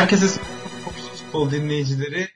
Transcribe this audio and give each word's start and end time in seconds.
Herkese 0.00 0.42
futbol 1.16 1.50
dinleyicileri 1.50 2.26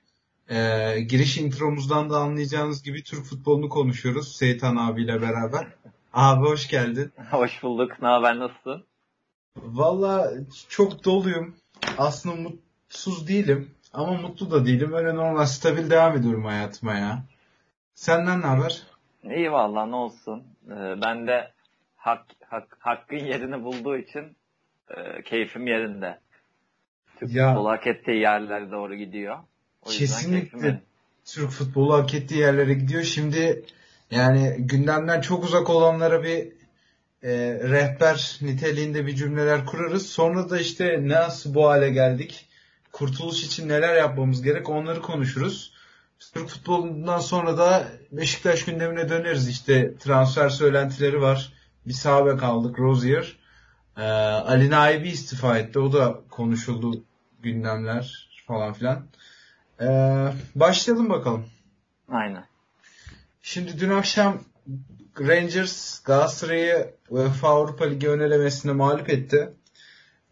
e, 0.48 1.00
giriş 1.00 1.38
intromuzdan 1.38 2.10
da 2.10 2.18
anlayacağınız 2.18 2.82
gibi 2.82 3.02
Türk 3.02 3.24
futbolunu 3.24 3.68
konuşuyoruz 3.68 4.36
Seytan 4.36 4.76
abiyle 4.76 5.22
beraber. 5.22 5.66
Abi 6.12 6.46
hoş 6.46 6.68
geldin. 6.68 7.12
Hoş 7.30 7.62
bulduk. 7.62 8.02
Ne 8.02 8.08
haber 8.08 8.38
nasılsın? 8.38 8.84
Valla 9.56 10.32
çok 10.68 11.04
doluyum. 11.04 11.56
Aslında 11.98 12.36
mutsuz 12.36 13.28
değilim 13.28 13.70
ama 13.92 14.12
mutlu 14.12 14.50
da 14.50 14.66
değilim. 14.66 14.92
Öyle 14.92 15.14
normal 15.14 15.46
stabil 15.46 15.90
devam 15.90 16.16
ediyorum 16.16 16.44
hayatıma 16.44 16.94
ya. 16.94 17.24
Senden 17.94 18.40
ne 18.40 18.46
haber? 18.46 18.82
İyi 19.36 19.52
valla 19.52 19.86
ne 19.86 19.96
olsun. 19.96 20.42
Ee, 20.66 20.94
ben 21.02 21.26
de 21.26 21.52
hak, 21.96 22.26
hak, 22.46 22.76
hakkın 22.80 23.16
yerini 23.16 23.64
bulduğu 23.64 23.96
için 23.96 24.36
e, 24.96 25.22
keyfim 25.22 25.66
yerinde. 25.66 26.23
Türk 27.20 27.34
Ya- 27.34 27.48
futbolu 27.48 27.68
hak 27.70 27.86
ettiği 27.86 28.20
yerlere 28.20 28.70
doğru 28.70 28.94
gidiyor. 28.94 29.36
O 29.82 29.90
Kesinlikle. 29.90 30.82
Türk 31.24 31.50
futbolu 31.50 31.94
hak 31.94 32.14
ettiği 32.14 32.38
yerlere 32.38 32.74
gidiyor. 32.74 33.02
Şimdi 33.02 33.64
yani 34.10 34.56
gündemden 34.58 35.20
çok 35.20 35.44
uzak 35.44 35.70
olanlara 35.70 36.22
bir 36.22 36.48
e, 37.22 37.58
rehber 37.62 38.38
niteliğinde 38.42 39.06
bir 39.06 39.14
cümleler 39.14 39.66
kurarız. 39.66 40.06
Sonra 40.06 40.50
da 40.50 40.60
işte 40.60 41.08
nasıl 41.08 41.54
bu 41.54 41.68
hale 41.68 41.90
geldik? 41.90 42.48
Kurtuluş 42.92 43.44
için 43.44 43.68
neler 43.68 43.96
yapmamız 43.96 44.42
gerek 44.42 44.70
onları 44.70 45.02
konuşuruz. 45.02 45.74
Türk 46.34 46.48
futbolundan 46.48 47.18
sonra 47.18 47.58
da 47.58 47.88
Beşiktaş 48.12 48.64
gündemine 48.64 49.08
döneriz. 49.08 49.48
İşte 49.48 49.94
transfer 49.98 50.48
söylentileri 50.48 51.20
var. 51.20 51.52
Bir 51.86 51.92
sağ 51.92 52.26
bek 52.26 52.42
aldık 52.42 52.78
Rozier. 52.78 53.36
Ee, 53.96 54.02
Ali 54.02 54.70
Naibi 54.70 55.08
istifa 55.08 55.58
etti. 55.58 55.78
O 55.78 55.92
da 55.92 56.20
konuşuldu 56.30 57.04
gündemler 57.42 58.28
falan 58.46 58.72
filan. 58.72 59.06
Ee, 59.80 59.86
başlayalım 60.54 61.10
bakalım. 61.10 61.46
Aynen. 62.08 62.44
Şimdi 63.42 63.80
dün 63.80 63.90
akşam 63.90 64.40
Rangers 65.20 66.02
Galatasaray'ı 66.02 66.94
UEFA 67.08 67.48
Avrupa 67.48 67.84
Ligi 67.84 68.08
ön 68.08 68.20
elemesine 68.20 68.72
mağlup 68.72 69.10
etti. 69.10 69.50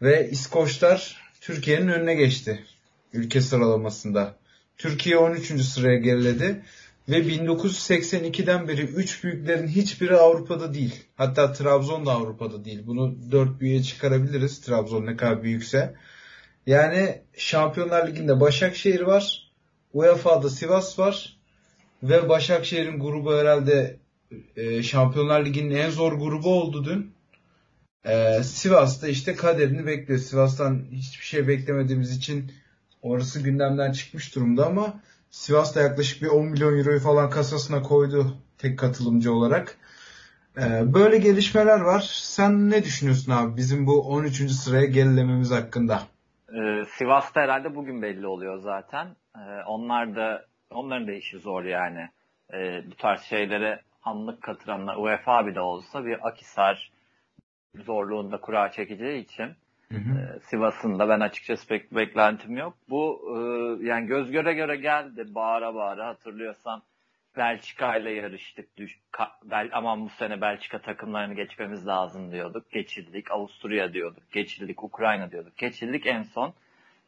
Ve 0.01 0.29
İskoçlar 0.29 1.21
Türkiye'nin 1.41 1.87
önüne 1.87 2.15
geçti. 2.15 2.65
Ülke 3.13 3.41
sıralamasında. 3.41 4.35
Türkiye 4.77 5.17
13. 5.17 5.61
sıraya 5.61 5.97
geriledi. 5.97 6.63
Ve 7.09 7.19
1982'den 7.19 8.67
beri 8.67 8.81
3 8.81 9.23
büyüklerin 9.23 9.67
hiçbiri 9.67 10.15
Avrupa'da 10.15 10.73
değil. 10.73 11.05
Hatta 11.15 11.53
Trabzon 11.53 12.05
da 12.05 12.11
Avrupa'da 12.11 12.65
değil. 12.65 12.81
Bunu 12.85 13.31
4 13.31 13.59
büyüğe 13.59 13.83
çıkarabiliriz. 13.83 14.61
Trabzon 14.61 15.05
ne 15.05 15.15
kadar 15.15 15.43
büyükse. 15.43 15.95
Yani 16.67 17.21
Şampiyonlar 17.37 18.07
Ligi'nde 18.07 18.39
Başakşehir 18.39 19.01
var. 19.01 19.51
UEFA'da 19.93 20.49
Sivas 20.49 20.99
var. 20.99 21.37
Ve 22.03 22.29
Başakşehir'in 22.29 22.99
grubu 22.99 23.35
herhalde 23.35 23.99
e, 24.55 24.83
Şampiyonlar 24.83 25.45
Ligi'nin 25.45 25.75
en 25.75 25.89
zor 25.89 26.13
grubu 26.13 26.61
oldu 26.61 26.85
dün. 26.85 27.13
E, 28.05 28.43
Sivas'ta 28.43 29.07
işte 29.07 29.35
kaderini 29.35 29.85
bekliyor. 29.85 30.19
Sivas'tan 30.19 30.85
hiçbir 30.91 31.25
şey 31.25 31.47
beklemediğimiz 31.47 32.17
için 32.17 32.51
orası 33.01 33.39
gündemden 33.39 33.91
çıkmış 33.91 34.35
durumda 34.35 34.65
ama 34.65 35.01
Sivas 35.33 35.75
da 35.75 35.81
yaklaşık 35.81 36.21
bir 36.21 36.27
10 36.27 36.45
milyon 36.45 36.77
euroyu 36.77 36.99
falan 36.99 37.29
kasasına 37.29 37.81
koydu 37.81 38.37
tek 38.57 38.79
katılımcı 38.79 39.33
olarak. 39.33 39.77
E, 40.57 40.93
böyle 40.93 41.17
gelişmeler 41.17 41.79
var. 41.79 41.99
Sen 42.11 42.69
ne 42.69 42.83
düşünüyorsun 42.83 43.31
abi 43.31 43.57
bizim 43.57 43.87
bu 43.87 44.01
13. 44.01 44.51
sıraya 44.51 44.85
gerilememiz 44.85 45.51
hakkında? 45.51 46.01
Ee, 46.49 46.85
Sivas'ta 46.97 47.41
herhalde 47.41 47.75
bugün 47.75 48.01
belli 48.01 48.27
oluyor 48.27 48.59
zaten. 48.59 49.15
Ee, 49.35 49.39
onlar 49.67 50.15
da 50.15 50.45
onların 50.71 51.07
da 51.07 51.11
işi 51.11 51.39
zor 51.39 51.63
yani. 51.63 52.09
Ee, 52.53 52.83
bu 52.91 52.95
tarz 52.95 53.21
şeylere 53.21 53.81
anlık 54.03 54.41
katıranlar 54.41 54.95
UEFA 54.95 55.47
bile 55.47 55.61
olsa 55.61 56.05
bir 56.05 56.27
Akisar 56.27 56.91
zorluğunda 57.85 58.37
kura 58.41 58.71
çekeceği 58.71 59.23
için 59.23 59.55
Hı. 59.91 59.97
Ee, 59.97 60.39
Sivas'ın 60.39 60.99
da 60.99 61.09
ben 61.09 61.19
açıkçası 61.19 61.67
pek 61.67 61.95
beklentim 61.95 62.57
yok. 62.57 62.73
Bu 62.89 63.21
e, 63.29 63.85
yani 63.85 64.07
göz 64.07 64.31
göre 64.31 64.53
göre 64.53 64.75
geldi. 64.75 65.35
Bağıra 65.35 65.75
bağıra 65.75 66.07
hatırlıyorsan 66.07 66.81
Belçika 67.37 67.97
ile 67.97 68.11
yarıştık. 68.11 68.77
Düş, 68.77 68.99
ka, 69.11 69.31
Bel, 69.43 69.69
aman 69.73 70.05
bu 70.05 70.09
sene 70.09 70.41
Belçika 70.41 70.79
takımlarını 70.79 71.33
geçmemiz 71.33 71.87
lazım 71.87 72.31
diyorduk. 72.31 72.71
Geçildik. 72.71 73.31
Avusturya 73.31 73.93
diyorduk. 73.93 74.31
Geçildik. 74.31 74.83
Ukrayna 74.83 75.31
diyorduk. 75.31 75.57
Geçildik. 75.57 76.05
En 76.05 76.23
son 76.23 76.53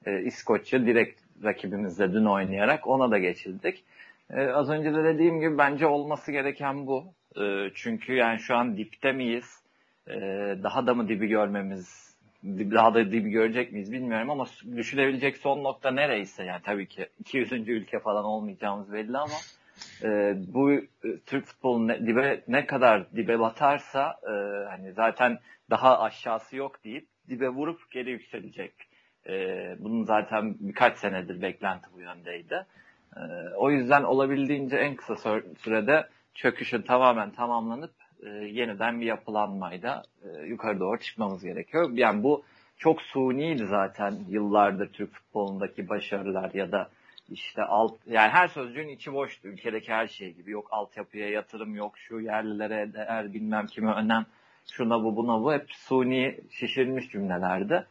e, 0.06 0.22
İskoçya 0.22 0.86
direkt 0.86 1.22
rakibimizle 1.44 2.14
dün 2.14 2.26
oynayarak 2.26 2.88
ona 2.88 3.12
da 3.12 3.18
geçildik. 3.18 3.84
E, 4.30 4.48
az 4.48 4.70
önce 4.70 4.94
de 4.94 5.04
dediğim 5.04 5.40
gibi 5.40 5.58
bence 5.58 5.88
olması 5.88 6.32
gereken 6.32 6.88
bu. 6.88 7.06
E, 7.42 7.72
çünkü 7.76 8.14
yani 8.14 8.40
şu 8.40 8.56
an 8.56 8.78
dipte 8.78 9.12
miyiz? 9.12 9.64
E, 10.08 10.14
daha 10.64 10.88
da 10.88 10.94
mı 10.94 11.10
dibi 11.10 11.28
görmemiz 11.28 12.05
daha 12.46 12.94
da 12.94 13.12
dibi 13.12 13.30
görecek 13.30 13.72
miyiz 13.72 13.92
bilmiyorum 13.92 14.30
ama 14.30 14.46
düşülebilecek 14.76 15.38
son 15.38 15.64
nokta 15.64 15.92
nereyse 15.92 16.44
yani 16.44 16.62
tabii 16.64 16.88
ki 16.88 17.08
200. 17.20 17.52
ülke 17.52 18.00
falan 18.00 18.26
olmayacağımız 18.26 18.94
belli 18.94 19.18
ama 19.18 19.36
e, 20.04 20.36
bu 20.54 20.72
e, 20.72 20.82
Türk 21.26 21.46
futbolu 21.46 21.88
ne, 21.88 22.08
dibe 22.08 22.42
ne 22.48 22.66
kadar 22.66 23.12
dibe 23.16 23.40
batarsa 23.40 24.16
e, 24.24 24.32
hani 24.70 24.94
zaten 24.94 25.40
daha 25.70 26.00
aşağısı 26.02 26.56
yok 26.56 26.84
deyip 26.84 27.08
dibe 27.30 27.50
vurup 27.50 27.92
geri 27.92 28.10
yükselecek. 28.12 28.74
E, 29.28 29.76
bunun 29.80 30.04
zaten 30.04 30.56
birkaç 30.60 30.98
senedir 30.98 31.42
beklenti 31.42 31.88
bu 31.96 32.02
yöndeydi. 32.02 32.66
E, 33.16 33.22
o 33.56 33.72
yüzden 33.72 34.04
olabildiğince 34.04 34.78
en 34.78 34.96
kısa 34.96 35.16
sür- 35.16 35.56
sürede 35.58 36.08
çöküşün 36.34 36.82
tamamen 36.82 37.32
tamamlanıp 37.32 38.05
e, 38.26 38.30
yeniden 38.30 39.02
bir 39.02 39.06
yapılanmayla 39.06 40.04
e, 40.24 40.46
yukarı 40.46 40.80
doğru 40.80 41.00
çıkmamız 41.00 41.44
gerekiyor. 41.44 41.90
Yani 41.94 42.24
bu 42.24 42.44
çok 42.78 43.02
suniydi 43.02 43.66
zaten 43.66 44.16
yıllardır 44.30 44.94
Türk 44.94 45.14
futbolundaki 45.14 45.90
başarılar 45.90 46.52
ya 46.54 46.72
da 46.72 46.90
işte 47.30 47.64
alt 47.64 47.94
yani 48.08 48.30
her 48.30 48.48
sözcüğün 48.48 48.88
içi 48.88 49.14
boştu 49.14 49.48
ülkedeki 49.48 49.94
her 49.94 50.08
şey 50.08 50.34
gibi. 50.34 50.52
Yok 50.52 50.68
altyapıya 50.72 51.30
yatırım 51.30 51.76
yok 51.76 51.98
şu 51.98 52.20
yerlilere 52.20 52.94
değer 52.94 53.34
bilmem 53.34 53.68
kime 53.68 53.92
önem 53.92 54.26
şuna 54.72 55.04
bu 55.04 55.16
buna 55.16 55.44
bu 55.44 55.54
hep 55.54 55.72
suni 55.72 56.38
şişirilmiş 56.52 57.10
cümlelerdi. 57.10 57.86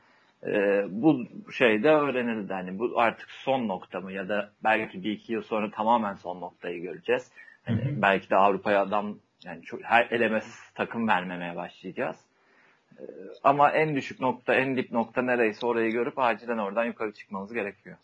Ee, 0.46 0.84
bu 0.88 1.24
şeyde 1.52 1.88
öğrenildi 1.88 2.52
hani 2.52 2.78
bu 2.78 3.00
artık 3.00 3.30
son 3.30 3.68
nokta 3.68 4.00
mı 4.00 4.12
ya 4.12 4.28
da 4.28 4.50
belki 4.64 5.04
bir 5.04 5.12
iki 5.12 5.32
yıl 5.32 5.42
sonra 5.42 5.70
tamamen 5.70 6.14
son 6.14 6.40
noktayı 6.40 6.82
göreceğiz. 6.82 7.32
Hani 7.64 8.02
belki 8.02 8.30
de 8.30 8.36
Avrupa'ya 8.36 8.82
adam 8.82 9.18
yani 9.44 9.62
çok, 9.62 9.84
her 9.84 10.06
elemesiz 10.10 10.60
takım 10.74 11.08
vermemeye 11.08 11.56
başlayacağız. 11.56 12.16
Ee, 12.98 13.02
ama 13.44 13.70
en 13.70 13.96
düşük 13.96 14.20
nokta, 14.20 14.54
en 14.54 14.76
dip 14.76 14.92
nokta 14.92 15.22
nereyse 15.22 15.66
orayı 15.66 15.92
görüp 15.92 16.18
acilen 16.18 16.58
oradan 16.58 16.84
yukarı 16.84 17.12
çıkmamız 17.12 17.52
gerekiyor. 17.52 17.96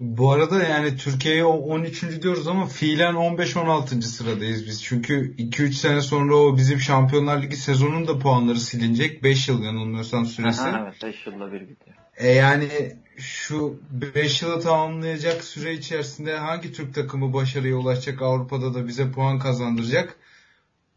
Bu 0.00 0.32
arada 0.32 0.62
yani 0.62 0.96
Türkiye'ye 0.96 1.44
o 1.44 1.52
13. 1.52 2.22
diyoruz 2.22 2.48
ama 2.48 2.66
fiilen 2.66 3.14
15-16. 3.14 4.02
sıradayız 4.02 4.66
biz. 4.66 4.84
Çünkü 4.84 5.36
2-3 5.36 5.72
sene 5.72 6.00
sonra 6.00 6.34
o 6.34 6.56
bizim 6.56 6.78
Şampiyonlar 6.78 7.42
Ligi 7.42 7.56
sezonunun 7.56 8.06
da 8.08 8.18
puanları 8.18 8.60
silinecek. 8.60 9.24
5 9.24 9.48
yıl 9.48 9.62
yanılmıyorsam 9.62 10.26
süresi. 10.26 10.62
Aha, 10.62 10.82
evet 10.82 11.02
5 11.02 11.26
yılda 11.26 11.52
bir 11.52 11.60
gidiyor. 11.60 11.96
E 12.16 12.28
yani 12.28 12.68
şu 13.16 13.80
5 14.14 14.42
yılı 14.42 14.60
tamamlayacak 14.60 15.44
süre 15.44 15.72
içerisinde 15.72 16.36
hangi 16.36 16.72
Türk 16.72 16.94
takımı 16.94 17.34
başarıya 17.34 17.76
ulaşacak 17.76 18.22
Avrupa'da 18.22 18.74
da 18.74 18.88
bize 18.88 19.12
puan 19.12 19.38
kazandıracak? 19.38 20.16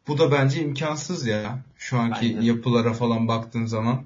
Bu 0.08 0.18
da 0.18 0.32
bence 0.32 0.62
imkansız 0.62 1.28
ya. 1.28 1.60
Şu 1.78 2.00
anki 2.00 2.38
de. 2.38 2.46
yapılara 2.46 2.94
falan 2.94 3.28
baktığın 3.28 3.66
zaman. 3.66 4.04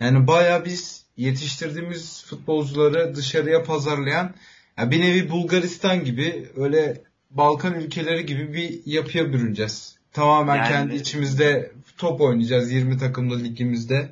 Yani 0.00 0.26
baya 0.26 0.64
biz 0.64 1.04
yetiştirdiğimiz 1.16 2.24
futbolcuları 2.24 3.14
dışarıya 3.16 3.62
pazarlayan 3.62 4.34
ya 4.78 4.90
bir 4.90 5.00
nevi 5.00 5.30
Bulgaristan 5.30 6.04
gibi 6.04 6.48
öyle 6.56 7.02
Balkan 7.30 7.74
ülkeleri 7.74 8.26
gibi 8.26 8.54
bir 8.54 8.80
yapıya 8.86 9.32
bürüneceğiz. 9.32 9.96
Tamamen 10.12 10.56
Yani- 10.56 10.68
kendi 10.68 10.94
içimizde 10.94 11.72
top 11.98 12.20
oynayacağız 12.20 12.72
20 12.72 12.98
takımlı 12.98 13.44
ligimizde. 13.44 14.10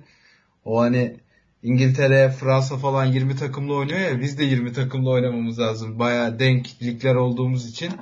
O 0.64 0.80
hani 0.80 1.16
İngiltere, 1.62 2.30
Fransa 2.30 2.76
falan 2.76 3.04
20 3.04 3.36
takımlı 3.36 3.74
oynuyor 3.74 4.00
ya 4.00 4.20
biz 4.20 4.38
de 4.38 4.44
20 4.44 4.72
takımlı 4.72 5.10
oynamamız 5.10 5.58
lazım. 5.58 5.98
Baya 5.98 6.38
denk 6.38 6.82
ligler 6.82 7.14
olduğumuz 7.14 7.68
için. 7.68 7.92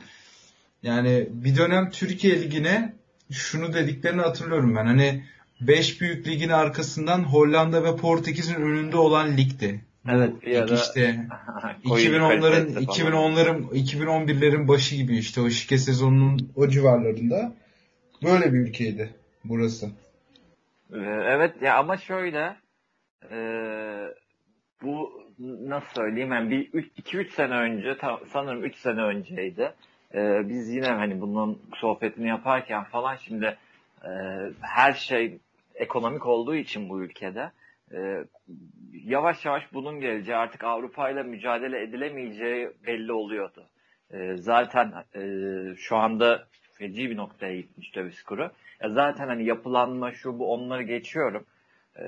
Yani 0.83 1.29
bir 1.31 1.57
dönem 1.57 1.91
Türkiye 1.91 2.43
Ligi'ne 2.43 2.95
şunu 3.33 3.75
dediklerini 3.75 4.21
hatırlıyorum 4.21 4.77
ben. 4.77 4.87
Hani 4.87 5.25
5 5.61 6.01
büyük 6.01 6.27
ligin 6.27 6.49
arkasından 6.49 7.19
Hollanda 7.25 7.85
ve 7.85 7.97
Portekiz'in 7.97 8.55
önünde 8.55 8.97
olan 8.97 9.37
ligdi. 9.37 9.81
Evet, 10.09 10.47
lig 10.47 10.57
ara- 10.57 10.75
işte 10.75 11.27
Oyun 11.91 12.13
2010'ların 12.13 12.75
kalitesi 12.75 13.03
falan. 13.03 13.33
2010'ların 13.33 13.69
2011'lerin 13.71 14.69
başı 14.69 14.97
gibi 14.97 15.17
işte 15.19 15.41
o 15.41 15.51
şike 15.51 15.79
sezonunun 15.79 16.53
o 16.57 16.69
civarlarında 16.69 17.53
böyle 18.25 18.53
bir 18.53 18.59
ülkeydi 18.59 19.15
burası. 19.45 19.87
Ee, 20.93 20.97
Evet 21.25 21.63
ya 21.63 21.77
ama 21.79 21.97
şöyle 21.97 22.57
e, 23.31 23.39
bu 24.83 25.23
nasıl 25.39 25.95
söyleyeyim 25.95 26.33
yani 26.33 26.51
bir 26.51 26.73
2-3 26.73 27.31
sene 27.31 27.55
önce 27.55 27.97
sanırım 28.33 28.65
3 28.65 28.77
sene 28.77 29.03
önceydi. 29.03 29.73
Ee, 30.15 30.49
biz 30.49 30.69
yine 30.71 30.87
hani 30.87 31.21
bunun 31.21 31.63
sohbetini 31.75 32.29
yaparken 32.29 32.85
falan 32.85 33.17
şimdi 33.17 33.57
e, 34.05 34.11
her 34.61 34.93
şey 34.93 35.39
ekonomik 35.75 36.27
olduğu 36.27 36.55
için 36.55 36.89
bu 36.89 37.01
ülkede 37.01 37.51
e, 37.93 38.25
yavaş 38.93 39.45
yavaş 39.45 39.73
bunun 39.73 40.01
geleceği 40.01 40.37
artık 40.37 40.65
Avrupa 40.65 41.11
ile 41.11 41.23
mücadele 41.23 41.83
edilemeyeceği 41.83 42.71
belli 42.87 43.13
oluyordu. 43.13 43.67
E, 44.13 44.37
zaten 44.37 44.93
e, 45.15 45.23
şu 45.77 45.97
anda 45.97 46.47
feci 46.73 47.11
bir 47.11 47.17
noktaya 47.17 47.57
gitmiş 47.57 47.95
döviz 47.95 48.23
kuru. 48.23 48.51
Ya 48.81 48.89
zaten 48.91 49.29
hani 49.29 49.45
yapılanma 49.45 50.13
şu 50.13 50.39
bu 50.39 50.53
onları 50.53 50.83
geçiyorum. 50.83 51.45
E, 51.99 52.07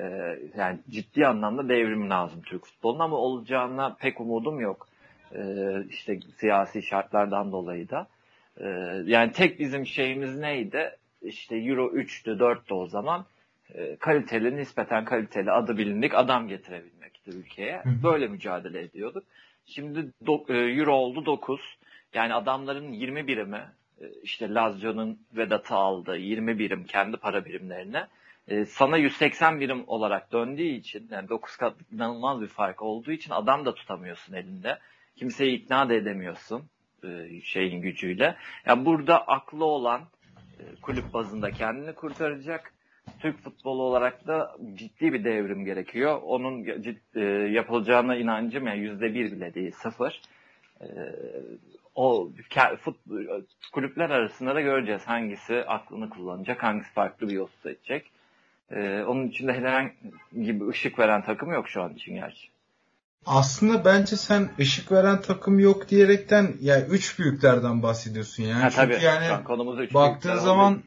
yani 0.57 0.79
ciddi 0.91 1.27
anlamda 1.27 1.69
devrim 1.69 2.11
lazım 2.11 2.43
Türk 2.43 2.65
futboluna 2.65 3.05
ama 3.05 3.17
olacağına 3.17 3.97
pek 4.01 4.21
umudum 4.21 4.61
yok. 4.61 4.88
E, 5.35 5.43
işte 5.91 6.21
siyasi 6.37 6.83
şartlardan 6.83 7.53
dolayı 7.53 7.89
da. 7.89 8.07
E, 8.61 8.67
yani 9.05 9.33
tek 9.33 9.61
bizim 9.61 9.87
şeyimiz 9.87 10.37
neydi? 10.37 10.97
İşte 11.23 11.57
Euro 11.57 11.87
3'tü 11.87 12.39
4'tü 12.39 12.75
o 12.75 12.87
zaman 12.87 13.27
e, 13.75 13.97
kaliteli, 13.97 14.57
nispeten 14.57 15.05
kaliteli, 15.05 15.51
adı 15.51 15.79
bilindik 15.79 16.15
adam 16.15 16.49
getirebilmekti 16.49 17.31
ülkeye. 17.31 17.83
Böyle 18.03 18.29
mücadele 18.29 18.81
ediyorduk. 18.81 19.25
Şimdi 19.67 20.07
do, 20.27 20.45
e, 20.49 20.55
Euro 20.57 20.93
oldu 20.93 21.27
9. 21.27 21.61
Yani 22.15 22.35
adamların 22.35 22.93
20 22.93 23.27
birimi 23.27 23.63
e, 24.01 24.05
işte 24.23 24.55
Lazio'nun 24.55 25.19
Vedat'ı 25.37 25.75
aldı 25.75 26.17
20 26.17 26.59
birim 26.59 26.85
kendi 26.85 27.17
para 27.17 27.45
birimlerine 27.45 28.07
e, 28.49 28.65
sana 28.65 28.97
180 28.97 29.61
birim 29.61 29.85
olarak 29.87 30.33
döndüğü 30.33 30.63
için 30.63 31.09
yani 31.11 31.29
9 31.29 31.57
katlık 31.57 31.93
inanılmaz 31.93 32.41
bir 32.41 32.47
fark 32.47 32.83
olduğu 32.83 33.11
için 33.13 33.31
adam 33.31 33.67
da 33.67 33.75
tutamıyorsun 33.75 34.35
elinde. 34.35 34.79
Kimseyi 35.19 35.57
ikna 35.57 35.89
da 35.89 35.95
edemiyorsun 35.95 36.63
e, 37.05 37.41
şeyin 37.41 37.83
gücüyle. 37.83 38.37
Yani 38.67 38.85
burada 38.85 39.27
aklı 39.27 39.65
olan 39.65 40.01
e, 40.59 40.63
kulüp 40.83 41.13
bazında 41.13 41.51
kendini 41.51 41.95
kurtaracak 41.95 42.73
Türk 43.21 43.39
futbolu 43.39 43.83
olarak 43.83 44.27
da 44.27 44.57
ciddi 44.75 45.13
bir 45.13 45.25
devrim 45.25 45.65
gerekiyor. 45.65 46.21
Onun 46.23 46.65
ciddi, 46.65 47.01
e, 47.15 47.25
yapılacağına 47.51 48.17
inancım 48.17 48.67
yani 48.67 48.79
yüzde 48.79 49.15
bir 49.15 49.33
bile 49.33 49.55
değil 49.55 49.73
sıfır. 49.73 50.21
O 51.95 52.31
fut, 52.81 52.97
kulüpler 53.73 54.11
arasında 54.11 54.55
da 54.55 54.61
göreceğiz 54.61 55.03
hangisi 55.05 55.65
aklını 55.67 56.11
kullanacak, 56.11 56.63
hangisi 56.63 56.93
farklı 56.93 57.29
bir 57.29 57.33
yol 57.33 57.49
seçecek. 57.63 58.11
Onun 59.07 59.29
içinde 59.29 59.53
herhangi 59.53 60.61
bir 60.61 60.67
ışık 60.69 60.99
veren 60.99 61.23
takım 61.23 61.53
yok 61.53 61.69
şu 61.69 61.83
an 61.83 61.95
için 61.95 62.15
gerçi. 62.15 62.49
Aslında 63.27 63.85
bence 63.85 64.17
sen 64.17 64.51
ışık 64.61 64.93
veren 64.93 65.23
takım 65.23 65.59
yok 65.59 65.89
diyerekten 65.89 66.57
ya 66.61 66.77
yani 66.77 66.85
üç 66.89 67.19
büyüklerden 67.19 67.83
bahsediyorsun 67.83 68.43
yani. 68.43 68.63
Ha, 68.63 68.71
Çünkü 68.71 68.93
tabii. 68.93 69.05
yani 69.05 69.45
baktığın 69.95 70.37
zaman 70.39 70.73
oldu. 70.73 70.83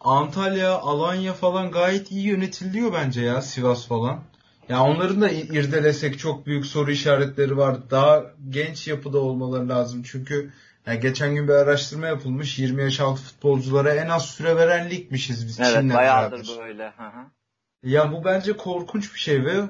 Antalya, 0.00 0.78
Alanya 0.78 1.32
falan 1.32 1.70
gayet 1.70 2.10
iyi 2.10 2.26
yönetiliyor 2.26 2.92
bence 2.92 3.20
ya 3.20 3.42
Sivas 3.42 3.86
falan. 3.86 4.12
Ya 4.12 4.76
yani 4.76 4.82
onların 4.82 5.20
da 5.20 5.30
irdelesek 5.30 6.18
çok 6.18 6.46
büyük 6.46 6.66
soru 6.66 6.90
işaretleri 6.90 7.56
var. 7.56 7.90
Daha 7.90 8.22
genç 8.48 8.88
yapıda 8.88 9.18
olmaları 9.18 9.68
lazım. 9.68 10.02
Çünkü 10.02 10.52
yani 10.86 11.00
geçen 11.00 11.34
gün 11.34 11.48
bir 11.48 11.52
araştırma 11.52 12.06
yapılmış. 12.06 12.58
20 12.58 12.82
yaş 12.82 13.00
altı 13.00 13.22
futbolculara 13.22 13.94
en 13.94 14.08
az 14.08 14.26
süre 14.26 14.56
veren 14.56 14.90
ligmişiz 14.90 15.46
biz 15.46 15.60
evet, 15.60 15.74
Çin'le 15.74 15.94
bayağıdır 15.94 16.48
beraber. 16.48 16.68
böyle. 16.68 16.92
Hı 16.96 17.04
hı. 17.04 17.26
Ya 17.82 18.12
bu 18.12 18.24
bence 18.24 18.52
korkunç 18.56 19.14
bir 19.14 19.20
şey 19.20 19.44
ve 19.44 19.62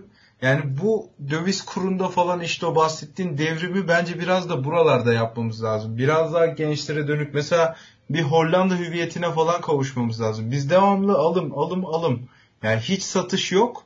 yani 0.43 0.63
bu 0.83 1.11
döviz 1.31 1.65
kurunda 1.65 2.09
falan 2.09 2.41
işte 2.41 2.67
o 2.67 2.77
bahsettiğin 2.77 3.39
devrimi 3.39 3.89
bence 3.89 4.19
biraz 4.21 4.51
da 4.51 4.65
buralarda 4.65 5.13
yapmamız 5.13 5.65
lazım. 5.65 5.99
Biraz 5.99 6.35
daha 6.35 6.47
gençlere 6.47 7.09
dönük 7.09 7.35
mesela 7.35 7.77
bir 8.11 8.23
Hollanda 8.23 8.77
hüviyetine 8.77 9.31
falan 9.31 9.61
kavuşmamız 9.61 10.21
lazım. 10.21 10.51
Biz 10.51 10.71
devamlı 10.71 11.13
alım 11.13 11.59
alım 11.59 11.87
alım. 11.87 12.29
Yani 12.63 12.81
hiç 12.81 13.03
satış 13.03 13.53
yok 13.53 13.85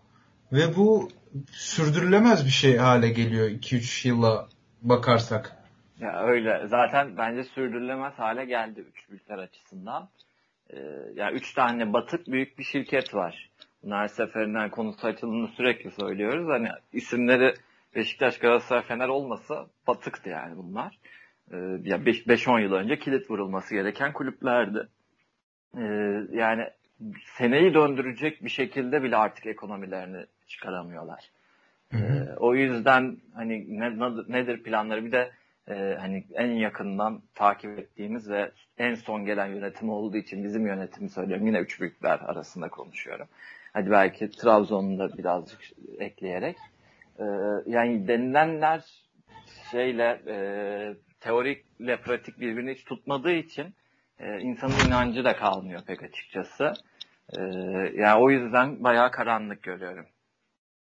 ve 0.53 0.77
bu 0.77 1.09
sürdürülemez 1.53 2.45
bir 2.45 2.51
şey 2.51 2.77
hale 2.77 3.09
geliyor 3.09 3.49
2-3 3.49 4.09
yıla 4.09 4.49
bakarsak. 4.83 5.57
Ya 6.01 6.23
öyle. 6.25 6.67
Zaten 6.67 7.17
bence 7.17 7.45
sürdürülemez 7.45 8.15
hale 8.17 8.45
geldi 8.45 8.81
üç 8.81 9.11
büyükler 9.11 9.39
açısından. 9.39 10.09
Ee, 10.71 10.79
yani 11.15 11.37
üç 11.37 11.55
tane 11.55 11.93
batık 11.93 12.27
büyük 12.27 12.59
bir 12.59 12.65
şirket 12.65 13.15
var. 13.15 13.51
Her 13.91 14.09
seferinden 14.09 14.71
konusu 14.71 15.07
açıldığını 15.07 15.49
sürekli 15.49 15.91
söylüyoruz. 15.91 16.49
Hani 16.49 16.69
isimleri 16.93 17.55
Beşiktaş, 17.95 18.39
Galatasaray, 18.39 18.83
Fener 18.83 19.09
olmasa 19.09 19.67
batıktı 19.87 20.29
yani 20.29 20.57
bunlar. 20.57 20.99
Ee, 21.53 21.57
ya 21.83 21.97
5-10 21.97 22.63
yıl 22.63 22.73
önce 22.73 22.99
kilit 22.99 23.31
vurulması 23.31 23.75
gereken 23.75 24.13
kulüplerdi. 24.13 24.89
Ee, 25.77 25.83
yani 26.33 26.69
seneyi 27.37 27.75
döndürecek 27.75 28.45
bir 28.45 28.49
şekilde 28.49 29.03
bile 29.03 29.17
artık 29.17 29.47
ekonomilerini 29.47 30.27
çıkaramıyorlar. 30.47 31.31
Ee, 31.93 31.97
o 32.37 32.55
yüzden 32.55 33.17
hani 33.35 33.81
ne, 33.81 33.99
nedir 34.29 34.63
planları 34.63 35.05
bir 35.05 35.13
de 35.13 35.31
e, 35.69 35.97
hani 36.01 36.25
en 36.35 36.51
yakından 36.51 37.23
takip 37.35 37.79
ettiğimiz 37.79 38.31
ve 38.31 38.51
en 38.79 38.95
son 38.95 39.25
gelen 39.25 39.47
yönetim 39.47 39.91
olduğu 39.91 40.17
için 40.17 40.45
bizim 40.45 40.67
yönetimi 40.67 41.11
söylüyorum. 41.11 41.47
Yine 41.47 41.59
üç 41.59 41.81
büyükler 41.81 42.21
arasında 42.21 42.69
konuşuyorum. 42.69 43.27
Hadi 43.75 43.91
belki 43.91 44.31
Trabzon'u 44.31 44.99
da 44.99 45.19
birazcık 45.19 45.61
ekleyerek. 45.99 46.57
E, 47.19 47.25
yani 47.67 48.09
denilenler 48.09 48.85
şeyle 49.71 50.23
e, 50.27 50.37
teorikle 51.21 52.01
pratik 52.01 52.41
birbirini 52.41 52.75
hiç 52.75 52.85
tutmadığı 52.85 53.33
için 53.33 53.75
e, 54.19 54.41
insanın 54.41 54.87
inancı 54.89 55.25
da 55.25 55.37
kalmıyor 55.37 55.81
pek 55.87 56.03
açıkçası. 56.03 56.73
E, 57.39 57.41
yani 57.95 58.23
o 58.23 58.31
yüzden 58.31 58.85
bayağı 58.85 59.11
karanlık 59.11 59.63
görüyorum. 59.63 60.07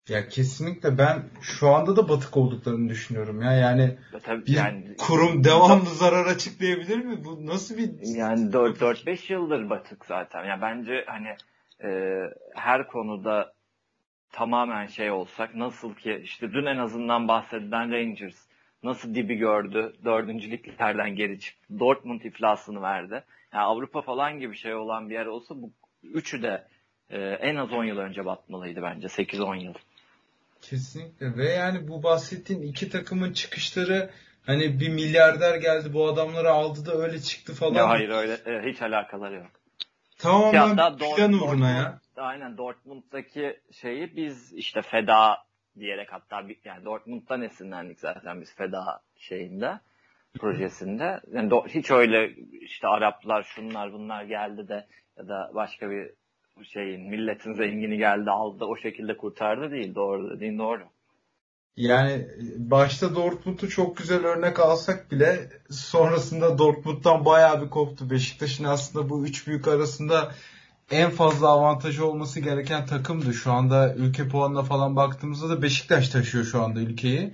Ya 0.10 0.28
kesinlikle 0.28 0.98
ben 0.98 1.24
şu 1.42 1.70
anda 1.70 1.96
da 1.96 2.10
batık 2.10 2.38
olduklarını 2.38 2.90
düşünüyorum 2.90 3.42
ya. 3.42 3.52
Yani 3.52 3.98
ya 4.14 4.20
tabii, 4.20 4.46
bir 4.46 4.54
yani, 4.54 4.96
kurum 4.98 5.44
devamlı 5.44 5.90
zarar 5.90 6.26
açıklayabilir 6.26 6.98
mi? 6.98 7.26
Bu 7.26 7.46
nasıl 7.46 7.78
bir 7.78 8.16
Yani 8.16 8.52
4-5 8.52 9.34
yıldır 9.34 9.70
batık 9.70 10.06
zaten. 10.06 10.46
Yani 10.46 10.62
bence 10.62 11.04
hani 11.08 11.36
e, 11.84 12.20
her 12.56 12.88
konuda 12.88 13.54
tamamen 14.32 14.86
şey 14.86 15.12
olsak 15.12 15.56
nasıl 15.56 15.96
ki 15.96 16.22
işte 16.24 16.52
dün 16.52 16.66
en 16.66 16.78
azından 16.78 17.28
bahsedilen 17.28 17.92
Rangers 17.92 18.36
nasıl 18.84 19.16
dibi 19.16 19.36
gördü. 19.36 19.94
Dördüncülüklerden 20.06 21.16
geri 21.16 21.40
çıktı. 21.40 21.80
Dortmund 21.80 22.22
iflasını 22.22 22.82
verdi. 22.82 23.24
Yani 23.54 23.64
Avrupa 23.64 24.02
falan 24.02 24.40
gibi 24.40 24.58
şey 24.58 24.76
olan 24.76 25.10
bir 25.10 25.14
yer 25.14 25.26
olsa 25.26 25.56
bu 25.56 25.72
üçü 26.04 26.42
de 26.42 26.68
e, 27.10 27.20
en 27.22 27.56
az 27.56 27.74
10 27.74 27.84
yıl 27.84 27.98
önce 27.98 28.26
batmalıydı 28.26 28.82
bence. 28.82 29.08
8-10 29.08 29.64
yıl. 29.64 29.74
Kesinlikle 30.62 31.38
ve 31.38 31.52
yani 31.52 31.88
bu 31.88 32.04
bahsettiğin 32.04 32.62
iki 32.62 32.90
takımın 32.90 33.34
çıkışları 33.34 34.10
hani 34.46 34.80
bir 34.80 34.90
milyarder 34.90 35.56
geldi 35.56 35.94
bu 35.94 36.08
adamları 36.08 36.50
aldı 36.50 36.86
da 36.86 36.94
öyle 36.94 37.20
çıktı 37.20 37.54
falan. 37.54 37.76
Ya 37.76 37.90
hayır 37.90 38.10
öyle 38.10 38.34
e, 38.34 38.72
hiç 38.72 38.82
alakaları 38.82 39.36
yok. 39.36 39.63
Tamamen 40.24 40.98
plan 40.98 41.34
uğruna 41.34 41.70
ya. 41.70 42.00
Aynen 42.18 42.58
Dortmund'daki 42.58 43.60
şeyi 43.72 44.16
biz 44.16 44.54
işte 44.54 44.82
feda 44.82 45.38
diyerek 45.80 46.14
hatta 46.14 46.50
bir, 46.50 46.58
yani 46.66 46.86
Dortmund'dan 46.86 47.42
esinlendik 47.42 48.00
zaten 48.00 48.42
biz 48.42 48.56
feda 48.56 49.02
şeyinde 49.16 49.80
projesinde. 50.40 51.22
Yani 51.32 51.50
do, 51.50 51.66
hiç 51.68 51.92
öyle 51.92 52.36
işte 52.62 52.88
Araplar 52.88 53.44
şunlar 53.44 53.94
bunlar 53.94 54.24
geldi 54.24 54.68
de 54.68 54.88
ya 55.18 55.28
da 55.28 55.52
başka 55.54 55.90
bir 55.90 56.12
şeyin 56.64 57.10
milletin 57.10 57.54
zengini 57.54 57.98
geldi 57.98 58.32
aldı 58.32 58.66
o 58.66 58.76
şekilde 58.76 59.18
kurtardı 59.18 59.72
değil 59.72 59.96
doğru 59.96 60.36
dediğin 60.36 60.60
doğru. 60.60 60.84
Yani 61.78 62.28
başta 62.58 63.16
Dortmund'u 63.16 63.70
çok 63.70 63.98
güzel 63.98 64.26
örnek 64.26 64.60
alsak 64.60 65.12
bile 65.12 65.50
sonrasında 65.70 66.58
Dortmund'dan 66.58 67.26
bayağı 67.26 67.62
bir 67.66 67.70
koptu. 67.70 68.10
Beşiktaş'ın 68.10 68.64
aslında 68.64 69.10
bu 69.10 69.26
üç 69.26 69.48
büyük 69.48 69.68
arasında 69.68 70.32
en 70.92 71.12
fazla 71.12 71.48
avantajı 71.48 72.06
olması 72.06 72.40
gereken 72.40 72.86
takımdı. 72.86 73.34
Şu 73.34 73.52
anda 73.52 73.96
ülke 73.96 74.28
puanına 74.28 74.64
falan 74.64 74.96
baktığımızda 74.96 75.50
da 75.50 75.62
Beşiktaş 75.62 76.10
taşıyor 76.10 76.46
şu 76.46 76.64
anda 76.64 76.80
ülkeyi. 76.80 77.34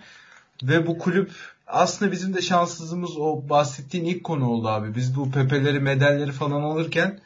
Ve 0.63 0.87
bu 0.87 0.97
kulüp 0.97 1.31
aslında 1.67 2.11
bizim 2.11 2.33
de 2.33 2.41
şanssızlığımız 2.41 3.17
o 3.17 3.49
bahsettiğin 3.49 4.05
ilk 4.05 4.23
konu 4.23 4.49
oldu 4.49 4.67
abi. 4.67 4.95
Biz 4.95 5.15
bu 5.15 5.31
pepeleri, 5.31 5.79
medalleri 5.79 6.31
falan 6.31 6.61
alırken 6.61 7.19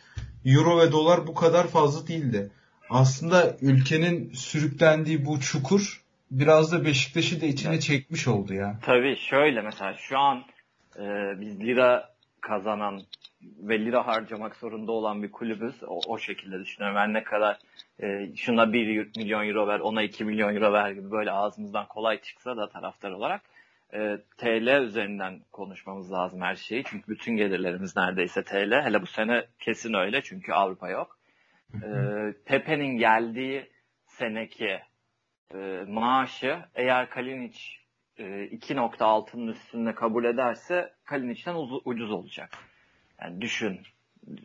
euro 0.45 0.79
ve 0.79 0.91
dolar 0.91 1.27
bu 1.27 1.33
kadar 1.33 1.67
fazla 1.67 2.07
değildi. 2.07 2.51
Aslında 2.89 3.57
ülkenin 3.61 4.33
sürüklendiği 4.33 5.25
bu 5.25 5.39
çukur 5.39 6.02
biraz 6.39 6.71
da 6.71 6.85
Beşiktaş'ı 6.85 7.41
da 7.41 7.45
içine 7.45 7.79
çekmiş 7.79 8.27
oldu 8.27 8.53
ya. 8.53 8.79
Tabii 8.81 9.15
şöyle 9.15 9.61
mesela 9.61 9.93
şu 9.93 10.19
an 10.19 10.43
e, 10.99 11.03
biz 11.41 11.59
lira 11.59 12.13
kazanan 12.41 13.01
ve 13.41 13.79
lira 13.79 14.07
harcamak 14.07 14.55
zorunda 14.55 14.91
olan 14.91 15.23
bir 15.23 15.31
kulübüz. 15.31 15.83
O, 15.87 15.99
o 16.07 16.17
şekilde 16.17 16.59
düşünüyorum. 16.59 16.97
Ben 16.97 17.13
ne 17.13 17.23
kadar 17.23 17.59
e, 18.03 18.35
şuna 18.35 18.73
1 18.73 19.17
milyon 19.17 19.47
euro 19.47 19.67
ver, 19.67 19.79
ona 19.79 20.03
2 20.03 20.25
milyon 20.25 20.55
euro 20.55 20.73
ver 20.73 20.91
gibi 20.91 21.11
böyle 21.11 21.31
ağzımızdan 21.31 21.87
kolay 21.87 22.21
çıksa 22.21 22.57
da 22.57 22.69
taraftar 22.69 23.11
olarak 23.11 23.41
e, 23.93 24.17
TL 24.37 24.81
üzerinden 24.81 25.39
konuşmamız 25.51 26.11
lazım 26.11 26.41
her 26.41 26.55
şeyi. 26.55 26.83
Çünkü 26.83 27.07
bütün 27.07 27.37
gelirlerimiz 27.37 27.95
neredeyse 27.95 28.43
TL. 28.43 28.81
Hele 28.83 29.01
bu 29.01 29.07
sene 29.07 29.45
kesin 29.59 29.93
öyle 29.93 30.21
çünkü 30.21 30.53
Avrupa 30.53 30.89
yok. 30.89 31.17
E, 31.73 31.87
Pepe'nin 32.45 32.97
geldiği 32.97 33.69
seneki 34.05 34.79
e, 35.53 35.85
maaşı 35.87 36.59
eğer 36.75 37.09
Kalinic 37.09 37.59
e, 38.17 38.23
2.6'nın 38.23 39.47
üstünde 39.47 39.95
kabul 39.95 40.25
ederse 40.25 40.93
Kalinic'ten 41.05 41.55
ucuz 41.85 42.11
olacak. 42.11 42.49
Yani 43.21 43.41
düşün 43.41 43.79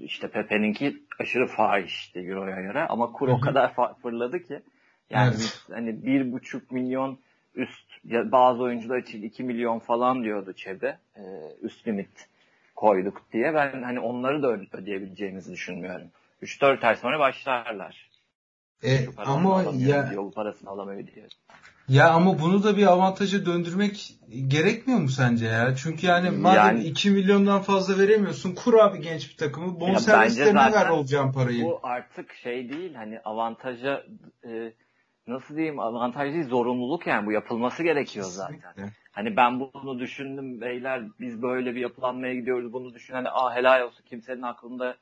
işte 0.01 0.31
Pepe'ninki 0.31 1.03
aşırı 1.21 1.47
fahişti 1.47 2.19
Euro'ya 2.19 2.61
göre 2.61 2.87
ama 2.89 3.13
kur 3.13 3.29
o 3.29 3.41
kadar 3.41 3.75
fırladı 4.03 4.43
ki 4.43 4.63
yani 5.11 5.35
evet. 5.37 5.65
hani 5.73 6.07
bir 6.07 6.33
buçuk 6.33 6.73
milyon 6.73 7.19
üst 7.55 7.89
ya 8.05 8.33
bazı 8.33 8.63
oyuncular 8.63 8.99
için 8.99 9.23
2 9.23 9.43
milyon 9.43 9.79
falan 9.79 10.25
diyordu 10.25 10.53
Çebe 10.53 10.99
e, 11.17 11.23
üst 11.63 11.89
limit 11.89 12.29
koyduk 12.77 13.23
diye 13.33 13.55
ben 13.55 13.83
hani 13.83 14.01
onları 14.01 14.43
da 14.43 14.49
ödeyebileceğimizi 14.73 15.53
düşünmüyorum. 15.53 16.11
3-4 16.43 16.87
ay 16.87 16.97
sonra 16.97 17.19
başlarlar. 17.19 18.08
E, 18.85 19.07
ama 19.17 19.65
ya 19.79 20.13
yol 20.15 20.33
parasını 20.33 20.71
alamıyor 20.71 21.07
diye. 21.07 21.27
Ya 21.89 22.11
ama 22.11 22.39
bunu 22.39 22.63
da 22.63 22.77
bir 22.77 22.87
avantaja 22.87 23.47
döndürmek 23.47 24.15
gerekmiyor 24.49 25.01
mu 25.01 25.09
sence 25.09 25.47
ya? 25.47 25.75
Çünkü 25.77 26.07
yani 26.07 26.31
madem 26.31 26.57
yani, 26.57 26.85
2 26.85 27.11
milyondan 27.11 27.63
fazla 27.63 27.99
veremiyorsun 27.99 28.55
kur 28.55 28.75
abi 28.75 29.01
genç 29.01 29.31
bir 29.31 29.37
takımı 29.37 29.81
bonservislerine 29.81 30.73
ver 30.73 30.89
olacağın 30.89 31.33
parayı. 31.33 31.65
Bu 31.65 31.81
artık 31.83 32.35
şey 32.35 32.69
değil 32.69 32.95
hani 32.95 33.21
avantaja 33.21 34.05
e, 34.45 34.73
nasıl 35.27 35.57
diyeyim 35.57 35.81
avantaj 35.81 36.35
değil 36.35 36.49
zorunluluk 36.49 37.07
yani 37.07 37.27
bu 37.27 37.33
yapılması 37.33 37.83
gerekiyor 37.83 38.27
Kesinlikle. 38.27 38.69
zaten. 38.69 38.91
Hani 39.13 39.37
ben 39.37 39.61
bunu 39.61 39.99
düşündüm 39.99 40.61
beyler 40.61 41.03
biz 41.21 41.43
böyle 41.43 41.75
bir 41.75 41.81
yapılanmaya 41.81 42.35
gidiyoruz 42.35 42.73
bunu 42.73 42.95
düşün 42.95 43.15
hani 43.15 43.29
ah 43.31 43.57
helal 43.57 43.83
olsun 43.83 44.05
kimsenin 44.05 44.43
aklında 44.43 44.97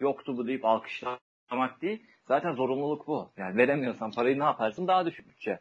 yoktu 0.00 0.36
bu 0.36 0.46
deyip 0.46 0.64
alkışlamak 1.50 1.82
değil. 1.82 2.02
Zaten 2.28 2.54
zorunluluk 2.54 3.06
bu. 3.06 3.32
Yani 3.36 3.56
veremiyorsan 3.56 4.10
parayı 4.10 4.38
ne 4.38 4.44
yaparsın? 4.44 4.88
Daha 4.88 5.06
düşük 5.06 5.28
bütçe 5.28 5.50
e, 5.50 5.58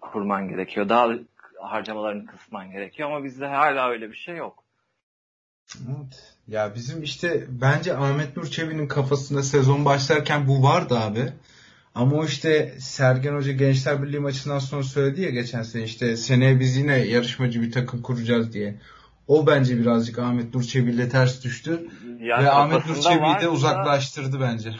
kurman 0.00 0.48
gerekiyor. 0.48 0.88
Daha 0.88 1.08
harcamalarını 1.60 2.26
kısman 2.26 2.70
gerekiyor 2.70 3.10
ama 3.10 3.24
bizde 3.24 3.46
hala 3.46 3.90
öyle 3.90 4.10
bir 4.10 4.16
şey 4.16 4.36
yok. 4.36 4.64
Evet. 5.76 6.34
Ya 6.48 6.74
bizim 6.74 7.02
işte 7.02 7.46
bence 7.48 7.96
Ahmet 7.96 8.36
Nur 8.36 8.46
Çebi'nin 8.46 8.88
kafasında 8.88 9.42
sezon 9.42 9.84
başlarken 9.84 10.48
bu 10.48 10.62
vardı 10.62 10.98
abi. 10.98 11.32
Ama 11.94 12.16
o 12.16 12.24
işte 12.24 12.74
Sergen 12.80 13.34
Hoca 13.34 13.52
Gençler 13.52 14.02
Birliği 14.02 14.18
maçından 14.18 14.58
sonra 14.58 14.82
söyledi 14.82 15.20
ya 15.22 15.30
geçen 15.30 15.62
sene 15.62 15.82
işte 15.82 16.16
seneye 16.16 16.60
biz 16.60 16.76
yine 16.76 16.98
yarışmacı 16.98 17.62
bir 17.62 17.72
takım 17.72 18.02
kuracağız 18.02 18.52
diye. 18.52 18.74
O 19.28 19.46
bence 19.46 19.78
birazcık 19.78 20.18
Ahmet 20.18 20.54
Nur 20.54 20.62
Çebi 20.62 20.90
ile 20.90 21.08
ters 21.08 21.44
düştü. 21.44 21.88
Ya 22.20 22.42
Ve 22.42 22.50
Ahmet 22.50 22.86
Nur 22.86 23.00
Çebi'yi 23.00 23.40
de 23.40 23.48
uzaklaştırdı 23.48 24.40
bence 24.40 24.74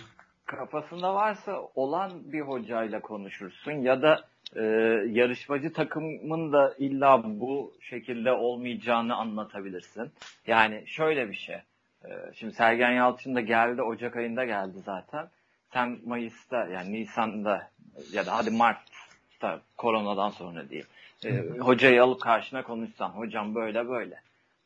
kafasında 0.57 1.15
varsa 1.15 1.61
olan 1.75 2.13
bir 2.25 2.41
hocayla 2.41 3.01
konuşursun 3.01 3.73
ya 3.73 4.03
da 4.03 4.25
e, 4.57 4.63
yarışmacı 5.09 5.73
takımın 5.73 6.53
da 6.53 6.75
illa 6.79 7.23
bu 7.25 7.73
şekilde 7.81 8.33
olmayacağını 8.33 9.17
anlatabilirsin. 9.17 10.11
Yani 10.47 10.83
şöyle 10.87 11.31
bir 11.31 11.35
şey. 11.35 11.57
E, 12.05 12.11
şimdi 12.35 12.55
Sergen 12.55 12.91
Yalçın 12.91 13.35
da 13.35 13.41
geldi 13.41 13.83
Ocak 13.83 14.17
ayında 14.17 14.45
geldi 14.45 14.79
zaten. 14.85 15.29
Sen 15.73 15.99
Mayıs'ta 16.07 16.67
yani 16.67 16.93
Nisan'da 16.93 17.71
ya 18.13 18.27
da 18.27 18.37
hadi 18.37 18.51
Mart'ta 18.51 19.61
koronadan 19.77 20.31
sonra 20.31 20.69
diyeyim. 20.69 20.89
E, 21.25 21.59
hocayı 21.59 22.03
alıp 22.03 22.21
karşına 22.21 22.63
konuşsan 22.63 23.09
hocam 23.09 23.55
böyle 23.55 23.89
böyle. 23.89 24.21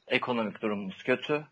Ekonomik 0.09 0.63
durumumuz 0.63 1.03
kötü 1.03 1.45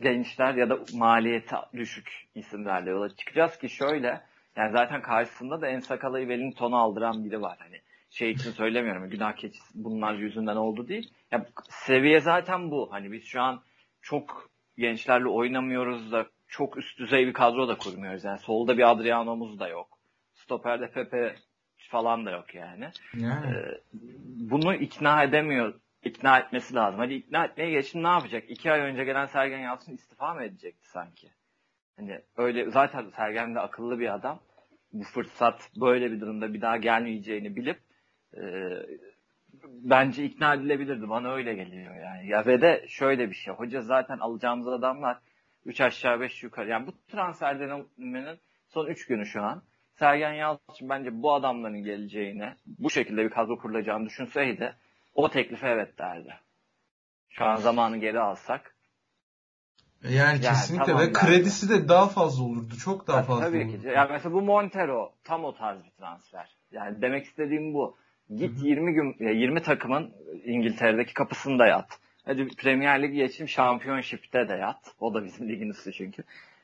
gençler 0.00 0.54
ya 0.54 0.70
da 0.70 0.78
maliyeti 0.94 1.56
düşük 1.74 2.26
isimlerle 2.34 2.90
yola 2.90 3.16
çıkacağız 3.16 3.58
ki 3.58 3.68
şöyle 3.68 4.20
yani 4.56 4.72
zaten 4.72 5.02
karşısında 5.02 5.60
da 5.60 5.68
en 5.68 5.80
sakalayı 5.80 6.26
Wellington'u 6.26 6.76
aldıran 6.76 7.24
biri 7.24 7.42
var. 7.42 7.56
Hani 7.60 7.80
şey 8.10 8.30
için 8.30 8.50
söylemiyorum. 8.50 9.10
Günah 9.10 9.32
keçisi 9.32 9.72
bunlar 9.74 10.14
yüzünden 10.14 10.56
oldu 10.56 10.88
değil. 10.88 11.10
Ya 11.32 11.46
seviye 11.68 12.20
zaten 12.20 12.70
bu. 12.70 12.92
Hani 12.92 13.12
biz 13.12 13.24
şu 13.24 13.42
an 13.42 13.62
çok 14.02 14.50
gençlerle 14.78 15.28
oynamıyoruz 15.28 16.12
da 16.12 16.26
çok 16.48 16.76
üst 16.76 16.98
düzey 16.98 17.26
bir 17.26 17.32
kadro 17.32 17.68
da 17.68 17.78
kurmuyoruz. 17.78 18.24
Yani 18.24 18.38
solda 18.38 18.78
bir 18.78 18.90
Adriano'muz 18.90 19.58
da 19.60 19.68
yok. 19.68 19.98
Stoperde 20.34 20.90
Pepe 20.90 21.36
falan 21.78 22.26
da 22.26 22.30
yok 22.30 22.54
yani. 22.54 22.88
yani. 23.14 23.46
Ee, 23.46 23.80
bunu 24.50 24.74
ikna 24.74 25.22
edemiyor 25.22 25.74
ikna 26.06 26.38
etmesi 26.38 26.74
lazım. 26.74 27.00
Hadi 27.00 27.14
ikna 27.14 27.44
etmeye 27.44 27.70
geçin 27.70 28.02
ne 28.02 28.08
yapacak? 28.08 28.50
İki 28.50 28.72
ay 28.72 28.80
önce 28.80 29.04
gelen 29.04 29.26
Sergen 29.26 29.58
Yalçın 29.58 29.94
istifa 29.94 30.34
mı 30.34 30.44
edecekti 30.44 30.88
sanki? 30.88 31.30
Hani 31.96 32.20
öyle 32.36 32.70
zaten 32.70 33.10
Sergen 33.16 33.54
de 33.54 33.60
akıllı 33.60 33.98
bir 33.98 34.14
adam. 34.14 34.40
Bu 34.92 35.02
fırsat 35.04 35.70
böyle 35.80 36.12
bir 36.12 36.20
durumda 36.20 36.54
bir 36.54 36.60
daha 36.60 36.76
gelmeyeceğini 36.76 37.56
bilip 37.56 37.78
e, 38.36 38.42
bence 39.62 40.24
ikna 40.24 40.54
edilebilirdi. 40.54 41.08
Bana 41.08 41.32
öyle 41.32 41.54
geliyor 41.54 41.96
yani. 41.96 42.28
Ya 42.28 42.46
ve 42.46 42.60
de 42.60 42.84
şöyle 42.88 43.30
bir 43.30 43.34
şey. 43.34 43.54
Hoca 43.54 43.82
zaten 43.82 44.18
alacağımız 44.18 44.68
adamlar 44.68 45.18
3 45.64 45.80
aşağı 45.80 46.20
5 46.20 46.42
yukarı. 46.42 46.68
Yani 46.68 46.86
bu 46.86 46.92
transfer 47.08 47.60
döneminin 47.60 48.38
son 48.68 48.86
3 48.86 49.06
günü 49.06 49.26
şu 49.26 49.42
an. 49.42 49.62
Sergen 49.94 50.32
Yalçın 50.32 50.88
bence 50.88 51.22
bu 51.22 51.34
adamların 51.34 51.82
geleceğini, 51.82 52.52
bu 52.66 52.90
şekilde 52.90 53.24
bir 53.24 53.30
kadro 53.30 53.58
kurulacağını 53.58 54.06
düşünseydi 54.06 54.74
o 55.16 55.28
teklife 55.30 55.68
evet 55.68 55.98
derdi. 55.98 56.34
Şu 57.28 57.44
an 57.44 57.56
zamanı 57.56 57.96
geri 57.96 58.20
alsak. 58.20 58.76
Yani, 60.02 60.14
yani 60.16 60.40
kesinlikle 60.40 60.86
tamam 60.86 61.02
ve 61.02 61.12
kredisi 61.12 61.68
de 61.68 61.88
daha 61.88 62.08
fazla 62.08 62.44
olurdu. 62.44 62.74
Çok 62.84 63.06
daha 63.06 63.22
fazla 63.22 63.44
tabii 63.44 63.64
olurdu. 63.64 63.82
Ki. 63.82 63.88
Yani 63.88 64.12
mesela 64.12 64.34
bu 64.34 64.42
Montero 64.42 65.12
tam 65.24 65.44
o 65.44 65.54
tarz 65.54 65.84
bir 65.84 65.90
transfer. 65.90 66.56
Yani 66.72 67.02
demek 67.02 67.24
istediğim 67.24 67.74
bu. 67.74 67.96
Git 68.36 68.58
Hı-hı. 68.58 68.66
20 68.66 68.92
gün 68.92 69.16
20 69.34 69.62
takımın 69.62 70.12
İngiltere'deki 70.44 71.14
kapısında 71.14 71.66
yat. 71.66 71.98
Hadi 72.24 72.48
Premier 72.48 73.02
Lig 73.02 73.14
geçim 73.14 73.46
Championship'te 73.46 74.48
de 74.48 74.52
yat. 74.52 74.94
O 75.00 75.14
da 75.14 75.24
bizim 75.24 75.48
ligin 75.48 75.70
üstü 75.70 75.92
çünkü. 75.92 76.22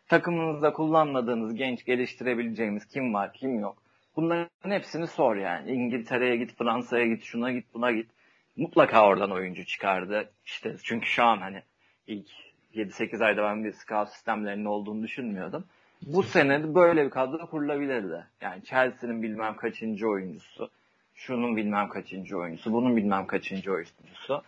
Takımınızda 0.09 0.73
kullanmadığınız 0.73 1.55
genç 1.55 1.85
geliştirebileceğimiz 1.85 2.87
kim 2.87 3.15
var 3.15 3.33
kim 3.33 3.61
yok. 3.61 3.83
Bunların 4.17 4.71
hepsini 4.71 5.07
sor 5.07 5.37
yani. 5.37 5.71
İngiltere'ye 5.71 6.37
git, 6.37 6.59
Fransa'ya 6.59 7.07
git, 7.07 7.23
şuna 7.23 7.53
git, 7.53 7.75
buna 7.75 7.93
git 7.93 8.11
mutlaka 8.57 9.07
oradan 9.07 9.31
oyuncu 9.31 9.65
çıkardı. 9.65 10.31
İşte 10.45 10.77
çünkü 10.83 11.07
şu 11.07 11.25
an 11.25 11.39
hani 11.39 11.63
ilk 12.07 12.29
7-8 12.75 13.25
ayda 13.25 13.43
ben 13.43 13.65
bir 13.65 13.73
scout 13.73 14.09
sistemlerinin 14.09 14.65
olduğunu 14.65 15.03
düşünmüyordum. 15.03 15.65
Bu 16.03 16.23
sene 16.23 16.75
böyle 16.75 17.05
bir 17.05 17.11
kadro 17.11 17.47
kurulabilirdi. 17.47 18.27
Yani 18.41 18.65
Chelsea'nin 18.65 19.23
bilmem 19.23 19.57
kaçıncı 19.57 20.09
oyuncusu, 20.09 20.71
şunun 21.15 21.57
bilmem 21.57 21.89
kaçıncı 21.89 22.39
oyuncusu, 22.39 22.73
bunun 22.73 22.97
bilmem 22.97 23.27
kaçıncı 23.27 23.73
oyuncusu. 23.73 24.43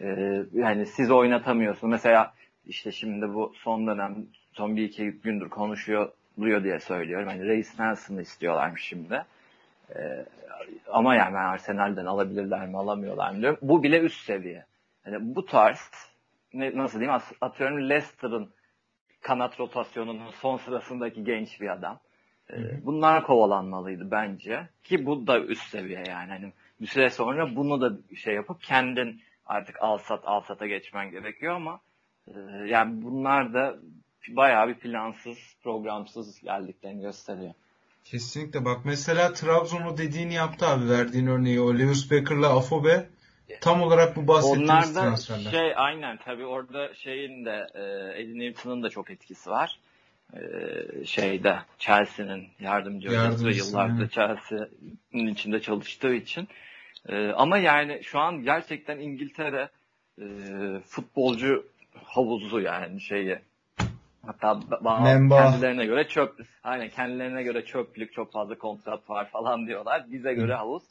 Ee, 0.00 0.42
yani 0.52 0.86
siz 0.86 1.10
oynatamıyorsunuz. 1.10 1.90
Mesela 1.90 2.34
işte 2.66 2.92
şimdi 2.92 3.34
bu 3.34 3.52
son 3.56 3.86
dönem 3.86 4.16
son 4.52 4.76
bir 4.76 4.82
iki 4.82 5.10
gündür 5.10 5.48
konuşuyor 5.48 6.12
duyuyor 6.40 6.64
diye 6.64 6.80
söylüyorum. 6.80 7.28
Hani 7.28 7.44
Reis 7.44 7.78
Nelson'ı 7.78 8.22
istiyorlarmış 8.22 8.82
şimdi. 8.82 9.24
Ee, 9.96 10.24
ama 10.90 11.14
yani 11.14 11.38
Arsenal'den 11.38 12.06
alabilirler 12.06 12.68
mi 12.68 12.78
alamıyorlar 12.78 13.30
mı 13.30 13.40
diyorum. 13.40 13.58
Bu 13.62 13.82
bile 13.82 14.00
üst 14.00 14.24
seviye. 14.24 14.64
Yani 15.06 15.16
bu 15.20 15.46
tarz 15.46 15.90
ne, 16.54 16.76
nasıl 16.76 17.00
diyeyim 17.00 17.20
atıyorum 17.40 17.88
Leicester'ın 17.88 18.50
kanat 19.20 19.60
rotasyonunun 19.60 20.30
son 20.30 20.56
sırasındaki 20.56 21.24
genç 21.24 21.60
bir 21.60 21.68
adam. 21.68 21.98
Ee, 22.50 22.86
bunlar 22.86 23.22
kovalanmalıydı 23.22 24.10
bence. 24.10 24.68
Ki 24.84 25.06
bu 25.06 25.26
da 25.26 25.40
üst 25.40 25.70
seviye 25.70 26.04
yani. 26.08 26.30
Hani 26.30 26.52
bir 26.80 26.86
süre 26.86 27.10
sonra 27.10 27.56
bunu 27.56 27.80
da 27.80 28.16
şey 28.16 28.34
yapıp 28.34 28.62
kendin 28.62 29.20
artık 29.46 29.82
al 29.82 29.98
sat 29.98 30.20
al 30.24 30.40
sata 30.40 30.66
geçmen 30.66 31.10
gerekiyor 31.10 31.54
ama 31.54 31.80
e, 32.26 32.32
yani 32.66 33.02
bunlar 33.02 33.54
da 33.54 33.76
bayağı 34.28 34.68
bir 34.68 34.74
plansız, 34.74 35.56
programsız 35.62 36.40
geldiklerini 36.40 37.02
gösteriyor. 37.02 37.54
Kesinlikle 38.10 38.64
bak 38.64 38.80
mesela 38.84 39.32
Trabzon'u 39.32 39.98
dediğini 39.98 40.34
yaptı 40.34 40.66
abi 40.66 40.88
verdiğin 40.88 41.26
örneği 41.26 41.60
o 41.60 41.74
Lewis 41.74 42.10
Becker'la 42.10 42.56
Afobe 42.56 43.06
tam 43.60 43.82
olarak 43.82 44.16
bu 44.16 44.28
bahsettiğimiz 44.28 44.70
Onlarda 44.70 45.00
transferler. 45.00 45.50
şey 45.50 45.72
aynen 45.76 46.16
tabi 46.16 46.46
orada 46.46 46.94
şeyin 46.94 47.44
de 47.44 47.66
e, 47.74 47.82
Eddie 48.22 48.38
Newton'un 48.38 48.82
da 48.82 48.90
çok 48.90 49.10
etkisi 49.10 49.50
var. 49.50 49.78
E, 50.34 50.40
şeyde 51.04 51.58
Chelsea'nin 51.78 52.48
yardımcı 52.60 53.08
hocası 53.08 53.50
yıllardır 53.50 54.08
Chelsea'nin 54.08 55.26
içinde 55.26 55.60
çalıştığı 55.60 56.14
için. 56.14 56.48
E, 57.08 57.28
ama 57.28 57.58
yani 57.58 58.00
şu 58.04 58.18
an 58.18 58.42
gerçekten 58.42 58.98
İngiltere 58.98 59.68
e, 60.20 60.24
futbolcu 60.86 61.66
havuzu 62.04 62.60
yani 62.60 63.00
şeyi 63.00 63.38
Hatta 64.28 64.60
bazı 64.84 65.28
kendilerine 65.28 65.86
göre 65.86 66.08
çöp, 66.08 66.34
aynen 66.62 66.88
kendilerine 66.88 67.42
göre 67.42 67.64
çöplük 67.64 68.12
çok 68.12 68.32
fazla 68.32 68.58
kontrat 68.58 69.10
var 69.10 69.28
falan 69.32 69.66
diyorlar. 69.66 70.04
Bize 70.10 70.34
göre 70.34 70.54
havuz. 70.54 70.82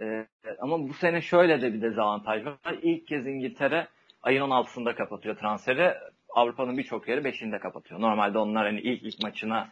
Ee, 0.00 0.26
ama 0.60 0.88
bu 0.88 0.94
sene 0.94 1.20
şöyle 1.22 1.62
de 1.62 1.74
bir 1.74 1.82
dezavantaj 1.82 2.44
var. 2.46 2.74
İlk 2.82 3.06
kez 3.06 3.26
İngiltere 3.26 3.86
ayın 4.22 4.42
16'sında 4.42 4.94
kapatıyor 4.94 5.36
transferi. 5.36 5.94
Avrupa'nın 6.28 6.78
birçok 6.78 7.08
yeri 7.08 7.20
5'inde 7.20 7.58
kapatıyor. 7.58 8.00
Normalde 8.00 8.38
onlar 8.38 8.66
hani 8.66 8.80
ilk 8.80 9.02
ilk 9.02 9.22
maçına 9.22 9.68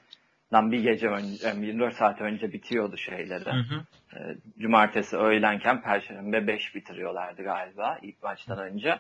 bir 0.52 0.82
gece 0.82 1.08
önce, 1.08 1.48
24 1.60 1.94
saat 1.94 2.20
önce 2.20 2.52
bitiyordu 2.52 2.96
şeyleri. 2.96 3.44
Hı 3.44 3.74
hı. 3.74 3.84
Ee, 4.16 4.36
cumartesi 4.58 5.16
öğlenken 5.16 5.82
Perşembe 5.82 6.46
5 6.46 6.74
bitiriyorlardı 6.74 7.42
galiba 7.42 7.98
ilk 8.02 8.22
maçtan 8.22 8.58
önce. 8.58 8.98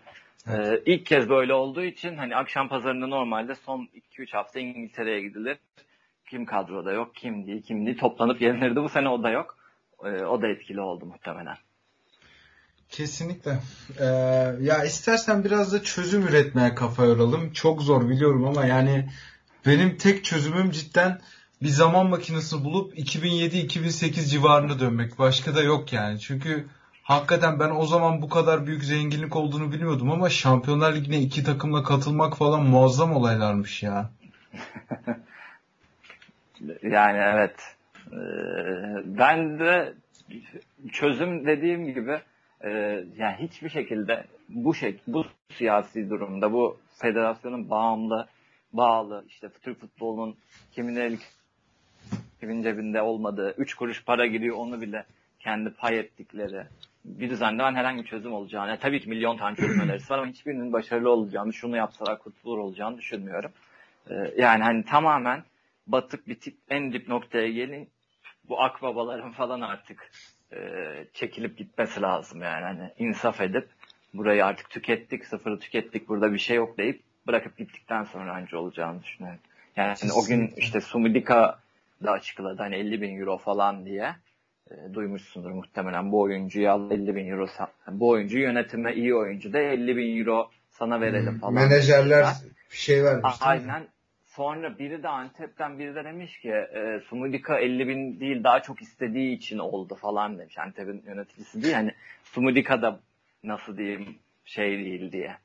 Evet. 0.48 0.66
Ee, 0.86 0.92
ilk 0.92 1.06
kez 1.06 1.28
böyle 1.28 1.54
olduğu 1.54 1.82
için 1.82 2.16
hani 2.16 2.36
akşam 2.36 2.68
pazarında 2.68 3.06
normalde 3.06 3.54
son 3.54 3.88
2-3 4.18 4.32
hafta 4.32 4.60
İngiltere'ye 4.60 5.20
gidilir. 5.20 5.58
Kim 6.30 6.44
kadroda 6.44 6.92
yok, 6.92 7.14
kim 7.14 7.46
değil, 7.46 7.62
kim 7.62 7.86
değil 7.86 7.98
toplanıp 7.98 8.40
yenilirdi. 8.40 8.82
Bu 8.82 8.88
sene 8.88 9.08
o 9.08 9.22
da 9.22 9.30
yok. 9.30 9.58
Ee, 10.04 10.08
o 10.08 10.42
da 10.42 10.48
etkili 10.48 10.80
oldu 10.80 11.06
muhtemelen. 11.06 11.56
Kesinlikle. 12.88 13.58
Ee, 14.00 14.04
ya 14.60 14.84
istersen 14.84 15.44
biraz 15.44 15.72
da 15.72 15.82
çözüm 15.82 16.22
üretmeye 16.22 16.74
kafa 16.74 17.04
yoralım. 17.04 17.52
Çok 17.52 17.82
zor 17.82 18.08
biliyorum 18.08 18.44
ama 18.44 18.66
yani 18.66 19.08
benim 19.66 19.96
tek 19.96 20.24
çözümüm 20.24 20.70
cidden 20.70 21.20
bir 21.62 21.68
zaman 21.68 22.06
makinesi 22.06 22.64
bulup 22.64 22.98
2007-2008 22.98 24.28
civarında 24.28 24.80
dönmek. 24.80 25.18
Başka 25.18 25.54
da 25.54 25.62
yok 25.62 25.92
yani. 25.92 26.20
Çünkü 26.20 26.66
hakikaten 27.10 27.60
ben 27.60 27.70
o 27.70 27.86
zaman 27.86 28.22
bu 28.22 28.28
kadar 28.28 28.66
büyük 28.66 28.84
zenginlik 28.84 29.36
olduğunu 29.36 29.72
bilmiyordum 29.72 30.10
ama 30.10 30.30
Şampiyonlar 30.30 30.94
Ligi'ne 30.94 31.18
iki 31.18 31.44
takımla 31.44 31.82
katılmak 31.82 32.36
falan 32.36 32.62
muazzam 32.62 33.12
olaylarmış 33.12 33.82
ya. 33.82 34.10
yani 36.82 37.18
evet. 37.18 37.76
Ee, 38.12 38.16
ben 39.04 39.58
de 39.58 39.94
çözüm 40.92 41.46
dediğim 41.46 41.94
gibi 41.94 42.20
e, 42.60 42.70
yani 43.16 43.36
hiçbir 43.38 43.68
şekilde 43.68 44.24
bu 44.48 44.74
şey 44.74 44.96
bu 45.06 45.24
siyasi 45.48 46.10
durumda 46.10 46.52
bu 46.52 46.78
federasyonun 46.98 47.70
bağımlı 47.70 48.26
bağlı 48.72 49.24
işte 49.28 49.48
Türk 49.62 49.80
futbolunun 49.80 50.36
kimin 50.72 50.96
el 50.96 51.18
kimin 52.40 52.62
cebinde 52.62 53.02
olmadığı 53.02 53.54
3 53.58 53.74
kuruş 53.74 54.04
para 54.04 54.26
giriyor 54.26 54.56
onu 54.56 54.80
bile 54.80 55.04
kendi 55.40 55.70
pay 55.70 55.98
ettikleri 55.98 56.66
bir 57.04 57.30
düzende 57.30 57.62
ben 57.62 57.74
herhangi 57.74 58.02
bir 58.02 58.08
çözüm 58.08 58.32
olacağını 58.32 58.78
tabii 58.80 59.00
ki 59.00 59.08
milyon 59.08 59.36
tane 59.36 59.56
çözüm 59.56 59.80
önerisi 59.84 60.10
var 60.10 60.18
ama 60.18 60.26
hiçbirinin 60.26 60.72
başarılı 60.72 61.10
olacağını 61.10 61.52
şunu 61.52 61.76
yapsalar 61.76 62.18
kurtulur 62.18 62.58
olacağını 62.58 62.98
düşünmüyorum. 62.98 63.52
Ee, 64.10 64.14
yani 64.36 64.62
hani 64.62 64.84
tamamen 64.84 65.44
batık 65.86 66.28
bitip 66.28 66.56
en 66.68 66.92
dip 66.92 67.08
noktaya 67.08 67.48
gelin 67.50 67.88
bu 68.48 68.62
akbabaların 68.62 69.32
falan 69.32 69.60
artık 69.60 70.10
e, 70.52 70.58
çekilip 71.12 71.58
gitmesi 71.58 72.02
lazım 72.02 72.42
yani 72.42 72.64
hani 72.64 72.92
insaf 72.98 73.40
edip 73.40 73.68
burayı 74.14 74.46
artık 74.46 74.70
tükettik 74.70 75.26
sıfırı 75.26 75.58
tükettik 75.58 76.08
burada 76.08 76.32
bir 76.32 76.38
şey 76.38 76.56
yok 76.56 76.78
deyip 76.78 77.02
bırakıp 77.26 77.58
gittikten 77.58 78.04
sonra 78.04 78.32
anca 78.32 78.58
olacağını 78.58 79.02
düşünüyorum. 79.02 79.40
Yani 79.76 79.94
hani 80.00 80.12
o 80.12 80.24
gün 80.24 80.52
işte 80.56 80.80
Sumidika 80.80 81.58
da 82.04 82.10
açıkladı 82.10 82.62
hani 82.62 82.76
50 82.76 83.02
bin 83.02 83.20
euro 83.20 83.38
falan 83.38 83.86
diye 83.86 84.14
e, 84.70 84.94
duymuşsundur 84.94 85.50
muhtemelen 85.50 86.12
bu 86.12 86.20
oyuncuyu 86.20 86.70
al 86.70 86.90
50 86.90 87.16
bin 87.16 87.26
euro 87.26 87.46
bu 87.88 88.08
oyuncu 88.08 88.38
yönetime 88.38 88.94
iyi 88.94 89.14
oyuncu 89.14 89.52
da 89.52 89.58
50 89.58 89.96
bin 89.96 90.18
euro 90.18 90.50
sana 90.70 91.00
verelim 91.00 91.32
hmm, 91.32 91.38
falan. 91.38 91.54
Menajerler 91.54 92.26
bir 92.70 92.76
şey 92.76 93.04
vermiş. 93.04 93.34
Aynen. 93.40 93.88
Sonra 94.26 94.78
biri 94.78 95.02
de 95.02 95.08
Antep'ten 95.08 95.78
biri 95.78 95.94
de 95.94 96.04
demiş 96.04 96.38
ki 96.38 96.50
e, 96.50 97.00
Sumudika 97.08 97.58
50 97.58 97.88
bin 97.88 98.20
değil 98.20 98.44
daha 98.44 98.62
çok 98.62 98.82
istediği 98.82 99.36
için 99.36 99.58
oldu 99.58 99.94
falan 99.94 100.38
demiş. 100.38 100.58
Antep'in 100.58 101.02
yöneticisi 101.06 101.62
değil. 101.62 101.74
Hani 101.74 101.94
Sumudika 102.24 102.82
da 102.82 103.00
nasıl 103.44 103.76
diyeyim 103.76 104.18
şey 104.44 104.78
değil 104.78 105.12
diye. 105.12 105.36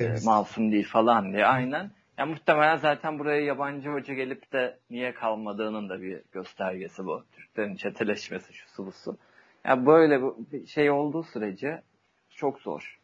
E, 0.00 0.16
masum 0.24 0.72
değil 0.72 0.88
falan 0.88 1.32
diye. 1.32 1.46
Aynen. 1.46 1.90
Yani 2.20 2.30
muhtemelen 2.30 2.76
zaten 2.76 3.18
buraya 3.18 3.44
yabancı 3.44 3.88
hoca 3.88 4.14
gelip 4.14 4.52
de 4.52 4.78
niye 4.90 5.14
kalmadığının 5.14 5.88
da 5.88 6.02
bir 6.02 6.20
göstergesi 6.32 7.04
bu. 7.04 7.24
Türklerin 7.32 7.76
çeteleşmesi 7.76 8.52
şu 8.52 8.86
busu. 8.86 9.18
Yani 9.64 9.86
böyle 9.86 10.20
bir 10.52 10.66
şey 10.66 10.90
olduğu 10.90 11.22
sürece 11.22 11.82
çok 12.30 12.58
zor. 12.60 12.98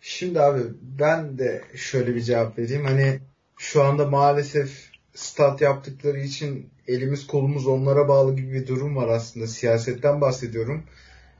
Şimdi 0.00 0.40
abi 0.40 0.60
ben 0.82 1.38
de 1.38 1.64
şöyle 1.74 2.14
bir 2.14 2.20
cevap 2.20 2.58
vereyim. 2.58 2.84
Hani 2.84 3.20
şu 3.58 3.82
anda 3.82 4.06
maalesef 4.06 4.90
stat 5.14 5.60
yaptıkları 5.60 6.18
için 6.18 6.70
elimiz 6.88 7.26
kolumuz 7.26 7.66
onlara 7.66 8.08
bağlı 8.08 8.36
gibi 8.36 8.52
bir 8.52 8.66
durum 8.66 8.96
var 8.96 9.08
aslında. 9.08 9.46
Siyasetten 9.46 10.20
bahsediyorum. 10.20 10.84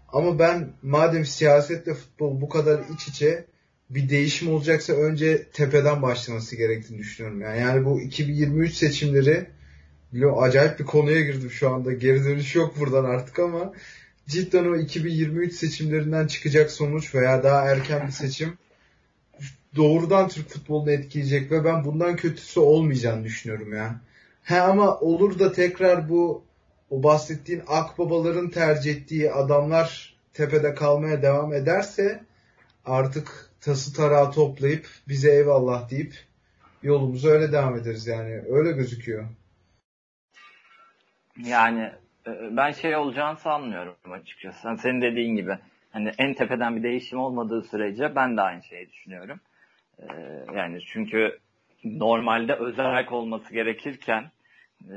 Ama 0.08 0.38
ben 0.38 0.72
madem 0.82 1.24
siyasetle 1.24 1.94
futbol 1.94 2.40
bu 2.40 2.48
kadar 2.48 2.80
iç 2.94 3.08
içe 3.08 3.51
bir 3.94 4.08
değişim 4.08 4.54
olacaksa 4.54 4.92
önce 4.92 5.42
tepeden 5.52 6.02
başlaması 6.02 6.56
gerektiğini 6.56 6.98
düşünüyorum. 6.98 7.40
Yani, 7.40 7.60
yani 7.60 7.84
bu 7.84 8.00
2023 8.00 8.74
seçimleri 8.74 9.46
biliyorum 10.12 10.38
acayip 10.38 10.78
bir 10.78 10.84
konuya 10.84 11.20
girdim 11.20 11.50
şu 11.50 11.70
anda. 11.70 11.92
Geri 11.92 12.24
dönüş 12.24 12.54
yok 12.54 12.80
buradan 12.80 13.04
artık 13.04 13.38
ama 13.38 13.72
cidden 14.28 14.64
o 14.64 14.76
2023 14.76 15.52
seçimlerinden 15.52 16.26
çıkacak 16.26 16.70
sonuç 16.70 17.14
veya 17.14 17.42
daha 17.42 17.70
erken 17.70 18.06
bir 18.06 18.12
seçim 18.12 18.58
doğrudan 19.76 20.28
Türk 20.28 20.48
futbolunu 20.48 20.90
etkileyecek 20.90 21.50
ve 21.50 21.64
ben 21.64 21.84
bundan 21.84 22.16
kötüsü 22.16 22.60
olmayacağını 22.60 23.24
düşünüyorum 23.24 23.72
ya. 23.72 24.00
He 24.42 24.60
ama 24.60 24.98
olur 25.00 25.38
da 25.38 25.52
tekrar 25.52 26.08
bu 26.08 26.44
o 26.90 27.02
bahsettiğin 27.02 27.62
akbabaların 27.66 28.50
tercih 28.50 28.94
ettiği 28.94 29.32
adamlar 29.32 30.16
tepede 30.32 30.74
kalmaya 30.74 31.22
devam 31.22 31.52
ederse 31.54 32.24
artık 32.84 33.51
tası 33.62 33.96
tarağı 33.96 34.32
toplayıp 34.32 34.86
bize 35.08 35.32
eyvallah 35.32 35.90
deyip 35.90 36.14
yolumuza 36.82 37.28
öyle 37.28 37.52
devam 37.52 37.76
ederiz 37.76 38.06
yani. 38.06 38.42
Öyle 38.48 38.72
gözüküyor. 38.72 39.24
Yani 41.36 41.92
e, 42.26 42.30
ben 42.56 42.72
şey 42.72 42.96
olacağını 42.96 43.36
sanmıyorum 43.36 43.94
açıkçası. 44.12 44.68
Yani 44.68 44.78
senin 44.78 45.02
dediğin 45.02 45.36
gibi 45.36 45.58
hani 45.90 46.12
en 46.18 46.34
tepeden 46.34 46.76
bir 46.76 46.82
değişim 46.82 47.18
olmadığı 47.18 47.62
sürece 47.62 48.16
ben 48.16 48.36
de 48.36 48.40
aynı 48.40 48.62
şeyi 48.62 48.90
düşünüyorum. 48.90 49.40
E, 49.98 50.06
yani 50.54 50.80
çünkü 50.86 51.38
normalde 51.84 52.54
özel 52.54 53.08
olması 53.08 53.52
gerekirken 53.52 54.30
e, 54.84 54.96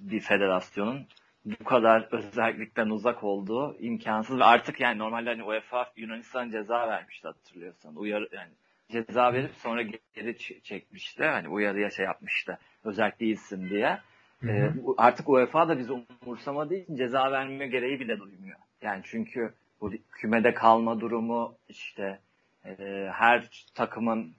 bir 0.00 0.20
federasyonun 0.20 1.06
bu 1.46 1.64
kadar 1.64 2.08
özellikten 2.10 2.88
uzak 2.88 3.24
olduğu 3.24 3.76
imkansız 3.80 4.38
ve 4.38 4.44
artık 4.44 4.80
yani 4.80 4.98
normalde 4.98 5.30
hani 5.30 5.42
UEFA 5.42 5.92
Yunanistan 5.96 6.50
ceza 6.50 6.88
vermişti 6.88 7.28
hatırlıyorsan. 7.28 7.96
Uyarı 7.96 8.28
yani 8.32 8.50
ceza 8.90 9.32
verip 9.32 9.54
sonra 9.54 9.82
geri 10.14 10.38
çekmişti. 10.62 11.24
Hani 11.24 11.48
uyarıya 11.48 11.90
şey 11.90 12.04
yapmıştı. 12.04 12.58
Özellik 12.84 13.20
değilsin 13.20 13.68
diye. 13.70 13.98
Ee, 14.44 14.70
artık 14.96 15.28
UEFA 15.28 15.68
da 15.68 15.78
bizi 15.78 15.92
umursamadığı 16.22 16.74
için 16.74 16.96
ceza 16.96 17.32
verme 17.32 17.66
gereği 17.66 18.00
bile 18.00 18.18
duymuyor. 18.18 18.58
Yani 18.82 19.02
çünkü 19.04 19.54
bu 19.80 19.92
kümede 20.12 20.54
kalma 20.54 21.00
durumu 21.00 21.54
işte 21.68 22.18
e, 22.64 22.74
her 23.12 23.64
takımın 23.74 24.34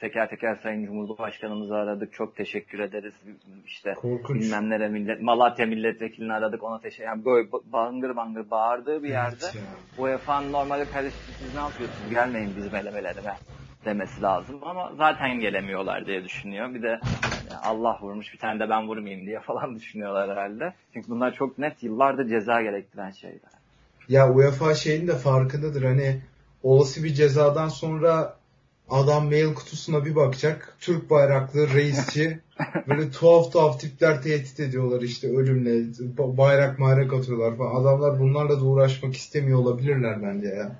teker 0.00 0.30
teker 0.30 0.58
Sayın 0.62 0.86
Cumhurbaşkanımızı 0.86 1.74
aradık. 1.74 2.12
Çok 2.12 2.36
teşekkür 2.36 2.78
ederiz. 2.78 3.14
İşte 3.66 3.94
Korkunç. 3.94 4.40
bilmem 4.40 4.70
nere 4.70 4.88
millet, 4.88 5.22
Malatya 5.22 5.66
milletvekilini 5.66 6.32
aradık. 6.32 6.62
Ona 6.62 6.80
teşekkür 6.80 7.04
yani 7.04 7.24
böyle 7.24 7.48
bangır 7.72 8.16
bangır 8.16 8.50
bağırdığı 8.50 9.02
bir 9.02 9.08
yerde 9.08 9.46
evet 9.54 9.64
UEFA'nın 9.98 10.52
normalde 10.52 10.84
kardeşim 10.84 11.18
siz 11.38 11.54
ne 11.54 11.60
yapıyorsunuz? 11.60 12.10
Gelmeyin 12.10 12.56
bizim 12.56 12.74
elemelerime 12.74 13.34
demesi 13.84 14.22
lazım 14.22 14.60
ama 14.62 14.92
zaten 14.98 15.40
gelemiyorlar 15.40 16.06
diye 16.06 16.24
düşünüyor. 16.24 16.74
Bir 16.74 16.82
de 16.82 16.88
yani 17.50 17.60
Allah 17.62 17.98
vurmuş 18.02 18.32
bir 18.32 18.38
tane 18.38 18.60
de 18.60 18.70
ben 18.70 18.88
vurmayayım 18.88 19.26
diye 19.26 19.40
falan 19.46 19.76
düşünüyorlar 19.76 20.30
herhalde. 20.30 20.74
Çünkü 20.92 21.10
bunlar 21.10 21.34
çok 21.34 21.58
net 21.58 21.82
yıllardır 21.82 22.28
ceza 22.28 22.62
gerektiren 22.62 23.10
şeyler. 23.10 23.50
Ya 24.08 24.30
UEFA 24.32 24.74
şeyin 24.74 25.08
de 25.08 25.14
farkındadır 25.14 25.82
hani 25.82 26.20
olası 26.62 27.04
bir 27.04 27.14
cezadan 27.14 27.68
sonra 27.68 28.39
Adam 28.90 29.26
mail 29.26 29.54
kutusuna 29.54 30.04
bir 30.04 30.16
bakacak. 30.16 30.76
Türk 30.80 31.10
bayraklı 31.10 31.74
reisçi. 31.74 32.38
böyle 32.88 33.10
tuhaf 33.10 33.52
tuhaf 33.52 33.80
tipler 33.80 34.22
tehdit 34.22 34.60
ediyorlar 34.60 35.02
işte 35.02 35.36
ölümle. 35.36 35.84
Bayrak 36.18 36.78
mayrak 36.78 37.12
atıyorlar 37.12 37.56
falan. 37.56 37.82
Adamlar 37.82 38.20
bunlarla 38.20 38.60
da 38.60 38.64
uğraşmak 38.64 39.16
istemiyor 39.16 39.58
olabilirler 39.58 40.22
bence 40.22 40.48
ya. 40.48 40.76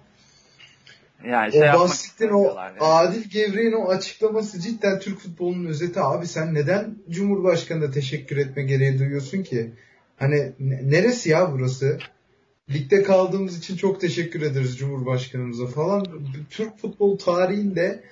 Yani 1.29 1.53
şey 1.53 1.71
o 1.71 1.73
bahsettiğin 1.73 2.31
o 2.31 2.45
yani. 2.45 2.77
Adil 2.81 3.31
Gevrek'in 3.31 3.73
o 3.73 3.89
açıklaması 3.89 4.61
cidden 4.61 4.99
Türk 4.99 5.19
futbolunun 5.19 5.67
özeti. 5.67 6.01
Abi 6.01 6.27
sen 6.27 6.55
neden 6.55 6.95
Cumhurbaşkanı'na 7.11 7.91
teşekkür 7.91 8.37
etme 8.37 8.63
gereği 8.63 8.99
duyuyorsun 8.99 9.43
ki? 9.43 9.71
Hani 10.17 10.53
neresi 10.59 11.31
ya 11.31 11.53
burası? 11.53 11.99
Ligde 12.75 13.03
kaldığımız 13.03 13.59
için 13.59 13.77
çok 13.77 14.01
teşekkür 14.01 14.43
ederiz 14.43 14.79
Cumhurbaşkanımıza 14.79 15.67
falan. 15.67 16.07
Türk 16.51 16.79
futbol 16.79 17.19
tarihinde 17.19 18.05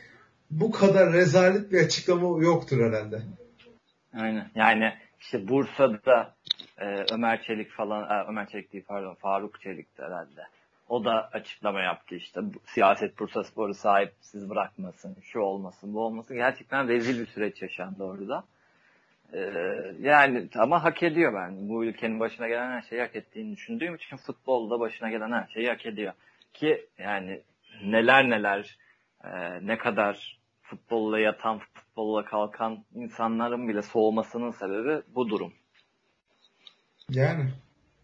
bu 0.51 0.71
kadar 0.71 1.12
rezalet 1.12 1.73
bir 1.73 1.85
açıklama 1.85 2.44
yoktur 2.44 2.87
herhalde. 2.87 3.23
Aynen. 4.14 4.51
Yani 4.55 4.92
işte 5.21 5.49
Bursa'da 5.49 6.35
e, 6.79 7.05
Ömer 7.12 7.42
Çelik 7.42 7.71
falan, 7.71 8.03
e, 8.03 8.29
Ömer 8.29 8.49
Çelik 8.49 8.73
değil 8.73 8.85
pardon 8.88 9.14
Faruk 9.14 9.61
Çelik 9.61 9.87
herhalde. 9.97 10.42
O 10.88 11.05
da 11.05 11.29
açıklama 11.33 11.81
yaptı 11.81 12.14
işte 12.14 12.40
siyaset 12.66 13.18
Bursa 13.18 13.44
Sporu 13.44 13.75
sahipsiz 13.75 14.51
bırakmasın, 14.51 15.16
şu 15.23 15.40
olmasın, 15.40 15.94
bu 15.94 16.01
olmasın. 16.01 16.37
Gerçekten 16.37 16.88
rezil 16.88 17.21
bir 17.21 17.27
süreç 17.27 17.62
yaşandı 17.62 18.05
orada. 18.05 18.44
Ee, 19.35 19.95
yani 20.01 20.49
ama 20.55 20.85
hak 20.85 21.03
ediyor 21.03 21.35
ben. 21.35 21.69
Bu 21.69 21.85
ülkenin 21.85 22.21
başına 22.21 22.49
gelen 22.49 22.71
her 22.71 22.83
şeyi 22.83 23.01
hak 23.01 23.17
ettiğini 23.17 23.57
düşündüğüm 23.57 23.95
için 23.95 24.17
futbolda 24.17 24.81
başına 24.81 25.11
gelen 25.11 25.33
her 25.33 25.49
şeyi 25.55 25.69
hak 25.69 25.87
ediyor. 25.87 26.12
Ki 26.55 26.87
yani 26.99 27.41
neler 27.85 28.31
neler 28.31 28.79
e, 29.25 29.31
ne 29.67 29.79
kadar 29.79 30.38
futbolla 30.62 31.19
yatan, 31.19 31.61
futbolla 31.75 32.25
kalkan 32.25 32.85
insanların 32.95 33.69
bile 33.69 33.83
soğumasının 33.83 34.51
sebebi 34.51 35.03
bu 35.14 35.29
durum. 35.29 35.53
Yani 37.11 37.51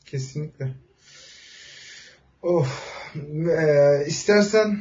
kesinlikle. 0.07 0.73
Oh, 2.43 2.69
e, 3.51 4.07
istersen 4.07 4.79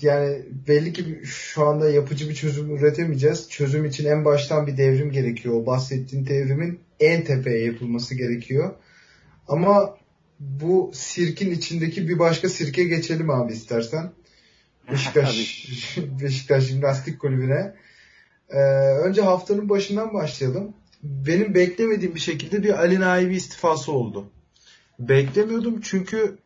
yani 0.00 0.42
belli 0.68 0.92
ki 0.92 1.20
şu 1.24 1.66
anda 1.66 1.90
yapıcı 1.90 2.28
bir 2.28 2.34
çözüm 2.34 2.76
üretemeyeceğiz. 2.76 3.48
Çözüm 3.48 3.84
için 3.84 4.08
en 4.08 4.24
baştan 4.24 4.66
bir 4.66 4.76
devrim 4.76 5.12
gerekiyor. 5.12 5.54
O 5.54 5.66
bahsettiğin 5.66 6.26
devrimin 6.26 6.80
en 7.00 7.24
tepeye 7.24 7.64
yapılması 7.64 8.14
gerekiyor. 8.14 8.74
Ama 9.48 9.96
bu 10.40 10.90
sirkin 10.94 11.50
içindeki 11.50 12.08
bir 12.08 12.18
başka 12.18 12.48
sirke 12.48 12.84
geçelim 12.84 13.30
abi 13.30 13.52
istersen. 13.52 14.12
Beşiktaş 14.92 15.68
Beşiktaş 16.22 16.64
Jimnastik 16.64 17.20
Kulübü'ne. 17.20 17.74
Ee, 18.50 18.58
önce 19.04 19.22
haftanın 19.22 19.68
başından 19.68 20.14
başlayalım. 20.14 20.74
Benim 21.02 21.54
beklemediğim 21.54 22.14
bir 22.14 22.20
şekilde 22.20 22.62
bir 22.62 22.78
Ali 22.78 23.00
Naibi 23.00 23.36
istifası 23.36 23.92
oldu. 23.92 24.30
Beklemiyordum 24.98 25.80
çünkü 25.80 26.38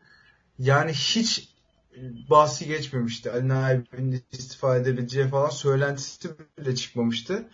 yani 0.59 0.91
hiç 0.91 1.50
bahsi 2.29 2.67
geçmemişti. 2.67 3.31
Ali 3.31 3.47
Naibi'nin 3.47 4.21
istifa 4.31 4.77
edebileceği 4.77 5.27
falan 5.27 5.49
söylentisi 5.49 6.29
bile 6.59 6.75
çıkmamıştı. 6.75 7.45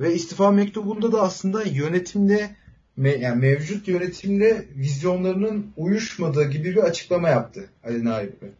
Ve 0.00 0.14
istifa 0.14 0.50
mektubunda 0.50 1.12
da 1.12 1.22
aslında 1.22 1.62
yönetimle 1.62 2.56
yani 2.96 3.40
mevcut 3.40 3.88
yönetimle 3.88 4.64
vizyonlarının 4.76 5.72
uyuşmadığı 5.76 6.50
gibi 6.50 6.70
bir 6.70 6.82
açıklama 6.82 7.28
yaptı 7.28 7.68
Ali 7.84 8.04
Naibi. 8.04 8.52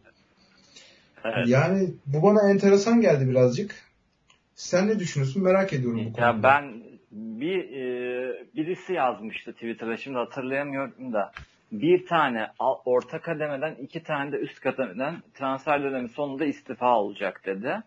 Evet. 1.25 1.47
Yani 1.47 1.89
bu 2.05 2.23
bana 2.23 2.49
enteresan 2.49 3.01
geldi 3.01 3.29
birazcık. 3.29 3.75
Sen 4.55 4.87
ne 4.87 4.99
düşünüyorsun? 4.99 5.43
Merak 5.43 5.73
ediyorum 5.73 5.99
bu 6.05 6.13
konuda. 6.13 6.21
Ya 6.21 6.43
ben 6.43 6.83
bir 7.11 7.59
e, 7.59 7.85
birisi 8.55 8.93
yazmıştı 8.93 9.53
Twitter'da 9.53 9.97
şimdi 9.97 10.17
hatırlayamıyorum 10.17 11.13
da 11.13 11.31
bir 11.81 12.05
tane 12.05 12.47
orta 12.85 13.21
kademeden 13.21 13.75
iki 13.75 14.03
tane 14.03 14.31
de 14.31 14.37
üst 14.37 14.59
kademeden 14.59 15.15
transfer 15.33 15.83
dönemi 15.83 16.09
sonunda 16.09 16.45
istifa 16.45 16.99
olacak 16.99 17.41
dedi. 17.45 17.81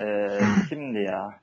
Ee, 0.00 0.28
şimdi 0.68 0.98
ya 0.98 1.40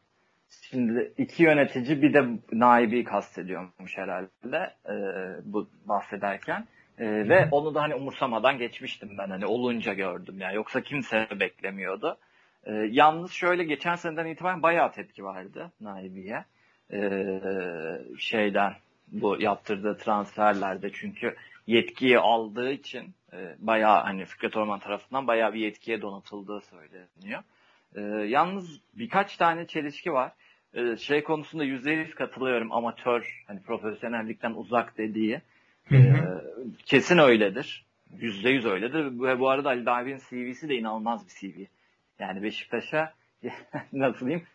şimdi 0.61 1.13
iki 1.17 1.43
yönetici 1.43 2.01
bir 2.01 2.13
de 2.13 2.25
naibi 2.51 3.03
kastediyormuş 3.03 3.97
herhalde 3.97 4.73
e, 4.89 4.95
bu 5.43 5.69
bahsederken. 5.85 6.67
E, 6.97 7.29
ve 7.29 7.47
onu 7.51 7.75
da 7.75 7.81
hani 7.81 7.95
umursamadan 7.95 8.57
geçmiştim 8.57 9.09
ben 9.17 9.29
hani 9.29 9.45
olunca 9.45 9.93
gördüm 9.93 10.35
yani 10.39 10.55
yoksa 10.55 10.81
kimse 10.81 11.27
beklemiyordu. 11.39 12.17
E, 12.65 12.73
yalnız 12.73 13.31
şöyle 13.31 13.63
geçen 13.63 13.95
seneden 13.95 14.25
itibaren 14.25 14.63
bayağı 14.63 14.91
tepki 14.91 15.23
vardı 15.23 15.71
Naibi'ye. 15.81 16.45
E, 16.93 16.99
şeyden 18.19 18.73
bu 19.07 19.41
yaptırdığı 19.41 19.97
transferlerde 19.97 20.91
çünkü 20.93 21.35
yetkiyi 21.67 22.19
aldığı 22.19 22.71
için 22.71 23.15
e, 23.33 23.55
bayağı 23.59 24.01
hani 24.03 24.25
Fikret 24.25 24.57
Orman 24.57 24.79
tarafından 24.79 25.27
bayağı 25.27 25.53
bir 25.53 25.59
yetkiye 25.59 26.01
donatıldığı 26.01 26.61
söyleniyor. 26.61 27.43
E, 27.95 28.01
yalnız 28.27 28.81
birkaç 28.93 29.37
tane 29.37 29.67
çelişki 29.67 30.13
var. 30.13 30.31
E, 30.73 30.97
şey 30.97 31.23
konusunda 31.23 31.63
yüzde 31.63 31.91
yüz 31.91 32.15
katılıyorum 32.15 32.71
amatör 32.71 33.43
hani 33.47 33.61
profesyonellikten 33.61 34.51
uzak 34.51 34.97
dediği. 34.97 35.41
E, 35.91 35.97
kesin 36.85 37.17
öyledir. 37.17 37.85
Yüzde 38.19 38.49
yüz 38.49 38.65
öyledir. 38.65 39.05
Ve 39.05 39.39
bu 39.39 39.49
arada 39.49 39.69
Ali 39.69 39.85
Davi'nin 39.85 40.21
CV'si 40.29 40.69
de 40.69 40.75
inanılmaz 40.75 41.25
bir 41.27 41.31
CV. 41.31 41.59
Yani 42.19 42.43
Beşiktaş'a 42.43 43.13
nasıl 43.93 44.27
diyeyim 44.27 44.47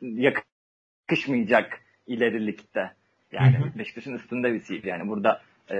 yakışmayacak 0.00 1.80
ilerilikte. 2.06 2.92
Yani 3.32 3.72
Beşiktaş'ın 3.78 4.14
üstünde 4.14 4.52
bir 4.52 4.60
CV. 4.60 4.86
Yani 4.86 5.08
burada 5.08 5.42
e, 5.70 5.76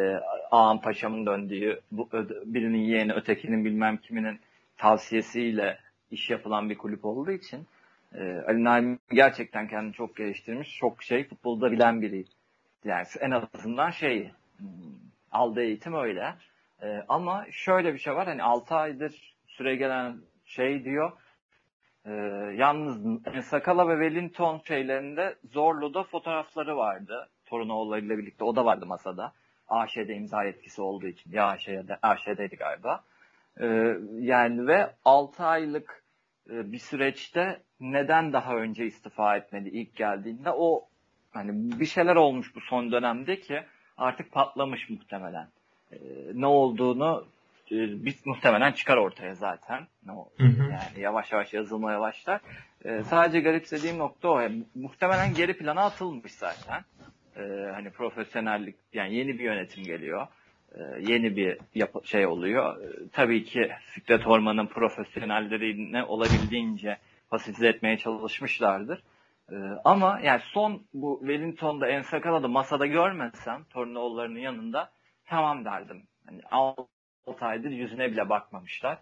Ağam 0.50 0.80
Paşa'mın 0.80 1.26
döndüğü, 1.26 1.80
bu, 1.92 2.08
birinin 2.44 2.82
yeğeni 2.82 3.12
ötekinin 3.12 3.64
bilmem 3.64 3.96
kiminin 3.96 4.40
tavsiyesiyle 4.76 5.78
iş 6.10 6.30
yapılan 6.30 6.70
bir 6.70 6.78
kulüp 6.78 7.04
olduğu 7.04 7.30
için 7.30 7.66
e, 8.14 8.42
Ali 8.46 8.64
Naim 8.64 8.98
gerçekten 9.10 9.68
kendini 9.68 9.92
çok 9.92 10.16
geliştirmiş. 10.16 10.76
Çok 10.76 11.02
şey 11.02 11.28
futbolda 11.28 11.72
bilen 11.72 12.02
biri. 12.02 12.24
Yani 12.84 13.06
en 13.20 13.30
azından 13.30 13.90
şey 13.90 14.30
aldığı 15.32 15.62
eğitim 15.62 15.94
öyle. 15.94 16.34
E, 16.82 17.04
ama 17.08 17.46
şöyle 17.50 17.94
bir 17.94 17.98
şey 17.98 18.14
var. 18.14 18.26
Hani 18.26 18.42
6 18.42 18.74
aydır 18.74 19.34
süre 19.46 19.76
gelen 19.76 20.16
şey 20.44 20.84
diyor. 20.84 21.12
E, 22.04 22.12
yalnız 22.56 23.22
Sakala 23.44 23.88
ve 23.88 24.08
Wellington 24.08 24.60
şeylerinde 24.68 25.36
Zorlu'da 25.52 26.02
fotoğrafları 26.02 26.76
vardı. 26.76 27.28
Torunoğullarıyla 27.46 28.18
birlikte. 28.18 28.44
O 28.44 28.56
da 28.56 28.64
vardı 28.64 28.86
masada. 28.86 29.32
AŞ'de 29.68 30.14
imza 30.14 30.44
etkisi 30.44 30.82
olduğu 30.82 31.06
için. 31.06 31.32
Ya 31.32 31.46
AŞ'de, 31.46 31.98
AŞ'deydi 32.02 32.56
galiba. 32.56 33.04
Ee, 33.60 33.96
yani 34.20 34.66
ve 34.66 34.90
6 35.04 35.44
aylık 35.44 36.02
e, 36.50 36.72
bir 36.72 36.78
süreçte 36.78 37.60
neden 37.80 38.32
daha 38.32 38.56
önce 38.56 38.86
istifa 38.86 39.36
etmedi 39.36 39.68
ilk 39.68 39.96
geldiğinde 39.96 40.50
o 40.50 40.88
hani 41.32 41.80
bir 41.80 41.86
şeyler 41.86 42.16
olmuş 42.16 42.54
bu 42.54 42.60
son 42.60 42.92
dönemde 42.92 43.40
ki 43.40 43.62
artık 43.96 44.32
patlamış 44.32 44.90
muhtemelen. 44.90 45.48
Ee, 45.92 45.96
ne 46.34 46.46
olduğunu 46.46 47.26
e, 47.70 48.04
biz 48.04 48.26
muhtemelen 48.26 48.72
çıkar 48.72 48.96
ortaya 48.96 49.34
zaten. 49.34 49.86
Ne 50.06 50.12
hı 50.12 50.44
hı. 50.44 50.62
Yani 50.62 51.00
yavaş 51.00 51.32
yavaş 51.32 51.54
yazılmaya 51.54 52.00
başlar. 52.00 52.40
Ee, 52.84 53.02
sadece 53.02 53.40
garipsediğim 53.40 53.98
nokta 53.98 54.28
o. 54.28 54.40
Yani, 54.40 54.62
muhtemelen 54.74 55.34
geri 55.34 55.58
plana 55.58 55.84
atılmış 55.84 56.32
zaten 56.32 56.84
e, 57.36 57.70
hani 57.74 57.90
profesyonellik 57.90 58.76
yani 58.92 59.14
yeni 59.14 59.38
bir 59.38 59.44
yönetim 59.44 59.84
geliyor. 59.84 60.26
E, 60.74 60.80
yeni 61.00 61.36
bir 61.36 61.58
yapı, 61.74 62.08
şey 62.08 62.26
oluyor. 62.26 62.82
E, 62.82 63.08
tabii 63.12 63.44
ki 63.44 63.70
Fikret 63.80 64.26
Orman'ın 64.26 64.66
profesyonellerine 64.66 66.04
olabildiğince 66.04 66.98
pasifize 67.30 67.68
etmeye 67.68 67.98
çalışmışlardır. 67.98 69.02
E, 69.52 69.56
ama 69.84 70.20
yani 70.22 70.40
son 70.52 70.82
bu 70.94 71.18
Wellington'da 71.20 71.88
Ensakala'da 71.88 72.48
masada 72.48 72.86
görmesem 72.86 73.64
Torinoğulları'nın 73.64 74.38
yanında 74.38 74.90
tamam 75.26 75.64
derdim. 75.64 76.02
Hani 76.26 76.40
6 76.50 76.86
aydır 77.40 77.70
yüzüne 77.70 78.12
bile 78.12 78.28
bakmamışlar. 78.28 78.98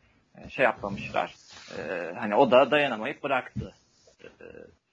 Şey 0.49 0.65
yapmamışlar. 0.65 1.35
E, 1.79 2.13
hani 2.19 2.35
o 2.35 2.51
da 2.51 2.71
dayanamayıp 2.71 3.23
bıraktı. 3.23 3.75
E, 4.23 4.29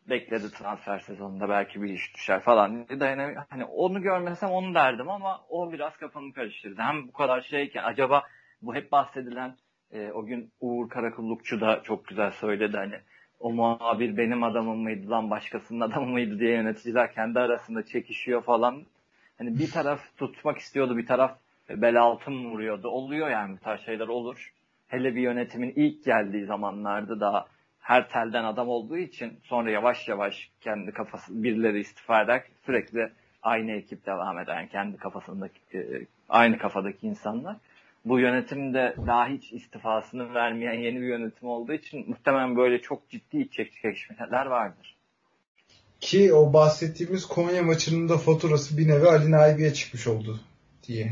bekledi 0.09 0.51
transfer 0.51 0.99
sezonunda 0.99 1.49
belki 1.49 1.81
bir 1.81 1.89
iş 1.89 2.15
düşer 2.15 2.39
falan 2.39 2.87
diye 2.87 2.99
dayanamıyor. 2.99 3.43
Hani 3.49 3.65
onu 3.65 4.01
görmesem 4.01 4.49
onu 4.49 4.73
derdim 4.73 5.09
ama 5.09 5.41
o 5.49 5.71
biraz 5.71 5.97
kafamı 5.97 6.33
karıştırdı. 6.33 6.81
Hem 6.81 7.07
bu 7.07 7.11
kadar 7.11 7.41
şeyken 7.41 7.83
acaba 7.83 8.23
bu 8.61 8.75
hep 8.75 8.91
bahsedilen 8.91 9.55
e, 9.91 10.11
o 10.11 10.25
gün 10.25 10.51
Uğur 10.61 10.89
Karakullukçu 10.89 11.61
da 11.61 11.83
çok 11.83 12.07
güzel 12.07 12.31
söyledi 12.31 12.77
hani 12.77 12.95
o 13.39 13.51
muhabir 13.51 14.17
benim 14.17 14.43
adamım 14.43 14.79
mıydı 14.79 15.09
lan 15.09 15.29
başkasının 15.29 15.79
adamı 15.79 16.05
mıydı 16.05 16.39
diye 16.39 16.51
yöneticiler 16.51 17.13
kendi 17.13 17.39
arasında 17.39 17.85
çekişiyor 17.85 18.43
falan. 18.43 18.83
Hani 19.37 19.59
bir 19.59 19.71
taraf 19.71 19.99
tutmak 20.17 20.57
istiyordu 20.57 20.97
bir 20.97 21.05
taraf 21.05 21.37
bel 21.69 22.01
altın 22.01 22.45
vuruyordu. 22.45 22.87
Oluyor 22.87 23.29
yani 23.29 23.57
bu 23.57 23.59
tarz 23.59 23.81
şeyler 23.81 24.07
olur. 24.07 24.53
Hele 24.87 25.15
bir 25.15 25.21
yönetimin 25.21 25.73
ilk 25.75 26.05
geldiği 26.05 26.45
zamanlarda 26.45 27.19
daha 27.19 27.45
her 27.81 28.09
telden 28.09 28.43
adam 28.43 28.69
olduğu 28.69 28.97
için 28.97 29.39
sonra 29.43 29.71
yavaş 29.71 30.07
yavaş 30.07 30.49
kendi 30.61 30.91
kafası 30.91 31.43
birileri 31.43 31.79
istifa 31.79 32.21
eder 32.21 32.43
sürekli 32.65 33.11
aynı 33.43 33.71
ekip 33.71 34.05
devam 34.05 34.39
eden 34.39 34.55
yani 34.55 34.69
kendi 34.69 34.97
kafasındaki 34.97 35.59
e, 35.73 36.05
aynı 36.29 36.57
kafadaki 36.57 37.07
insanlar. 37.07 37.55
Bu 38.05 38.19
yönetimde 38.19 38.95
daha 39.07 39.27
hiç 39.27 39.51
istifasını 39.53 40.33
vermeyen 40.33 40.73
yeni 40.73 41.01
bir 41.01 41.07
yönetim 41.07 41.47
olduğu 41.47 41.73
için 41.73 42.09
muhtemelen 42.09 42.57
böyle 42.57 42.81
çok 42.81 43.09
ciddi 43.09 43.37
iç 43.37 43.53
çekişmeler 43.53 44.45
vardır. 44.45 44.95
Ki 45.99 46.33
o 46.33 46.53
bahsettiğimiz 46.53 47.25
Konya 47.25 47.63
maçının 47.63 48.09
da 48.09 48.17
faturası 48.17 48.77
bir 48.77 48.87
nevi 48.87 49.07
Ali 49.07 49.31
Naibi'ye 49.31 49.73
çıkmış 49.73 50.07
oldu 50.07 50.39
diye. 50.87 51.11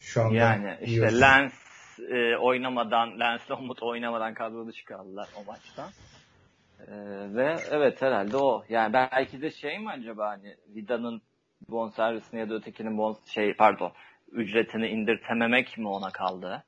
Şu 0.00 0.22
anda 0.22 0.34
yani 0.34 0.76
işte. 0.82 1.20
Lens 1.20 1.61
e, 2.10 2.36
oynamadan, 2.36 3.20
Lens'le 3.20 3.50
Umut 3.50 3.82
oynamadan 3.82 4.34
kadro 4.34 4.66
dışı 4.66 4.84
kaldılar 4.84 5.28
o 5.36 5.44
maçtan. 5.44 5.90
Ee, 6.88 7.34
ve 7.34 7.56
evet 7.70 8.02
herhalde 8.02 8.36
o. 8.36 8.64
Yani 8.68 8.92
belki 8.92 9.42
de 9.42 9.50
şey 9.50 9.78
mi 9.78 9.90
acaba 9.90 10.28
hani 10.28 10.56
Vida'nın 10.74 11.22
bonservisini 11.68 12.40
ya 12.40 12.50
da 12.50 12.54
ötekinin 12.54 12.98
bon 12.98 13.16
şey 13.26 13.54
pardon 13.54 13.92
ücretini 14.32 14.88
indirtememek 14.88 15.78
mi 15.78 15.88
ona 15.88 16.10
kaldı? 16.10 16.64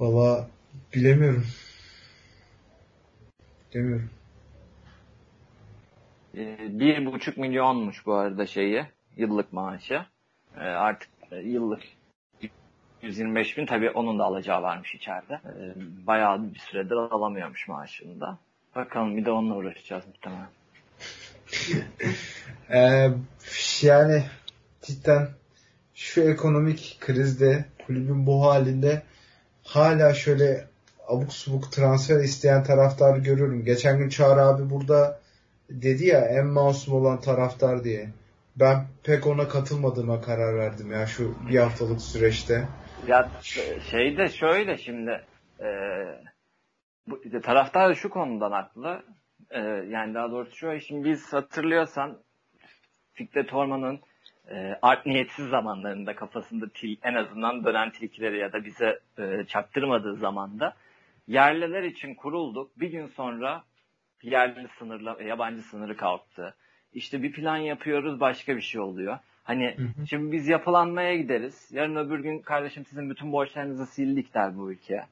Valla 0.00 0.48
bilemiyorum. 0.94 1.46
Bilemiyorum. 3.74 4.10
Ee, 6.36 6.58
bir 6.60 7.06
buçuk 7.06 7.36
milyonmuş 7.36 8.06
bu 8.06 8.14
arada 8.14 8.46
şeyi 8.46 8.86
yıllık 9.16 9.52
maaşı. 9.52 10.06
Ee, 10.56 10.60
artık 10.60 11.10
e, 11.30 11.36
yıllık 11.36 11.82
125 13.02 13.58
bin 13.58 13.66
tabii 13.66 13.90
onun 13.90 14.18
da 14.18 14.24
alacağı 14.24 14.62
varmış 14.62 14.94
içeride. 14.94 15.34
Ee, 15.34 15.74
bayağı 16.06 16.54
bir 16.54 16.58
süredir 16.58 16.94
alamıyormuş 16.94 17.68
maaşını 17.68 18.20
da. 18.20 18.38
Bakalım 18.76 19.16
bir 19.16 19.24
de 19.24 19.30
onunla 19.30 19.54
uğraşacağız 19.54 20.04
muhtemelen. 20.06 20.48
ee, 22.70 23.10
yani 23.82 24.24
cidden 24.82 25.28
şu 25.94 26.20
ekonomik 26.20 26.96
krizde 27.00 27.64
kulübün 27.86 28.26
bu 28.26 28.46
halinde 28.46 29.02
hala 29.64 30.14
şöyle 30.14 30.66
abuk 31.08 31.32
subuk 31.32 31.72
transfer 31.72 32.20
isteyen 32.20 32.64
taraftar 32.64 33.16
görüyorum. 33.16 33.64
Geçen 33.64 33.98
gün 33.98 34.08
Çağrı 34.08 34.42
abi 34.42 34.70
burada 34.70 35.20
dedi 35.70 36.06
ya 36.06 36.20
en 36.20 36.46
masum 36.46 36.94
olan 36.94 37.20
taraftar 37.20 37.84
diye. 37.84 38.08
Ben 38.56 38.86
pek 39.02 39.26
ona 39.26 39.48
katılmadığıma 39.48 40.20
karar 40.20 40.58
verdim 40.58 40.92
ya 40.92 41.06
şu 41.06 41.34
bir 41.48 41.58
haftalık 41.58 42.00
süreçte. 42.00 42.68
Ya 43.06 43.30
şey 43.90 44.16
de 44.16 44.28
şöyle 44.28 44.78
şimdi 44.78 45.24
e, 45.60 45.66
bu, 47.06 47.40
taraftar 47.42 47.88
da 47.88 47.94
şu 47.94 48.10
konudan 48.10 48.52
haklı. 48.52 49.02
E, 49.50 49.60
yani 49.88 50.14
daha 50.14 50.30
doğrusu 50.30 50.56
şu 50.56 50.80
şimdi 50.80 51.08
biz 51.08 51.32
hatırlıyorsan 51.32 52.18
Fikret 53.12 53.52
Orman'ın 53.52 54.00
e, 54.50 54.78
art 54.82 55.06
niyetsiz 55.06 55.48
zamanlarında 55.48 56.14
kafasında 56.14 56.68
til, 56.68 56.96
en 57.02 57.14
azından 57.14 57.64
dönen 57.64 57.90
tilkileri 57.90 58.38
ya 58.38 58.52
da 58.52 58.64
bize 58.64 59.00
e, 59.18 59.44
çaktırmadığı 59.44 60.16
zamanda 60.16 60.76
yerliler 61.26 61.82
için 61.82 62.14
kurulduk. 62.14 62.80
Bir 62.80 62.90
gün 62.90 63.06
sonra 63.06 63.64
yerli 64.22 64.68
sınırla 64.78 65.22
yabancı 65.22 65.62
sınırı 65.62 65.96
kalktı. 65.96 66.54
İşte 66.92 67.22
bir 67.22 67.32
plan 67.32 67.56
yapıyoruz 67.56 68.20
başka 68.20 68.56
bir 68.56 68.62
şey 68.62 68.80
oluyor. 68.80 69.18
Hani 69.44 69.74
hı 69.76 69.82
hı. 69.82 70.06
şimdi 70.06 70.32
biz 70.32 70.48
yapılanmaya 70.48 71.16
gideriz. 71.16 71.68
Yarın 71.72 71.96
öbür 71.96 72.20
gün 72.20 72.38
kardeşim 72.38 72.84
sizin 72.86 73.10
bütün 73.10 73.32
borçlarınızı 73.32 73.86
sildik 73.86 74.34
der 74.34 74.58
bu 74.58 74.72
ülkeye. 74.72 75.04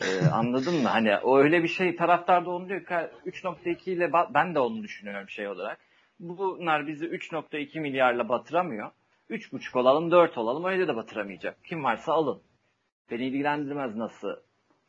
Ee, 0.00 0.26
anladın 0.32 0.74
mı? 0.82 0.88
Hani 0.88 1.16
o 1.16 1.38
öyle 1.38 1.62
bir 1.62 1.68
şey 1.68 1.96
taraftar 1.96 2.46
da 2.46 2.50
onu 2.50 2.68
diyor. 2.68 2.80
3.2 2.80 3.90
ile 3.90 4.12
ben 4.34 4.54
de 4.54 4.60
onu 4.60 4.82
düşünüyorum 4.82 5.28
şey 5.28 5.48
olarak. 5.48 5.78
Bunlar 6.20 6.86
bizi 6.86 7.06
3.2 7.06 7.80
milyarla 7.80 8.28
batıramıyor. 8.28 8.90
3.5 9.30 9.78
olalım 9.78 10.10
4 10.10 10.38
olalım 10.38 10.64
öyle 10.64 10.88
de 10.88 10.96
batıramayacak. 10.96 11.64
Kim 11.64 11.84
varsa 11.84 12.12
alın. 12.12 12.40
Beni 13.10 13.26
ilgilendirmez 13.26 13.96
nasıl 13.96 14.36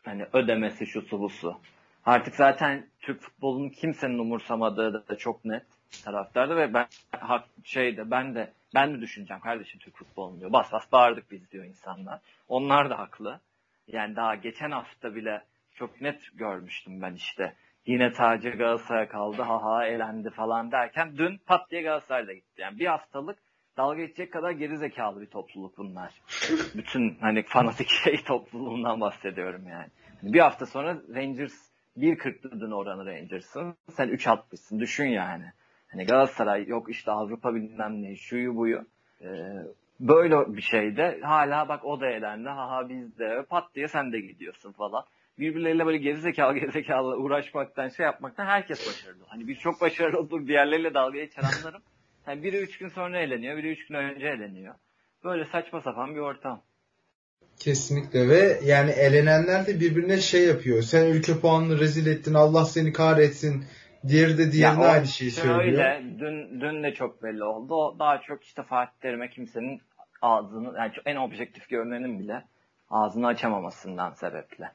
hani 0.04 0.25
ödemesi 0.34 0.88
şu 0.88 1.01
su 1.01 1.19
bu 1.19 1.30
su. 1.30 1.58
Artık 2.06 2.36
zaten 2.36 2.88
Türk 2.99 3.21
futbolunun 3.21 3.69
kimsenin 3.69 4.19
umursamadığı 4.19 5.08
da 5.08 5.17
çok 5.17 5.45
net 5.45 5.65
taraftarda 6.04 6.58
ve 6.58 6.73
ben 6.73 6.88
hak 7.12 7.45
şeyde 7.63 8.12
ben 8.12 8.36
de 8.36 8.51
ben 8.76 8.92
mi 8.92 9.02
düşüneceğim 9.02 9.42
kardeşim 9.42 9.80
Türk 9.80 9.96
futbolunu 9.98 10.40
diyor. 10.40 10.54
Bas 10.54 10.72
bas 10.72 10.92
bağırdık 10.92 11.32
biz 11.32 11.52
diyor 11.52 11.66
insanlar. 11.66 12.20
Onlar 12.48 12.90
da 12.90 13.00
haklı. 13.00 13.40
Yani 13.88 14.16
daha 14.16 14.36
geçen 14.36 14.72
hafta 14.72 15.16
bile 15.16 15.44
çok 15.76 16.02
net 16.02 16.22
görmüştüm 16.34 17.02
ben 17.02 17.14
işte. 17.14 17.56
Yine 17.86 18.12
Taci 18.12 18.50
Galatasaray'a 18.50 19.08
kaldı 19.08 19.42
ha 19.42 19.64
ha 19.64 19.86
elendi 19.86 20.30
falan 20.30 20.72
derken 20.72 21.18
dün 21.18 21.38
pat 21.38 21.72
diye 21.72 21.82
Galatasaray'da 21.82 22.34
gitti. 22.34 22.62
Yani 22.62 22.80
bir 22.80 22.86
haftalık 22.86 23.40
dalga 23.78 24.02
geçecek 24.02 24.34
kadar 24.34 24.52
geri 24.52 24.78
zekalı 24.78 25.22
bir 25.22 25.30
topluluk 25.30 25.78
bunlar. 25.78 26.14
Bütün 26.76 27.18
hani 27.22 27.44
fanatik 27.44 27.90
şey 27.90 28.24
topluluğundan 28.24 29.02
bahsediyorum 29.02 29.68
yani. 29.68 29.88
Bir 30.24 30.40
hafta 30.40 30.66
sonra 30.66 30.98
Rangers 31.16 31.54
1.40'lı 31.98 32.62
dün 32.62 32.72
oranı 32.72 33.06
Rangers'ın. 33.06 33.76
Sen 33.90 34.08
3 34.08 34.28
atmışsın. 34.28 34.80
Düşün 34.80 35.08
yani. 35.08 35.46
Hani 35.91 36.06
Galatasaray 36.06 36.67
yok 36.67 36.89
işte 36.89 37.12
Avrupa 37.12 37.56
bilmem 37.56 38.04
ne 38.04 38.15
şuyu 38.15 38.56
buyu. 38.56 38.86
Ee, 39.21 39.27
böyle 39.99 40.56
bir 40.56 40.62
şeyde 40.62 41.19
hala 41.23 41.69
bak 41.69 41.86
o 41.86 42.01
da 42.01 42.10
elendi. 42.10 42.49
Ha 42.49 42.69
ha 42.69 42.89
biz 42.89 43.19
de 43.19 43.45
pat 43.49 43.75
diye 43.75 43.88
sen 43.88 44.13
de 44.13 44.19
gidiyorsun 44.19 44.71
falan. 44.71 45.04
Birbirleriyle 45.39 45.86
böyle 45.86 45.97
gerizekalı 45.97 46.54
gerizekalı 46.60 47.17
uğraşmaktan 47.17 47.89
şey 47.89 48.06
yapmaktan 48.06 48.45
herkes 48.45 48.88
başarılı. 48.88 49.23
Hani 49.27 49.47
biz 49.47 49.60
çok 49.60 49.82
başarılı 49.82 50.19
olduk 50.19 50.47
diğerleriyle 50.47 50.93
dalga 50.93 51.17
geçen 51.17 51.43
anlarım. 51.43 51.82
Yani 52.27 52.43
biri 52.43 52.58
üç 52.58 52.77
gün 52.77 52.89
sonra 52.89 53.19
eleniyor, 53.19 53.58
biri 53.58 53.71
üç 53.71 53.88
gün 53.88 53.95
önce 53.95 54.27
eleniyor. 54.27 54.75
Böyle 55.23 55.45
saçma 55.45 55.82
sapan 55.82 56.15
bir 56.15 56.19
ortam. 56.19 56.62
Kesinlikle 57.60 58.30
ve 58.30 58.60
yani 58.63 58.91
elenenler 58.91 59.67
de 59.67 59.80
birbirine 59.80 60.21
şey 60.21 60.47
yapıyor. 60.47 60.82
Sen 60.82 61.06
ülke 61.06 61.39
puanını 61.39 61.80
rezil 61.80 62.08
ettin 62.08 62.34
Allah 62.34 62.65
seni 62.65 62.93
kahretsin. 62.93 63.65
Diğeri 64.08 64.38
de 64.38 64.52
diğerine 64.52 64.86
aynı 64.86 65.08
şeyi 65.08 65.32
söylüyor. 65.32 65.60
Öyle. 65.60 66.04
Dün, 66.20 66.62
dün 66.62 66.84
de 66.84 66.94
çok 66.94 67.24
belli 67.24 67.44
oldu. 67.44 67.76
O 67.76 68.00
daha 68.00 68.22
çok 68.22 68.44
işte 68.44 68.64
Fatih 68.64 68.94
Terim'e 69.02 69.30
kimsenin 69.30 69.82
ağzını 70.22 70.78
yani 70.78 70.92
en 71.06 71.16
objektif 71.16 71.70
görünenin 71.70 72.20
bile 72.20 72.44
ağzını 72.90 73.28
açamamasından 73.28 74.12
sebeple. 74.12 74.72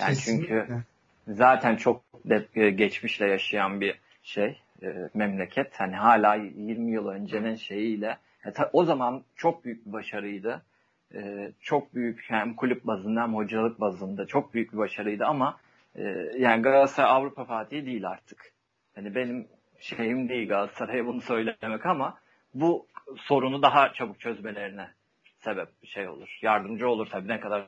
Yani 0.00 0.08
Kesinlikle. 0.08 0.46
çünkü 0.46 0.82
zaten 1.28 1.76
çok 1.76 2.02
de, 2.24 2.46
e, 2.54 2.70
geçmişle 2.70 3.26
yaşayan 3.26 3.80
bir 3.80 4.00
şey 4.22 4.60
e, 4.82 5.08
memleket. 5.14 5.80
Hani 5.80 5.96
hala 5.96 6.34
20 6.34 6.92
yıl 6.92 7.08
öncenin 7.08 7.54
şeyiyle 7.54 8.18
e, 8.44 8.52
ta, 8.52 8.70
o 8.72 8.84
zaman 8.84 9.22
çok 9.36 9.64
büyük 9.64 9.86
bir 9.86 9.92
başarıydı 9.92 10.62
e, 11.14 11.52
çok 11.60 11.94
büyük 11.94 12.24
hem 12.28 12.54
kulüp 12.56 12.84
bazında 12.86 13.22
hem 13.22 13.34
hocalık 13.34 13.80
bazında 13.80 14.26
çok 14.26 14.54
büyük 14.54 14.72
bir 14.72 14.78
başarıydı 14.78 15.24
ama 15.24 15.56
e, 15.96 16.02
yani 16.38 16.62
Galatasaray 16.62 17.10
Avrupa 17.10 17.44
Fatih'i 17.44 17.86
değil 17.86 18.08
artık. 18.08 18.53
Hani 18.94 19.14
benim 19.14 19.48
şeyim 19.80 20.28
değil 20.28 20.48
Galatasaray'a 20.48 21.06
bunu 21.06 21.20
söylemek 21.20 21.86
ama 21.86 22.18
bu 22.54 22.86
sorunu 23.16 23.62
daha 23.62 23.92
çabuk 23.92 24.20
çözmelerine 24.20 24.88
sebep 25.38 25.68
şey 25.84 26.08
olur. 26.08 26.38
Yardımcı 26.42 26.88
olur 26.88 27.06
tabii 27.06 27.28
ne 27.28 27.40
kadar 27.40 27.66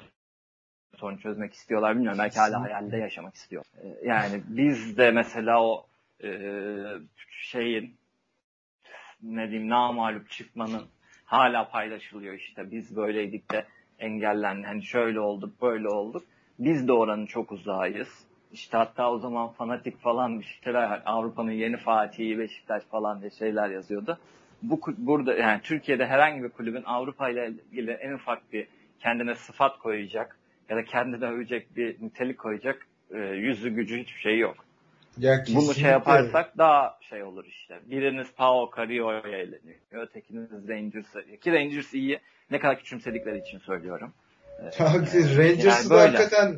sorunu 0.96 1.18
çözmek 1.18 1.54
istiyorlar 1.54 1.94
bilmiyorum. 1.94 2.18
Belki 2.18 2.38
hala 2.38 2.62
hayalde 2.62 2.96
yaşamak 2.96 3.34
istiyor. 3.34 3.64
E, 3.82 4.08
yani 4.08 4.42
biz 4.48 4.98
de 4.98 5.10
mesela 5.10 5.62
o 5.62 5.86
e, 6.24 6.30
şeyin 7.30 7.96
ne 9.22 9.50
diyeyim 9.50 9.68
namalup 9.68 10.30
çıkmanın 10.30 10.86
hala 11.24 11.68
paylaşılıyor 11.68 12.34
işte. 12.34 12.70
Biz 12.70 12.96
böyleydik 12.96 13.52
de 13.52 13.66
engellendi. 13.98 14.66
Hani 14.66 14.82
şöyle 14.82 15.20
olduk, 15.20 15.62
böyle 15.62 15.88
olduk. 15.88 16.24
Biz 16.58 16.88
de 16.88 16.92
oranın 16.92 17.26
çok 17.26 17.52
uzağıyız. 17.52 18.25
İşte 18.52 18.76
hatta 18.76 19.10
o 19.10 19.18
zaman 19.18 19.48
fanatik 19.48 20.00
falan 20.00 20.40
bir 20.40 20.60
şeyler 20.64 21.02
Avrupa'nın 21.06 21.52
yeni 21.52 21.76
Fatih'i 21.76 22.38
Beşiktaş 22.38 22.82
falan 22.82 23.20
diye 23.20 23.30
şeyler 23.30 23.70
yazıyordu. 23.70 24.18
Bu 24.62 24.80
burada 24.98 25.34
yani 25.34 25.60
Türkiye'de 25.62 26.06
herhangi 26.06 26.42
bir 26.42 26.48
kulübün 26.48 26.82
Avrupa 26.82 27.28
ile 27.28 27.48
ilgili 27.48 27.90
en 27.90 28.12
ufak 28.12 28.52
bir 28.52 28.68
kendine 29.00 29.34
sıfat 29.34 29.78
koyacak 29.78 30.36
ya 30.68 30.76
da 30.76 30.84
kendine 30.84 31.26
övecek 31.26 31.76
bir 31.76 31.96
nitelik 32.02 32.38
koyacak 32.38 32.86
e, 33.14 33.18
yüzü 33.18 33.70
gücü 33.70 33.98
hiçbir 34.00 34.20
şey 34.20 34.38
yok. 34.38 34.56
Ya 35.18 35.44
Bunu 35.54 35.74
şey 35.74 35.90
yaparsak 35.90 36.58
daha 36.58 36.98
şey 37.00 37.22
olur 37.22 37.44
işte. 37.44 37.80
Biriniz 37.86 38.26
Pau 38.36 38.70
Carrillo'ya 38.76 39.20
eğleniyor. 39.20 39.78
Ötekiniz 39.92 40.68
Rangers'a. 40.68 41.22
Ki 41.22 41.52
Rangers 41.52 41.94
iyi. 41.94 42.20
Ne 42.50 42.60
kadar 42.60 42.78
küçümsedikleri 42.78 43.38
için 43.38 43.58
söylüyorum. 43.58 44.12
Ee, 44.60 44.84
Rangers'ı 45.38 45.94
yani 45.94 46.16
hakikaten 46.16 46.56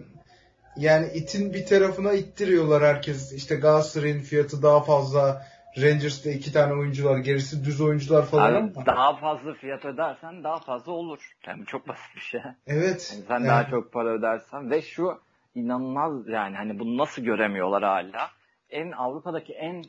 yani 0.76 1.06
itin 1.14 1.52
bir 1.54 1.66
tarafına 1.66 2.12
ittiriyorlar 2.12 2.82
herkes. 2.82 3.32
İşte 3.32 3.56
Galatasaray'ın 3.56 4.20
fiyatı 4.20 4.62
daha 4.62 4.80
fazla. 4.80 5.42
Rangers'ta 5.82 6.30
iki 6.30 6.52
tane 6.52 6.72
oyuncular, 6.72 7.18
gerisi 7.18 7.64
düz 7.64 7.80
oyuncular 7.80 8.26
falan 8.26 8.52
yani 8.52 8.72
ama. 8.76 8.86
Daha 8.86 9.16
fazla 9.16 9.54
fiyat 9.54 9.84
ödersen 9.84 10.44
daha 10.44 10.58
fazla 10.58 10.92
olur. 10.92 11.36
Yani 11.46 11.66
çok 11.66 11.88
basit 11.88 12.16
bir 12.16 12.20
şey. 12.20 12.40
Evet. 12.66 13.12
Yani 13.14 13.24
sen 13.28 13.34
yani. 13.34 13.46
daha 13.46 13.70
çok 13.70 13.92
para 13.92 14.08
ödersen 14.08 14.70
ve 14.70 14.82
şu 14.82 15.20
inanılmaz 15.54 16.28
yani 16.28 16.56
hani 16.56 16.78
bunu 16.78 16.96
nasıl 16.96 17.22
göremiyorlar 17.22 17.82
hala 17.82 18.30
en 18.70 18.92
Avrupa'daki 18.92 19.52
en 19.52 19.84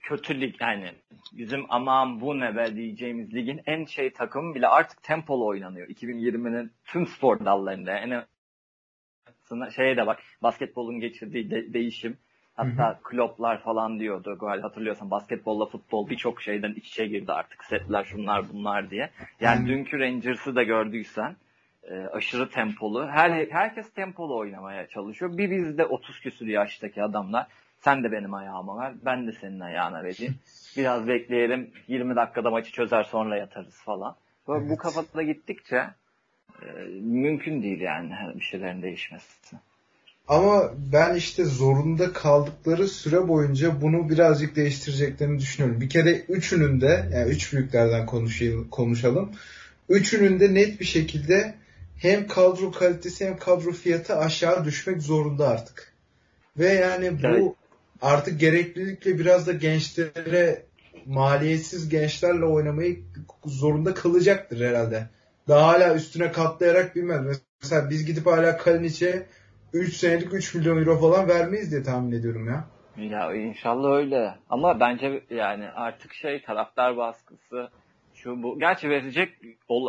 kötü 0.00 0.40
lig 0.40 0.54
yani 0.60 0.92
bizim 1.32 1.66
aman 1.68 2.20
bu 2.20 2.40
ne 2.40 2.56
be 2.56 2.76
diyeceğimiz 2.76 3.34
ligin 3.34 3.60
en 3.66 3.84
şey 3.84 4.12
takımı 4.12 4.54
bile 4.54 4.68
artık 4.68 5.02
tempolu 5.02 5.46
oynanıyor. 5.46 5.88
2020'nin 5.88 6.72
tüm 6.84 7.06
spor 7.06 7.44
dallarında. 7.44 7.92
En 7.92 8.24
şeye 9.76 9.96
de 9.96 10.06
bak 10.06 10.18
basketbolun 10.42 11.00
geçirdiği 11.00 11.50
de, 11.50 11.72
değişim 11.72 12.16
hatta 12.56 12.90
hı 12.90 12.98
kloplar 13.02 13.62
falan 13.62 13.98
diyordu 13.98 14.38
galiba 14.40 14.66
hatırlıyorsan 14.66 15.10
basketbolla 15.10 15.66
futbol 15.66 16.10
birçok 16.10 16.42
şeyden 16.42 16.72
iç 16.72 16.88
içe 16.88 17.06
girdi 17.06 17.32
artık 17.32 17.64
setler 17.64 18.04
şunlar 18.04 18.44
bunlar 18.52 18.90
diye. 18.90 19.10
Yani 19.40 19.64
hı 19.64 19.66
dünkü 19.68 19.98
Rangers'ı 19.98 20.56
da 20.56 20.62
gördüysen 20.62 21.36
e, 21.90 21.94
aşırı 21.94 22.50
tempolu. 22.50 23.08
Her 23.08 23.46
herkes 23.50 23.92
tempolu 23.92 24.36
oynamaya 24.36 24.86
çalışıyor. 24.86 25.38
Bir 25.38 25.50
bizde 25.50 25.84
30 25.84 26.20
küsur 26.20 26.46
yaştaki 26.46 27.02
adamlar 27.02 27.46
sen 27.78 28.04
de 28.04 28.12
benim 28.12 28.34
ayağıma 28.34 28.78
ver, 28.78 28.92
ben 29.04 29.26
de 29.26 29.32
senin 29.32 29.60
ayağına 29.60 30.04
vereyim. 30.04 30.34
Biraz 30.76 31.08
bekleyelim, 31.08 31.70
20 31.88 32.16
dakikada 32.16 32.50
maçı 32.50 32.72
çözer 32.72 33.02
sonra 33.02 33.36
yatarız 33.36 33.82
falan. 33.82 34.16
Böyle 34.48 34.60
evet. 34.60 34.70
Bu 34.70 34.76
kafada 34.76 35.22
gittikçe 35.22 35.84
e, 36.62 36.84
mümkün 37.00 37.62
değil 37.62 37.80
yani 37.80 38.12
bir 38.34 38.44
şeylerin 38.44 38.82
değişmesi. 38.82 39.56
Ama 40.28 40.72
ben 40.92 41.14
işte 41.14 41.44
zorunda 41.44 42.12
kaldıkları 42.12 42.88
süre 42.88 43.28
boyunca 43.28 43.80
bunu 43.80 44.08
birazcık 44.08 44.56
değiştireceklerini 44.56 45.38
düşünüyorum. 45.38 45.80
Bir 45.80 45.88
kere 45.88 46.20
üçünün 46.28 46.80
de 46.80 47.08
yani 47.12 47.30
üç 47.30 47.52
büyüklerden 47.52 48.06
konuşalım. 48.06 48.68
konuşalım. 48.70 49.32
Üçünün 49.88 50.40
de 50.40 50.54
net 50.54 50.80
bir 50.80 50.84
şekilde 50.84 51.54
hem 51.98 52.26
kadro 52.26 52.72
kalitesi 52.72 53.26
hem 53.26 53.38
kadro 53.38 53.72
fiyatı 53.72 54.16
aşağı 54.16 54.64
düşmek 54.64 55.02
zorunda 55.02 55.48
artık. 55.48 55.92
Ve 56.58 56.68
yani 56.68 57.22
bu 57.22 57.26
evet. 57.26 57.52
artık 58.02 58.40
gereklilikle 58.40 59.18
biraz 59.18 59.46
da 59.46 59.52
gençlere 59.52 60.62
maliyetsiz 61.06 61.88
gençlerle 61.88 62.44
oynamayı 62.44 63.02
zorunda 63.44 63.94
kalacaktır 63.94 64.60
herhalde. 64.60 65.08
Daha 65.48 65.68
hala 65.68 65.94
üstüne 65.94 66.32
katlayarak 66.32 66.96
bilmez. 66.96 67.42
Mesela 67.62 67.90
biz 67.90 68.06
gidip 68.06 68.26
hala 68.26 68.56
Kalinic'e 68.56 69.26
3 69.72 69.96
senelik 69.96 70.34
3 70.34 70.54
milyon 70.54 70.78
euro 70.78 71.00
falan 71.00 71.28
vermeyiz 71.28 71.70
diye 71.70 71.82
tahmin 71.82 72.12
ediyorum 72.12 72.48
ya. 72.48 72.64
Ya 72.96 73.34
inşallah 73.34 73.96
öyle. 73.96 74.34
Ama 74.50 74.80
bence 74.80 75.22
yani 75.30 75.68
artık 75.68 76.14
şey 76.14 76.42
taraftar 76.42 76.96
baskısı 76.96 77.68
şu 78.14 78.42
bu. 78.42 78.58
Gerçi 78.58 78.90
verecek 78.90 79.32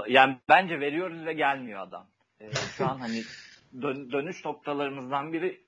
yani 0.08 0.38
bence 0.50 0.80
veriyoruz 0.80 1.26
ve 1.26 1.34
gelmiyor 1.34 1.80
adam. 1.80 2.06
Ee, 2.42 2.52
şu 2.78 2.86
an 2.86 2.98
hani 2.98 3.22
dön, 3.82 4.12
dönüş 4.12 4.46
noktalarımızdan 4.46 5.34
biri 5.34 5.60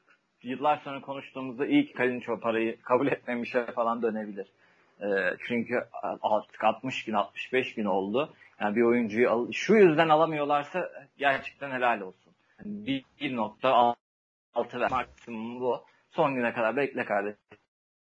yıllar 0.44 0.78
sonra 0.84 1.02
konuştuğumuzda 1.02 1.66
iyi 1.66 1.88
ki 1.88 1.94
Kalinic 1.94 2.32
o 2.32 2.40
parayı 2.40 2.82
kabul 2.82 3.08
etmemişe 3.08 3.66
falan 3.66 4.02
dönebilir. 4.02 4.48
Ee, 5.02 5.06
çünkü 5.48 5.84
artık 6.22 6.64
60 6.64 7.06
gün 7.06 7.14
65 7.14 7.74
gün 7.74 7.86
oldu. 7.86 8.34
Yani 8.62 8.76
bir 8.76 8.82
oyuncuyu 8.82 9.30
al, 9.30 9.52
şu 9.52 9.76
yüzden 9.76 10.10
alamıyorlarsa 10.10 10.90
gerçekten 11.18 11.72
helal 11.72 12.02
olsun. 12.02 12.34
Yani 12.60 12.86
bir, 12.88 13.04
bir 13.22 13.36
nokta 13.36 13.96
altı 14.54 14.80
ver 14.80 14.92
maksimum 14.92 15.60
bu. 15.60 15.86
Son 16.12 16.36
güne 16.36 16.54
kadar 16.54 16.76
bekle 16.76 17.06
kardeşim. 17.06 17.40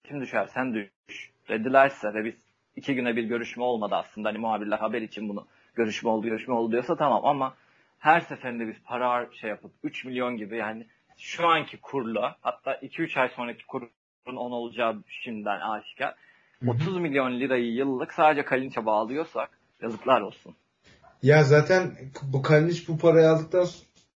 Kim 0.05 0.21
düşersen 0.21 0.75
düş 0.75 1.31
dedilerse 1.49 2.15
ve 2.15 2.25
biz 2.25 2.35
iki 2.77 2.95
güne 2.95 3.17
bir 3.17 3.25
görüşme 3.25 3.65
olmadı 3.65 3.95
aslında. 3.95 4.29
Hani 4.29 4.39
muhabirler 4.39 4.79
haber 4.79 5.03
için 5.03 5.29
bunu 5.29 5.47
görüşme 5.75 6.11
oldu 6.11 6.27
görüşme 6.27 6.55
oldu 6.55 6.73
diyorsa 6.73 6.97
tamam 6.97 7.25
ama 7.25 7.55
her 7.99 8.21
seferinde 8.21 8.69
biz 8.69 8.83
para 8.85 9.29
şey 9.33 9.51
yapıp 9.51 9.73
3 9.83 10.05
milyon 10.05 10.37
gibi 10.37 10.57
yani 10.57 10.87
şu 11.19 11.49
anki 11.49 11.81
kurla 11.81 12.37
hatta 12.41 12.75
2-3 12.75 13.21
ay 13.21 13.29
sonraki 13.29 13.67
kurun 13.67 13.91
10 14.27 14.35
olacağı 14.37 15.03
şimdiden 15.09 15.61
aşikar. 15.61 16.15
30 16.67 16.99
milyon 16.99 17.41
lirayı 17.41 17.73
yıllık 17.73 18.13
sadece 18.13 18.45
Kalinç'e 18.45 18.87
bağlıyorsak 18.87 19.62
yazıklar 19.83 20.21
olsun. 20.21 20.57
Ya 21.23 21.45
zaten 21.45 21.93
bu 22.23 22.43
Kalinic 22.43 22.89
bu 22.89 22.99
parayı 22.99 23.29
aldıktan 23.29 23.67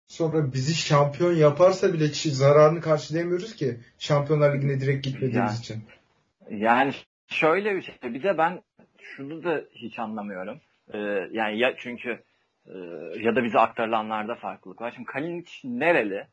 sonra 0.07 0.53
bizi 0.53 0.75
şampiyon 0.75 1.33
yaparsa 1.33 1.93
bile 1.93 2.09
zararını 2.09 2.81
karşılayamıyoruz 2.81 3.57
ki 3.57 3.81
Şampiyonlar 3.99 4.55
Ligi'ne 4.55 4.81
direkt 4.81 5.05
gitmediğimiz 5.05 5.37
yani, 5.37 5.59
için. 5.59 5.85
Yani 6.51 6.95
şöyle 7.29 7.77
bir 7.77 7.83
şey. 7.83 7.95
Bir 8.03 8.23
de 8.23 8.39
ben 8.39 8.63
şunu 9.01 9.45
da 9.45 9.65
hiç 9.75 9.99
anlamıyorum. 9.99 10.61
Ee, 10.95 10.99
yani 11.33 11.59
ya 11.59 11.75
çünkü 11.79 12.23
e, 12.67 12.75
ya 13.21 13.37
da 13.37 13.45
bize 13.45 13.59
aktarılanlarda 13.59 14.35
farklılık 14.35 14.81
var. 14.81 14.93
Şimdi 14.97 15.07
Kalinic 15.07 15.51
nereli? 15.65 16.27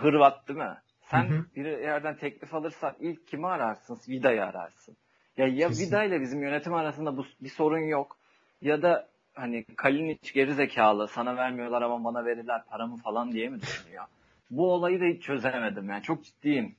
Hırvat 0.00 0.48
değil 0.48 0.58
mi? 0.58 0.76
Sen 1.02 1.28
hı 1.28 1.34
hı. 1.34 1.46
bir 1.56 1.64
yerden 1.64 2.16
teklif 2.16 2.54
alırsan 2.54 2.94
ilk 3.00 3.28
kimi 3.28 3.46
ararsın? 3.46 3.98
Vida'yı 4.08 4.44
ararsın. 4.44 4.96
Ya 5.36 5.46
ya 5.46 5.68
Kesin. 5.68 5.86
Vida 5.86 6.04
ile 6.04 6.20
bizim 6.20 6.42
yönetim 6.42 6.74
arasında 6.74 7.16
bu 7.16 7.26
bir 7.40 7.48
sorun 7.48 7.78
yok. 7.78 8.18
Ya 8.62 8.82
da 8.82 9.08
hani 9.34 9.64
Kalinic 9.76 10.32
geri 10.34 10.54
zekalı 10.54 11.08
sana 11.08 11.36
vermiyorlar 11.36 11.82
ama 11.82 12.04
bana 12.04 12.24
verirler 12.24 12.64
paramı 12.64 12.96
falan 12.96 13.32
diye 13.32 13.48
mi 13.48 13.60
düşünüyor? 13.60 14.04
Bu 14.50 14.72
olayı 14.72 15.00
da 15.00 15.04
hiç 15.04 15.22
çözemedim 15.22 15.88
yani 15.88 16.02
çok 16.02 16.24
ciddiyim 16.24 16.76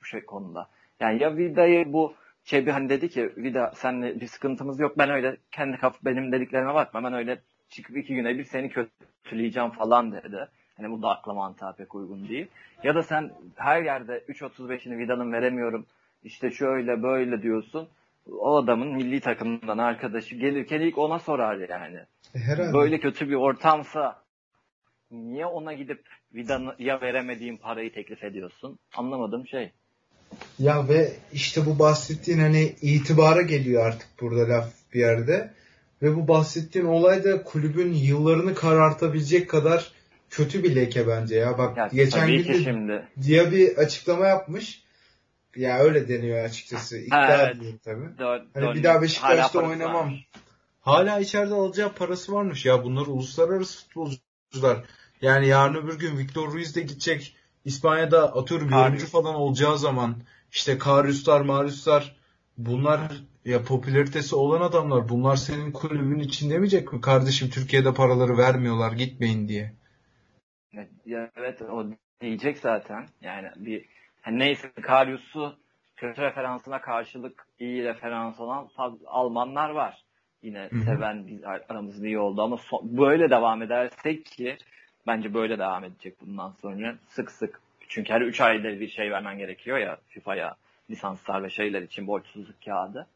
bu 0.00 0.04
şey 0.04 0.24
konuda. 0.24 0.68
Yani 1.00 1.22
ya 1.22 1.36
Vida'yı 1.36 1.92
bu 1.92 2.14
Çebi 2.44 2.70
hani 2.70 2.88
dedi 2.88 3.08
ki 3.08 3.32
Vida 3.36 3.72
senle 3.74 4.20
bir 4.20 4.26
sıkıntımız 4.26 4.80
yok 4.80 4.98
ben 4.98 5.10
öyle 5.10 5.36
kendi 5.50 5.76
kaf 5.76 5.96
benim 6.04 6.32
dediklerime 6.32 6.74
bakma 6.74 7.04
ben 7.04 7.12
öyle 7.12 7.40
çıkıp 7.68 7.96
iki 7.96 8.14
güne 8.14 8.38
bir 8.38 8.44
seni 8.44 8.70
kötüleyeceğim 8.70 9.70
falan 9.70 10.12
dedi. 10.12 10.48
Hani 10.76 10.90
bu 10.90 11.02
da 11.02 11.08
akla 11.08 11.34
mantığa 11.34 11.72
pek 11.72 11.94
uygun 11.94 12.28
değil. 12.28 12.46
Ya 12.82 12.94
da 12.94 13.02
sen 13.02 13.30
her 13.56 13.82
yerde 13.82 14.24
3.35'ini 14.28 14.98
Vida'nın 14.98 15.32
veremiyorum 15.32 15.86
işte 16.22 16.50
şöyle 16.50 17.02
böyle 17.02 17.42
diyorsun 17.42 17.88
o 18.32 18.56
adamın 18.56 18.88
milli 18.88 19.20
takımdan 19.20 19.78
arkadaşı 19.78 20.34
gelirken 20.34 20.80
ilk 20.80 20.98
ona 20.98 21.18
sorar 21.18 21.68
yani. 21.68 21.98
E, 22.34 22.38
herhalde. 22.38 22.72
Böyle 22.72 23.00
kötü 23.00 23.28
bir 23.28 23.34
ortamsa 23.34 24.22
niye 25.10 25.46
ona 25.46 25.72
gidip 25.72 26.00
Vida'ya 26.34 27.00
veremediğin 27.00 27.56
parayı 27.56 27.92
teklif 27.92 28.24
ediyorsun? 28.24 28.78
Anlamadığım 28.96 29.46
şey. 29.46 29.72
Ya 30.58 30.88
ve 30.88 31.12
işte 31.32 31.66
bu 31.66 31.78
bahsettiğin 31.78 32.38
hani 32.38 32.74
itibara 32.82 33.42
geliyor 33.42 33.86
artık 33.86 34.08
burada 34.20 34.48
laf 34.48 34.68
bir 34.94 35.00
yerde. 35.00 35.50
Ve 36.02 36.16
bu 36.16 36.28
bahsettiğin 36.28 36.86
olay 36.86 37.24
da 37.24 37.42
kulübün 37.42 37.92
yıllarını 37.92 38.54
karartabilecek 38.54 39.50
kadar 39.50 39.92
kötü 40.30 40.64
bir 40.64 40.76
leke 40.76 41.08
bence 41.08 41.36
ya. 41.36 41.58
Bak 41.58 41.76
ya, 41.76 41.88
geçen 41.92 42.28
gün 42.28 43.02
diye 43.22 43.52
bir 43.52 43.76
açıklama 43.76 44.26
yapmış. 44.26 44.82
Ya 45.58 45.78
öyle 45.78 46.08
deniyor 46.08 46.44
açıkçası. 46.44 46.98
İddia 46.98 47.28
ha, 47.28 47.42
evet. 47.42 47.82
tabii. 47.84 48.18
Dön, 48.18 48.48
hani 48.54 48.66
dön. 48.66 48.74
bir 48.74 48.82
daha 48.82 49.02
Beşiktaş'ta 49.02 49.58
oynamam. 49.58 50.06
Var. 50.06 50.28
Hala 50.80 51.20
içeride 51.20 51.54
alacağı 51.54 51.92
parası 51.92 52.32
varmış 52.32 52.66
ya. 52.66 52.84
Bunlar 52.84 53.06
uluslararası 53.06 53.78
futbolcular. 53.78 54.84
Yani 55.22 55.46
yarın 55.46 55.74
öbür 55.74 55.98
gün 55.98 56.18
Victor 56.18 56.52
Ruiz 56.52 56.76
de 56.76 56.80
gidecek. 56.80 57.36
İspanya'da 57.64 58.36
atıyorum 58.36 58.70
yorumcu 58.70 59.06
falan 59.06 59.34
olacağı 59.34 59.78
zaman 59.78 60.16
işte 60.52 60.78
Kariuslar, 60.78 61.40
Mariuslar 61.40 62.16
bunlar 62.58 63.00
ya 63.44 63.62
popülaritesi 63.62 64.36
olan 64.36 64.60
adamlar. 64.60 65.08
Bunlar 65.08 65.36
senin 65.36 65.72
kulübün 65.72 66.18
için 66.18 66.50
demeyecek 66.50 66.92
mi? 66.92 67.00
Kardeşim 67.00 67.50
Türkiye'de 67.50 67.94
paraları 67.94 68.38
vermiyorlar 68.38 68.92
gitmeyin 68.92 69.48
diye. 69.48 69.72
Ya, 71.06 71.30
evet 71.36 71.62
o 71.62 71.86
diyecek 72.20 72.58
zaten. 72.58 73.06
Yani 73.20 73.48
bir 73.56 73.97
hani 74.28 74.38
neyse 74.38 74.70
Karius'u 74.82 75.56
kötü 75.96 76.22
referansına 76.22 76.80
karşılık 76.80 77.46
iyi 77.58 77.84
referans 77.84 78.40
olan 78.40 78.68
Almanlar 79.06 79.70
var. 79.70 80.02
Yine 80.42 80.68
Hı-hı. 80.70 80.82
seven 80.82 81.26
biz 81.26 81.44
aramızda 81.44 82.06
iyi 82.06 82.18
oldu 82.18 82.42
ama 82.42 82.56
so- 82.56 82.98
böyle 82.98 83.30
devam 83.30 83.62
edersek 83.62 84.26
ki 84.26 84.56
bence 85.06 85.34
böyle 85.34 85.58
devam 85.58 85.84
edecek 85.84 86.14
bundan 86.20 86.54
sonra 86.62 86.94
sık 87.08 87.30
sık. 87.30 87.60
Çünkü 87.88 88.12
her 88.12 88.20
3 88.20 88.40
ayda 88.40 88.80
bir 88.80 88.88
şey 88.88 89.10
vermen 89.10 89.38
gerekiyor 89.38 89.78
ya 89.78 89.98
FIFA'ya 90.08 90.54
lisanslar 90.90 91.42
ve 91.42 91.50
şeyler 91.50 91.82
için 91.82 92.06
borçsuzluk 92.06 92.64
kağıdı. 92.64 93.06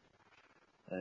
Ee, 0.91 0.95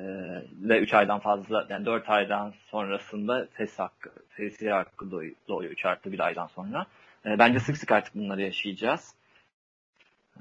ve 0.63 0.79
3 0.81 0.95
aydan 0.95 1.19
fazla 1.19 1.67
yani 1.71 1.87
4 1.87 2.11
aydan 2.11 2.55
sonrasında 2.71 3.47
FES 3.53 3.79
hakkı, 3.79 4.11
FES'i 4.29 4.71
hakkı 4.71 5.11
doğuyor 5.49 5.71
3 5.71 5.87
artı 5.87 6.13
1 6.13 6.21
aydan 6.21 6.47
sonra. 6.47 6.87
Ee, 7.27 7.39
bence 7.39 7.61
sık 7.61 7.77
sık 7.77 7.93
artık 7.93 8.15
bunları 8.15 8.43
yaşayacağız. 8.43 9.22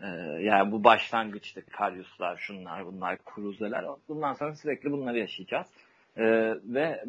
Ee, 0.01 0.07
yani 0.41 0.71
bu 0.71 0.83
başlangıçta 0.83 1.61
Karyuslar, 1.61 2.37
şunlar, 2.37 2.85
bunlar, 2.85 3.17
Kruzeler. 3.25 3.85
Bundan 4.07 4.33
sonra 4.33 4.55
sürekli 4.55 4.91
bunları 4.91 5.19
yaşayacağız. 5.19 5.67
Ee, 6.17 6.55
ve 6.63 7.03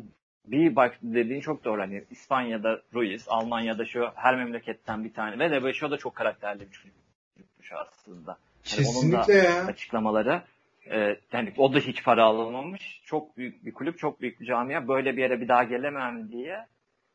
bir 0.44 0.76
bak 0.76 0.98
dediğin 1.02 1.40
çok 1.40 1.64
doğru. 1.64 1.80
Hani 1.80 2.04
İspanya'da 2.10 2.82
Ruiz, 2.94 3.24
Almanya'da 3.28 3.84
şu 3.84 4.10
her 4.14 4.36
memleketten 4.36 5.04
bir 5.04 5.12
tane 5.12 5.38
ve 5.38 5.50
Rebeşo 5.50 5.90
da 5.90 5.96
çok 5.96 6.14
karakterli 6.14 6.60
bir 6.60 6.70
çocukmuş 6.70 7.72
aslında. 7.72 8.38
Yani 8.78 8.88
onun 8.88 9.12
da 9.12 9.32
ya. 9.32 9.64
açıklamaları 9.66 10.42
e, 10.90 11.16
yani 11.32 11.52
o 11.56 11.74
da 11.74 11.78
hiç 11.78 12.04
para 12.04 12.24
alamamış. 12.24 13.02
Çok 13.04 13.36
büyük 13.36 13.64
bir 13.64 13.72
kulüp, 13.72 13.98
çok 13.98 14.20
büyük 14.20 14.40
bir 14.40 14.46
camia. 14.46 14.88
Böyle 14.88 15.16
bir 15.16 15.22
yere 15.22 15.40
bir 15.40 15.48
daha 15.48 15.64
gelemem 15.64 16.32
diye. 16.32 16.66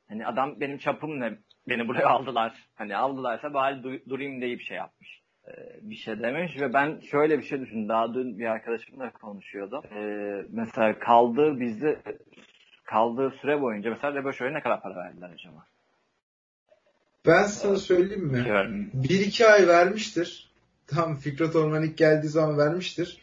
Hani 0.09 0.27
adam 0.27 0.59
benim 0.59 0.77
çapım 0.77 1.19
ne? 1.19 1.33
Beni 1.69 1.87
buraya 1.87 2.07
aldılar. 2.09 2.53
Hani 2.75 2.95
aldılarsa 2.95 3.53
bari 3.53 3.83
durayım 4.09 4.41
diye 4.41 4.59
bir 4.59 4.63
şey 4.63 4.77
yapmış. 4.77 5.21
Bir 5.81 5.95
şey 5.95 6.19
demiş 6.19 6.61
ve 6.61 6.73
ben 6.73 6.99
şöyle 6.99 7.37
bir 7.37 7.43
şey 7.43 7.61
düşündüm. 7.61 7.89
Daha 7.89 8.13
dün 8.13 8.39
bir 8.39 8.45
arkadaşımla 8.45 9.11
konuşuyordum. 9.11 9.83
Ee, 9.95 10.45
mesela 10.49 10.99
kaldığı 10.99 11.59
bizde 11.59 11.97
kaldığı 12.85 13.33
süre 13.41 13.61
boyunca 13.61 13.89
mesela 13.89 14.15
Rebeşo'ya 14.15 14.51
ne 14.51 14.61
kadar 14.61 14.81
para 14.81 14.95
verdiler 14.95 15.29
acaba? 15.29 15.65
Ben 17.25 17.43
sana 17.43 17.75
söyleyeyim 17.75 18.25
mi? 18.25 18.45
Bir 18.93 19.19
iki 19.19 19.47
ay 19.47 19.67
vermiştir. 19.67 20.51
Tam 20.87 21.15
Fikret 21.15 21.55
Orman 21.55 21.83
ilk 21.83 21.97
geldiği 21.97 22.27
zaman 22.27 22.57
vermiştir. 22.57 23.21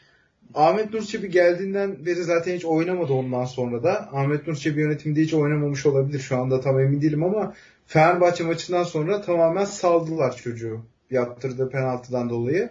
Ahmet 0.55 0.95
Nur 0.95 1.03
Çebi 1.03 1.31
geldiğinden 1.31 2.07
beri 2.07 2.25
zaten 2.25 2.55
hiç 2.55 2.65
oynamadı 2.65 3.13
ondan 3.13 3.45
sonra 3.45 3.83
da. 3.83 4.09
Ahmet 4.13 4.47
Nur 4.47 4.55
Çebi 4.55 4.81
yönetiminde 4.81 5.21
hiç 5.21 5.35
oynamamış 5.35 5.87
olabilir. 5.87 6.19
Şu 6.19 6.37
anda 6.37 6.61
tam 6.61 6.81
emin 6.81 7.03
değilim 7.03 7.25
ama 7.25 7.55
Fenerbahçe 7.87 8.45
maçından 8.45 8.83
sonra 8.83 9.21
tamamen 9.21 9.65
saldılar 9.65 10.37
çocuğu. 10.37 10.81
Yaptırdığı 11.15 11.71
penaltıdan 11.71 12.31
dolayı. 12.31 12.71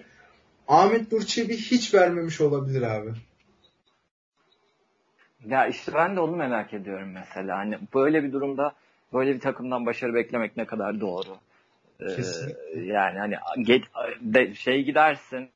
Ahmet 0.67 1.11
Nur 1.11 1.21
Çebi 1.21 1.57
hiç 1.57 1.93
vermemiş 1.93 2.41
olabilir 2.41 2.81
abi. 2.81 3.09
Ya 5.45 5.67
işte 5.67 5.93
ben 5.93 6.15
de 6.15 6.19
onu 6.19 6.35
merak 6.35 6.73
ediyorum 6.73 7.11
mesela. 7.13 7.57
Hani 7.57 7.79
böyle 7.93 8.23
bir 8.23 8.31
durumda 8.31 8.73
böyle 9.13 9.35
bir 9.35 9.39
takımdan 9.39 9.85
başarı 9.85 10.13
beklemek 10.13 10.57
ne 10.57 10.65
kadar 10.65 11.01
doğru. 11.01 11.37
Ee, 11.99 12.05
yani 12.81 13.19
hani 13.19 13.35
geç, 13.61 13.83
de, 14.21 14.55
şey 14.55 14.83
gidersin 14.83 15.49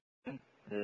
e, 0.71 0.77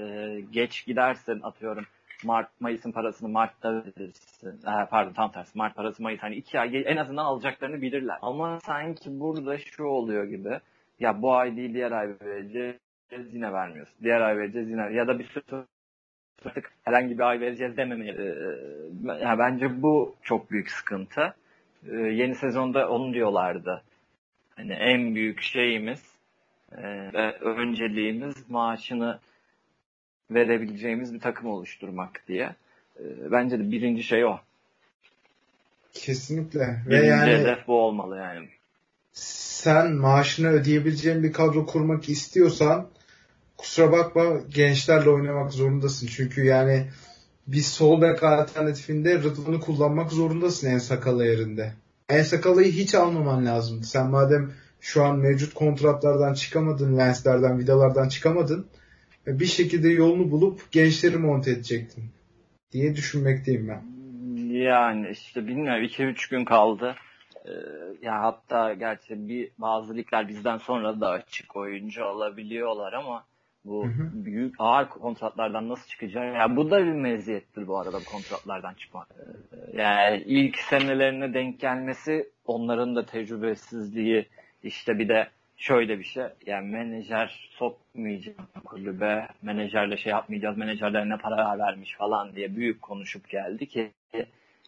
geç 0.52 0.86
gidersin 0.86 1.42
atıyorum 1.42 1.86
Mart 2.24 2.50
Mayıs'ın 2.60 2.92
parasını 2.92 3.30
Mart'ta 3.30 3.74
verirsin. 3.74 4.50
E, 4.50 4.86
pardon 4.90 5.14
tam 5.14 5.32
tersi. 5.32 5.58
Mart 5.58 5.76
parası 5.76 6.04
Mayıs 6.04 6.22
hani 6.22 6.36
iki 6.36 6.60
ay 6.60 6.84
en 6.86 6.98
azından 6.98 7.26
alacaklarını 7.26 7.82
bilirler. 7.82 8.18
Ama 8.22 8.60
sanki 8.60 9.20
burada 9.20 9.58
şu 9.58 9.84
oluyor 9.84 10.24
gibi. 10.24 10.60
Ya 11.04 11.22
bu 11.22 11.34
ay 11.34 11.58
değil 11.58 11.74
diğer 11.74 11.92
ay 11.92 12.08
vereceğiz 12.22 13.34
yine 13.34 13.54
vermiyorsun. 13.54 13.96
Diğer 14.04 14.22
ay 14.22 14.38
vereceğiz 14.38 14.70
yine 14.70 14.94
ya 14.94 15.08
da 15.08 15.20
bir 15.20 15.24
sürü 15.24 15.66
artık 16.46 16.72
herhangi 16.84 17.18
bir 17.18 17.24
ay 17.24 17.40
vereceğiz 17.40 17.78
dememeli. 17.78 18.12
Ee, 18.12 19.24
yani 19.24 19.40
bence 19.40 19.82
bu 19.82 20.16
çok 20.24 20.52
büyük 20.52 20.72
sıkıntı. 20.72 21.36
Ee, 21.90 21.96
yeni 21.96 22.36
sezonda 22.36 22.90
onu 22.90 23.14
diyorlardı. 23.14 23.84
Hani 24.56 24.74
en 24.74 25.16
büyük 25.16 25.42
şeyimiz 25.42 26.04
e, 26.78 26.84
ve 27.14 27.40
önceliğimiz 27.40 28.50
maaşını 28.50 29.20
verebileceğimiz 30.32 31.14
bir 31.14 31.20
takım 31.20 31.50
oluşturmak 31.50 32.24
diye. 32.28 32.56
Ee, 33.00 33.04
bence 33.32 33.60
de 33.60 33.72
birinci 33.72 34.04
şey 34.04 34.26
o. 34.26 34.40
Kesinlikle. 35.94 36.82
Birinci 36.86 37.04
Ve 37.04 37.08
yani 37.08 37.32
hedef 37.32 37.68
bu 37.68 37.82
olmalı 37.82 38.18
yani. 38.18 38.48
Sen 39.64 39.94
maaşını 39.94 40.48
ödeyebileceğin 40.48 41.24
bir 41.24 41.32
kadro 41.32 41.66
kurmak 41.66 42.10
istiyorsan 42.10 42.90
kusura 43.58 43.92
bakma 43.92 44.24
gençlerle 44.56 45.10
oynamak 45.10 45.52
zorundasın. 45.52 46.08
Çünkü 46.08 46.46
yani 46.46 46.88
bir 47.48 47.62
sol 47.62 48.02
bek 48.02 48.24
alternatifinde 48.24 49.18
Rıdvan'ı 49.18 49.60
kullanmak 49.60 50.12
zorundasın 50.12 50.68
en 50.68 50.78
sakalı 50.78 51.26
yerinde. 51.26 51.74
En 52.10 52.24
sakalıyı 52.24 52.72
hiç 52.72 52.96
almaman 52.96 53.46
lazım. 53.46 53.84
Sen 53.84 54.08
madem 54.08 54.52
şu 54.82 55.04
an 55.04 55.18
mevcut 55.18 55.54
kontratlardan 55.54 56.34
çıkamadın, 56.34 56.98
lenslerden, 56.98 57.60
vidalardan 57.60 58.10
çıkamadın 58.10 58.66
bir 59.28 59.46
şekilde 59.46 59.90
yolunu 59.90 60.32
bulup 60.32 60.72
gençleri 60.72 61.18
monte 61.18 61.52
edecektin 61.52 62.04
diye 62.72 62.96
düşünmekteyim 62.96 63.68
ben. 63.68 63.84
Yani 64.54 65.10
işte 65.10 65.48
bilmiyorum 65.48 65.84
2-3 65.84 66.30
gün 66.30 66.46
kaldı. 66.46 66.96
Ee, 67.46 67.52
ya 68.02 68.22
hatta 68.22 68.74
gerçi 68.74 69.28
bir 69.28 69.50
bazı 69.58 69.98
ligler 69.98 70.28
bizden 70.28 70.58
sonra 70.58 71.02
da 71.02 71.10
açık 71.10 71.56
oyuncu 71.56 72.06
alabiliyorlar 72.06 72.94
ama 72.94 73.24
bu 73.66 73.86
hı 73.86 73.88
hı. 73.88 74.10
büyük 74.14 74.56
ağır 74.60 74.90
kontratlardan 74.90 75.70
nasıl 75.70 75.88
çıkacağı 75.88 76.34
ya 76.34 76.56
bu 76.56 76.72
da 76.72 76.86
bir 76.86 76.92
meziyettir 76.92 77.68
bu 77.68 77.80
arada 77.80 78.00
bu 78.00 78.12
kontratlardan 78.12 78.74
çıkmak. 78.74 79.08
Ee, 79.12 79.82
yani 79.82 80.24
ilk 80.26 80.58
senelerine 80.58 81.34
denk 81.34 81.60
gelmesi 81.60 82.30
onların 82.46 82.96
da 82.96 83.06
tecrübesizliği 83.06 84.26
işte 84.64 85.00
bir 85.00 85.10
de 85.10 85.28
şöyle 85.58 86.00
bir 86.00 86.04
şey 86.04 86.24
yani 86.46 86.72
menajer 86.72 87.50
sokmayacak 87.52 88.36
kulübe 88.66 89.28
menajerle 89.42 89.98
şey 89.98 90.12
yapmayacağız 90.12 90.58
menajerlerine 90.58 91.18
para 91.18 91.60
vermiş 91.60 91.96
falan 91.96 92.36
diye 92.36 92.56
büyük 92.56 92.82
konuşup 92.82 93.30
geldi 93.30 93.66
ki 93.68 93.92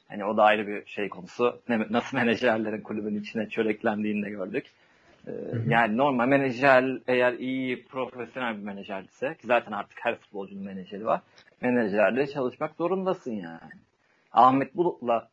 hani 0.07 0.25
o 0.25 0.37
da 0.37 0.43
ayrı 0.43 0.67
bir 0.67 0.85
şey 0.85 1.09
konusu 1.09 1.61
nasıl 1.89 2.17
menajerlerin 2.17 2.81
kulübün 2.81 3.19
içine 3.21 3.49
çöreklendiğini 3.49 4.25
de 4.25 4.29
gördük. 4.29 4.65
Ee, 5.27 5.31
yani 5.67 5.97
normal 5.97 6.27
menajer 6.27 6.99
eğer 7.07 7.33
iyi 7.33 7.85
profesyonel 7.85 8.57
bir 8.57 8.63
menajerse 8.63 9.35
ki 9.35 9.47
zaten 9.47 9.71
artık 9.71 9.97
her 10.01 10.15
futbolcunun 10.15 10.65
menajeri 10.65 11.05
var. 11.05 11.21
Menajerle 11.61 12.27
çalışmak 12.27 12.75
zorundasın 12.75 13.31
yani. 13.31 13.71
Ahmet 14.31 14.75
Bulut'la 14.75 15.29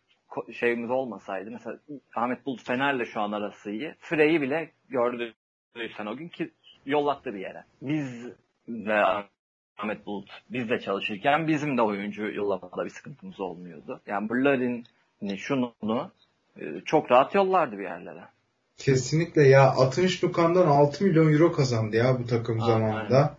şeyimiz 0.52 0.90
olmasaydı 0.90 1.50
mesela 1.50 1.78
Ahmet 2.14 2.46
Bulut 2.46 2.66
Fener'le 2.66 3.04
şu 3.04 3.20
an 3.20 3.32
arası 3.32 3.70
iyi. 3.70 3.94
Frey'i 3.98 4.40
bile 4.40 4.70
gördüysen 4.88 6.06
o 6.06 6.16
gün 6.16 6.28
ki 6.28 6.50
yollattı 6.86 7.34
bir 7.34 7.40
yere. 7.40 7.64
Biz 7.82 8.32
ve 8.68 9.04
Ahmet 9.82 10.06
Bulut 10.06 10.30
biz 10.50 10.70
de 10.70 10.80
çalışırken 10.80 11.48
bizim 11.48 11.78
de 11.78 11.82
oyuncu 11.82 12.22
yollamada 12.22 12.84
bir 12.84 12.90
sıkıntımız 12.90 13.40
olmuyordu. 13.40 14.00
Yani 14.06 14.28
bu 14.28 14.34
Larin 14.34 14.84
şunu 15.36 15.72
e, 16.60 16.80
çok 16.84 17.10
rahat 17.10 17.34
yollardı 17.34 17.78
bir 17.78 17.82
yerlere. 17.82 18.24
Kesinlikle 18.76 19.42
ya 19.42 19.62
Atınç 19.62 20.24
Lukan'dan 20.24 20.66
6 20.66 21.04
milyon 21.04 21.32
euro 21.32 21.52
kazandı 21.52 21.96
ya 21.96 22.18
bu 22.18 22.26
takım 22.26 22.60
Aa, 22.60 22.66
zamanında. 22.66 23.36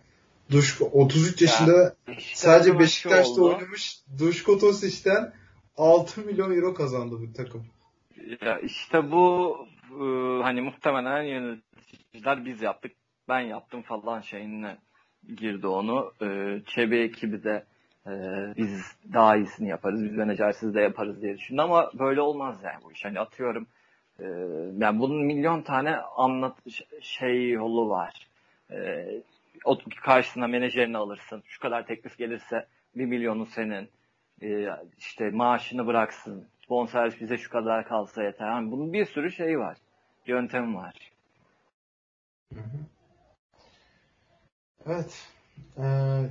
Duşko 0.50 0.84
33 0.84 1.42
yaşında 1.42 1.94
işte 2.18 2.36
sadece 2.36 2.78
Beşiktaş'ta 2.78 3.42
oynamış 3.42 3.98
Duşko 4.18 4.58
Tosic'ten 4.58 5.32
6 5.76 6.20
milyon 6.20 6.56
euro 6.56 6.74
kazandı 6.74 7.16
bu 7.20 7.32
takım. 7.32 7.66
Ya 8.40 8.58
işte 8.58 9.10
bu 9.10 9.56
e, 9.90 10.04
hani 10.42 10.60
muhtemelen 10.60 11.22
yöneticiler 11.22 12.44
biz 12.44 12.62
yaptık 12.62 12.92
ben 13.28 13.40
yaptım 13.40 13.82
falan 13.82 14.20
şeyine 14.20 14.76
girdi 15.36 15.66
onu. 15.66 16.12
E, 16.22 16.60
Çebe 16.66 16.98
ekibi 16.98 17.44
de 17.44 17.64
e, 18.06 18.12
biz 18.56 18.96
daha 19.12 19.36
iyisini 19.36 19.68
yaparız, 19.68 20.04
biz 20.04 20.16
menajersiz 20.16 20.74
de 20.74 20.80
yaparız 20.80 21.22
diye 21.22 21.38
düşündü 21.38 21.60
ama 21.62 21.90
böyle 21.98 22.20
olmaz 22.20 22.60
yani 22.64 22.84
bu 22.84 22.92
iş. 22.92 23.04
Hani 23.04 23.20
atıyorum 23.20 23.66
ee, 24.20 24.24
yani 24.78 25.00
bunun 25.00 25.24
milyon 25.24 25.62
tane 25.62 25.96
anlat 25.96 26.56
şey 27.00 27.50
yolu 27.50 27.88
var. 27.88 28.28
Ee, 28.70 29.22
o 29.64 29.78
karşısına 30.02 30.46
menajerini 30.46 30.96
alırsın. 30.96 31.42
Şu 31.46 31.60
kadar 31.60 31.86
teklif 31.86 32.18
gelirse 32.18 32.66
bir 32.96 33.04
milyonu 33.04 33.46
senin. 33.46 33.88
Ee, 34.42 34.68
işte 34.98 35.30
maaşını 35.30 35.86
bıraksın. 35.86 36.46
Bonservis 36.68 37.20
bize 37.20 37.38
şu 37.38 37.50
kadar 37.50 37.88
kalsa 37.88 38.22
yeter. 38.22 38.46
Yani 38.46 38.70
bunun 38.70 38.92
bir 38.92 39.04
sürü 39.04 39.30
şey 39.30 39.58
var. 39.58 39.76
Yöntem 40.26 40.74
var. 40.74 40.94
Evet. 44.86 45.14
Ee, 45.78 45.82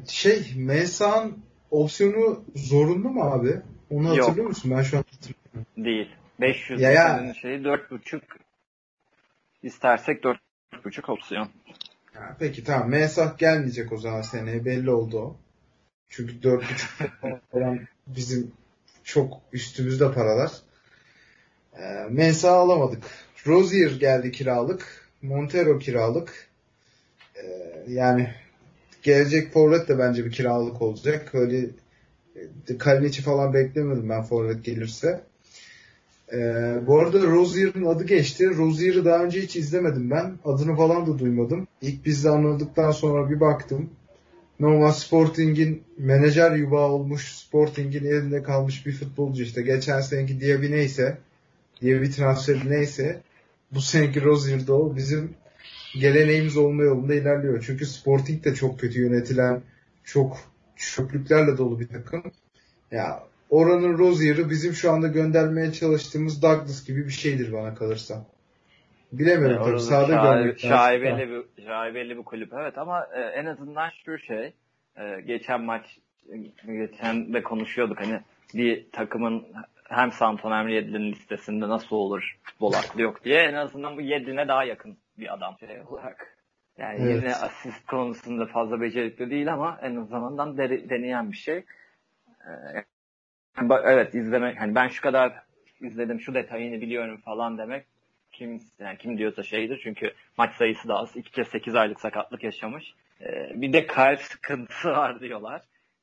şey 0.09 0.53
Mensah'ın 0.55 1.37
opsiyonu 1.71 2.43
zorunlu 2.55 3.09
mu 3.09 3.23
abi? 3.23 3.61
Onu 3.89 4.09
hatırlıyor 4.09 4.37
Yok. 4.37 4.47
musun? 4.47 4.71
Ben 4.77 4.81
şu 4.81 4.97
an 4.97 5.05
hatırlamıyorum. 5.11 5.85
Değil. 5.85 6.09
500 6.39 6.81
ya 6.81 6.91
ya. 6.91 7.33
şeyi 7.41 7.59
4.5 7.59 8.21
istersek 9.63 10.23
4.5 10.23 11.11
opsiyon. 11.11 11.49
Ya 12.15 12.35
peki 12.39 12.63
tamam. 12.63 12.89
Mesah 12.89 13.37
gelmeyecek 13.37 13.91
o 13.91 13.97
zaman 13.97 14.21
seneye 14.21 14.65
belli 14.65 14.91
oldu 14.91 15.19
o. 15.19 15.37
Çünkü 16.09 16.33
4.5 16.39 17.39
falan 17.51 17.79
bizim 18.07 18.51
çok 19.03 19.41
üstümüzde 19.53 20.13
paralar. 20.13 20.51
E, 21.73 21.83
Mensah 22.09 22.53
alamadık. 22.53 23.03
Rozier 23.47 23.91
geldi 23.91 24.31
kiralık. 24.31 25.09
Montero 25.21 25.79
kiralık. 25.79 26.49
E, 27.35 27.45
yani 27.87 28.33
gelecek 29.03 29.53
forvet 29.53 29.87
de 29.87 29.99
bence 29.99 30.25
bir 30.25 30.31
kiralık 30.31 30.81
olacak. 30.81 31.35
Öyle 31.35 31.69
e, 32.69 32.77
Kaliniç'i 32.77 33.21
falan 33.21 33.53
beklemiyordum 33.53 34.09
ben 34.09 34.23
forvet 34.23 34.65
gelirse. 34.65 35.23
Ee, 36.33 36.75
bu 36.87 36.99
arada 36.99 37.21
Rozier'in 37.21 37.85
adı 37.85 38.03
geçti. 38.03 38.57
Rozier'i 38.57 39.05
daha 39.05 39.23
önce 39.23 39.41
hiç 39.41 39.55
izlemedim 39.55 40.11
ben. 40.11 40.33
Adını 40.45 40.75
falan 40.75 41.07
da 41.07 41.19
duymadım. 41.19 41.67
İlk 41.81 42.05
bizde 42.05 42.29
anladıktan 42.29 42.91
sonra 42.91 43.29
bir 43.29 43.39
baktım. 43.39 43.89
Normal 44.59 44.91
Sporting'in 44.91 45.83
menajer 45.97 46.51
yuvağı 46.51 46.87
olmuş 46.87 47.35
Sporting'in 47.35 48.05
elinde 48.05 48.43
kalmış 48.43 48.85
bir 48.85 48.91
futbolcu 48.91 49.43
işte. 49.43 49.61
Geçen 49.61 50.01
seneki 50.01 50.41
Diaby 50.41 50.71
neyse 50.71 51.17
Diaby 51.81 52.05
transferi 52.05 52.69
neyse 52.69 53.21
bu 53.71 53.81
seneki 53.81 54.23
Rozier'de 54.23 54.73
o 54.73 54.95
bizim 54.95 55.29
geleneğimiz 55.99 56.57
olma 56.57 56.83
yolunda 56.83 57.13
ilerliyor. 57.13 57.63
Çünkü 57.67 57.85
Sporting 57.85 58.45
de 58.45 58.55
çok 58.55 58.79
kötü 58.79 59.01
yönetilen, 59.01 59.61
çok 60.03 60.37
çöplüklerle 60.75 61.57
dolu 61.57 61.79
bir 61.79 61.87
takım. 61.87 62.23
Ya 62.91 63.23
oranın 63.49 63.97
Rozier'ı 63.97 64.49
bizim 64.49 64.73
şu 64.73 64.91
anda 64.91 65.07
göndermeye 65.07 65.71
çalıştığımız 65.71 66.41
Douglas 66.41 66.87
gibi 66.87 67.05
bir 67.05 67.11
şeydir 67.11 67.53
bana 67.53 67.75
kalırsa. 67.75 68.25
Bilemiyorum 69.11 69.55
yani 69.55 69.65
tabii 69.65 69.79
sahada 69.79 70.33
görmek 70.33 70.59
şaibeli 70.59 71.29
bir, 71.29 71.63
şaibeli 71.65 72.17
bir 72.17 72.23
kulüp 72.23 72.53
evet 72.53 72.77
ama 72.77 73.07
e, 73.15 73.21
en 73.21 73.45
azından 73.45 73.89
şu 74.05 74.17
şey 74.17 74.53
e, 74.97 75.21
geçen 75.25 75.61
maç 75.61 75.85
geçen 76.65 77.33
de 77.33 77.43
konuşuyorduk 77.43 77.99
hani 77.99 78.21
bir 78.53 78.91
takımın 78.91 79.45
hem 79.83 80.11
Santon 80.11 80.51
hem 80.51 80.67
Yedlin'in 80.67 81.11
listesinde 81.11 81.69
nasıl 81.69 81.95
olur 81.95 82.37
futbol 82.43 82.73
aklı 82.73 83.01
yok 83.01 83.23
diye 83.25 83.39
en 83.39 83.53
azından 83.53 83.97
bu 83.97 84.01
Yedlin'e 84.01 84.47
daha 84.47 84.63
yakın 84.63 84.97
bir 85.19 85.33
adam 85.33 85.57
şey 85.59 85.81
olarak. 85.89 86.37
Yani 86.77 86.99
evet. 87.01 87.15
yine 87.15 87.35
asist 87.35 87.85
konusunda 87.85 88.45
fazla 88.45 88.81
becerikli 88.81 89.29
değil 89.29 89.53
ama 89.53 89.79
en 89.81 89.95
azından 89.95 90.57
de, 90.57 90.89
deneyen 90.89 91.31
bir 91.31 91.37
şey. 91.37 91.65
Ee, 92.47 92.83
evet 93.83 94.15
izlemek 94.15 94.61
hani 94.61 94.75
ben 94.75 94.87
şu 94.87 95.01
kadar 95.01 95.43
izledim 95.81 96.19
şu 96.19 96.33
detayını 96.33 96.81
biliyorum 96.81 97.17
falan 97.17 97.57
demek 97.57 97.85
kim 98.33 98.61
yani 98.79 98.97
kim 98.97 99.17
diyorsa 99.17 99.43
şeydir 99.43 99.79
çünkü 99.83 100.13
maç 100.37 100.55
sayısı 100.55 100.87
da 100.87 100.95
az. 100.95 101.15
İki 101.15 101.31
kez 101.31 101.47
8 101.47 101.75
aylık 101.75 101.99
sakatlık 101.99 102.43
yaşamış. 102.43 102.93
Ee, 103.21 103.51
bir 103.55 103.73
de 103.73 103.87
kalp 103.87 104.21
sıkıntısı 104.21 104.89
var 104.91 105.19
diyorlar. 105.19 105.61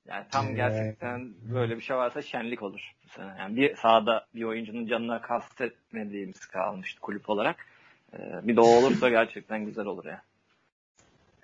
Yani 0.09 0.25
tam 0.31 0.55
gerçekten 0.55 1.33
böyle 1.55 1.77
bir 1.77 1.83
şey 1.83 1.97
varsa 1.97 2.23
şenlik 2.23 2.63
olur. 2.63 2.93
Yani 3.19 3.57
bir 3.57 3.75
sahada 3.77 4.27
bir 4.35 4.45
oyuncunun 4.45 4.87
canına 4.87 5.21
kastetmediğimiz 5.23 6.47
kalmıştı 6.47 7.01
kulüp 7.01 7.31
olarak. 7.31 7.67
Ee, 8.15 8.19
bir 8.43 8.57
de 8.57 8.61
o 8.61 8.67
olursa 8.67 9.09
gerçekten 9.09 9.65
güzel 9.65 9.87
olur 9.87 10.05
ya. 10.05 10.23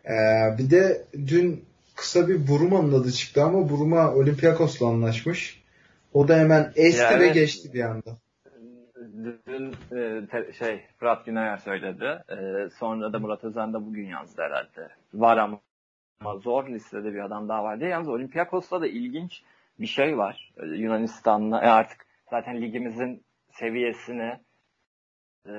Ee, 0.05 0.59
bir 0.59 0.71
de 0.71 1.05
dün 1.13 1.65
kısa 1.97 2.29
bir 2.29 2.49
Buruma'nın 2.49 3.01
adı 3.01 3.13
çıktı 3.13 3.45
ama 3.45 3.69
Buruma 3.69 4.15
Olympiakos'la 4.15 4.87
anlaşmış. 4.87 5.63
O 6.13 6.29
da 6.29 6.39
hemen 6.39 6.73
esti 6.77 7.03
yani, 7.03 7.21
ve 7.21 7.29
geçti 7.29 7.75
bir 7.75 7.81
anda. 7.81 8.17
Dün 9.47 9.75
e, 9.97 10.53
şey 10.59 10.81
Fırat 10.99 11.27
Güner 11.27 11.57
söyledi. 11.57 12.23
E, 12.31 12.37
sonra 12.79 13.13
da 13.13 13.19
Murat 13.19 13.45
Özen 13.45 13.73
de 13.73 13.87
bugün 13.87 14.07
yazdı 14.07 14.43
herhalde. 14.43 14.89
Var 15.15 15.37
ama 15.37 15.61
ama 16.21 16.37
zor 16.37 16.69
listede 16.69 17.15
bir 17.15 17.25
adam 17.25 17.49
daha 17.49 17.65
var 17.65 17.81
diye. 17.81 17.91
Yalnız 17.91 18.09
Olympiakos'ta 18.09 18.81
da 18.81 18.87
ilginç 18.87 19.43
bir 19.81 19.87
şey 19.87 20.19
var. 20.19 20.53
Ee, 20.59 20.67
Yunanistan'la 20.67 21.63
e 21.63 21.67
artık 21.67 22.07
zaten 22.31 22.63
ligimizin 22.63 23.23
seviyesini 23.51 24.41
e, 25.49 25.55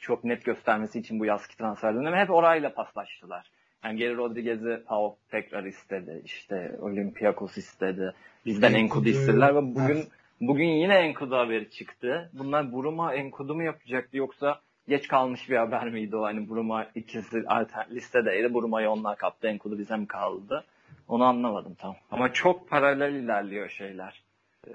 çok 0.00 0.24
net 0.24 0.44
göstermesi 0.44 0.98
için 0.98 1.20
bu 1.20 1.24
yazki 1.24 1.56
transfer 1.56 1.94
dönemi 1.94 2.16
hep 2.16 2.30
orayla 2.30 2.74
paslaştılar. 2.74 3.50
Yani 3.84 3.98
Geri 3.98 4.16
Rodriguez'i 4.16 4.82
PAOK 4.86 5.18
tekrar 5.30 5.64
istedi. 5.64 6.22
İşte 6.24 6.76
Olympiakos 6.80 7.58
istedi. 7.58 8.14
Bizden 8.46 8.74
Enkudu 8.74 9.08
istediler 9.08 9.54
ve 9.54 9.62
bugün 9.62 10.04
bugün 10.40 10.68
yine 10.68 10.94
Enkudu 10.94 11.36
haberi 11.36 11.70
çıktı. 11.70 12.30
Bunlar 12.32 12.72
Buruma 12.72 13.14
Enkudu 13.14 13.54
mu 13.54 13.62
yapacaktı 13.62 14.16
yoksa 14.16 14.60
geç 14.88 15.08
kalmış 15.08 15.50
bir 15.50 15.56
haber 15.56 15.88
miydi 15.88 16.16
o? 16.16 16.22
Hani 16.22 16.48
Buruma 16.48 16.86
ikisi 16.94 17.36
liste 17.36 17.86
listedeydi. 17.90 18.54
Buruma'yı 18.54 18.90
onlar 18.90 19.16
kaptı. 19.16 19.48
Enkudu 19.48 19.78
bize 19.78 19.96
mi 19.96 20.06
kaldı? 20.06 20.64
Onu 21.08 21.24
anlamadım 21.24 21.74
tam. 21.74 21.96
Ama 22.10 22.32
çok 22.32 22.68
paralel 22.68 23.14
ilerliyor 23.14 23.68
şeyler. 23.68 24.22
Ee, 24.68 24.72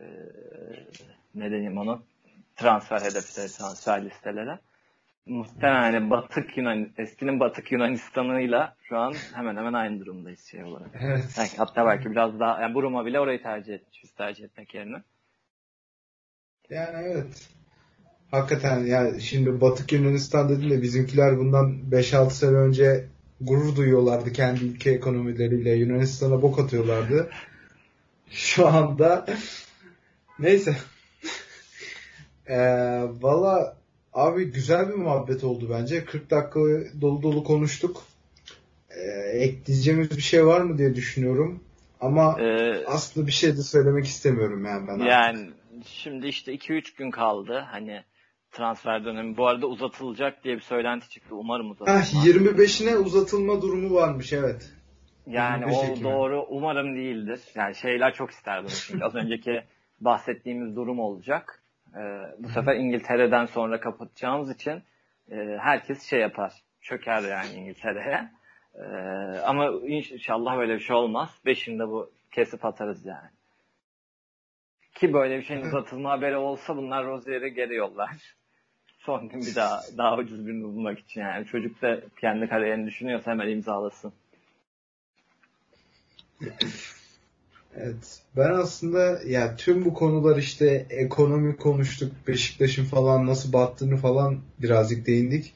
ne 1.35 1.49
diyeyim 1.49 1.77
onu? 1.77 2.01
Transfer 2.55 3.01
hedefleri, 3.01 3.47
transfer 3.47 4.05
listeleri. 4.05 4.57
Muhtemelen 5.25 5.93
yani 5.93 6.09
Batık 6.09 6.57
Yunan, 6.57 6.89
eskinin 6.97 7.39
Batık 7.39 7.71
Yunanistan'ıyla 7.71 8.75
şu 8.89 8.97
an 8.97 9.13
hemen 9.33 9.55
hemen 9.55 9.73
aynı 9.73 9.99
durumdayız 9.99 10.45
şey 10.45 10.63
olarak. 10.63 10.89
Evet. 11.01 11.35
Yani 11.37 11.49
hatta 11.57 11.85
belki 11.85 12.11
biraz 12.11 12.39
daha, 12.39 12.61
yani 12.61 12.75
Buruma 12.75 13.05
bile 13.05 13.19
orayı 13.19 13.43
tercih 13.43 13.73
etmiş 13.73 14.03
tercih 14.17 14.43
etmek 14.43 14.73
yerine. 14.73 15.03
Yani 16.69 17.07
evet. 17.07 17.49
Hakikaten 18.31 18.85
ya 18.85 19.19
şimdi 19.19 19.61
Batık 19.61 19.91
Yunanistan 19.91 20.49
dedim 20.49 20.69
de 20.69 20.81
bizimkiler 20.81 21.37
bundan 21.37 21.71
5-6 21.91 22.29
sene 22.29 22.57
önce 22.57 23.05
gurur 23.41 23.75
duyuyorlardı 23.75 24.33
kendi 24.33 24.63
ülke 24.65 24.91
ekonomileriyle. 24.91 25.71
Yunanistan'a 25.71 26.41
bok 26.41 26.59
atıyorlardı. 26.59 27.29
Şu 28.29 28.67
anda 28.67 29.25
neyse. 30.39 30.75
ee, 32.47 32.57
Valla 33.21 33.82
abi 34.13 34.51
güzel 34.51 34.89
bir 34.89 34.93
muhabbet 34.93 35.43
oldu 35.43 35.67
bence. 35.69 36.05
40 36.05 36.29
dakika 36.31 36.59
dolu 37.01 37.21
dolu 37.21 37.43
konuştuk. 37.43 38.03
Ee, 38.89 39.37
ekleyeceğimiz 39.37 40.11
bir 40.11 40.21
şey 40.21 40.45
var 40.45 40.61
mı 40.61 40.77
diye 40.77 40.95
düşünüyorum. 40.95 41.63
Ama 42.01 42.41
ee, 42.41 42.85
aslında 42.85 43.27
bir 43.27 43.31
şey 43.31 43.57
de 43.57 43.61
söylemek 43.61 44.05
istemiyorum 44.05 44.65
yani 44.65 44.87
ben. 44.87 44.97
Yani 44.97 45.39
artık. 45.39 45.87
şimdi 45.87 46.27
işte 46.27 46.53
2-3 46.53 46.97
gün 46.97 47.11
kaldı. 47.11 47.65
Hani 47.71 48.03
transfer 48.51 49.05
dönemi. 49.05 49.37
Bu 49.37 49.47
arada 49.47 49.67
uzatılacak 49.67 50.43
diye 50.43 50.55
bir 50.55 50.61
söylenti 50.61 51.09
çıktı. 51.09 51.35
Umarım 51.35 51.71
uzatılmaz. 51.71 52.13
Ah, 52.15 52.25
25'ine 52.25 52.95
uzatılma 52.95 53.61
durumu 53.61 53.95
varmış 53.95 54.33
evet. 54.33 54.73
Yani 55.27 55.65
o 55.65 55.83
Ekim'e. 55.83 56.11
doğru 56.11 56.45
umarım 56.49 56.95
değildir. 56.95 57.39
Yani 57.55 57.75
şeyler 57.75 58.13
çok 58.13 58.31
ister 58.31 58.63
bunu 58.63 58.69
çünkü 58.69 59.05
az 59.05 59.15
önceki 59.15 59.63
bahsettiğimiz 59.99 60.75
durum 60.75 60.99
olacak. 60.99 61.62
Ee, 61.95 61.99
bu 62.39 62.49
sefer 62.49 62.75
İngiltere'den 62.75 63.45
sonra 63.45 63.79
kapatacağımız 63.79 64.51
için 64.51 64.83
e, 65.31 65.57
herkes 65.59 66.09
şey 66.09 66.19
yapar. 66.19 66.53
Çöker 66.81 67.21
yani 67.21 67.53
İngiltere'ye. 67.53 68.31
Ee, 68.75 68.83
ama 69.39 69.71
inşallah 69.87 70.57
böyle 70.57 70.73
bir 70.73 70.79
şey 70.79 70.95
olmaz. 70.95 71.29
Beşinde 71.45 71.87
bu 71.87 72.11
kesip 72.31 72.65
atarız 72.65 73.05
yani. 73.05 73.29
Ki 74.95 75.13
böyle 75.13 75.37
bir 75.37 75.43
şeyin 75.43 75.61
uzatılma 75.61 76.11
haberi 76.11 76.37
olsa 76.37 76.77
bunlar 76.77 77.05
Rozier'i 77.05 77.53
geri 77.53 77.75
yollar 77.75 78.35
son 78.97 79.29
gün 79.29 79.41
bir 79.41 79.55
daha 79.55 79.81
daha 79.97 80.17
ucuz 80.17 80.47
birini 80.47 80.63
bulmak 80.63 80.99
için 80.99 81.21
yani. 81.21 81.45
Çocuk 81.45 81.81
da 81.81 82.01
kendi 82.21 82.47
kariyerini 82.47 82.87
düşünüyorsa 82.87 83.31
hemen 83.31 83.49
imzalasın. 83.49 84.13
Evet. 87.77 88.19
Ben 88.37 88.49
aslında 88.49 89.21
ya 89.27 89.55
tüm 89.55 89.85
bu 89.85 89.93
konular 89.93 90.37
işte 90.37 90.85
ekonomi 90.89 91.57
konuştuk, 91.57 92.11
Beşiktaş'ın 92.27 92.85
falan 92.85 93.27
nasıl 93.27 93.53
battığını 93.53 93.97
falan 93.97 94.39
birazcık 94.61 95.07
değindik. 95.07 95.53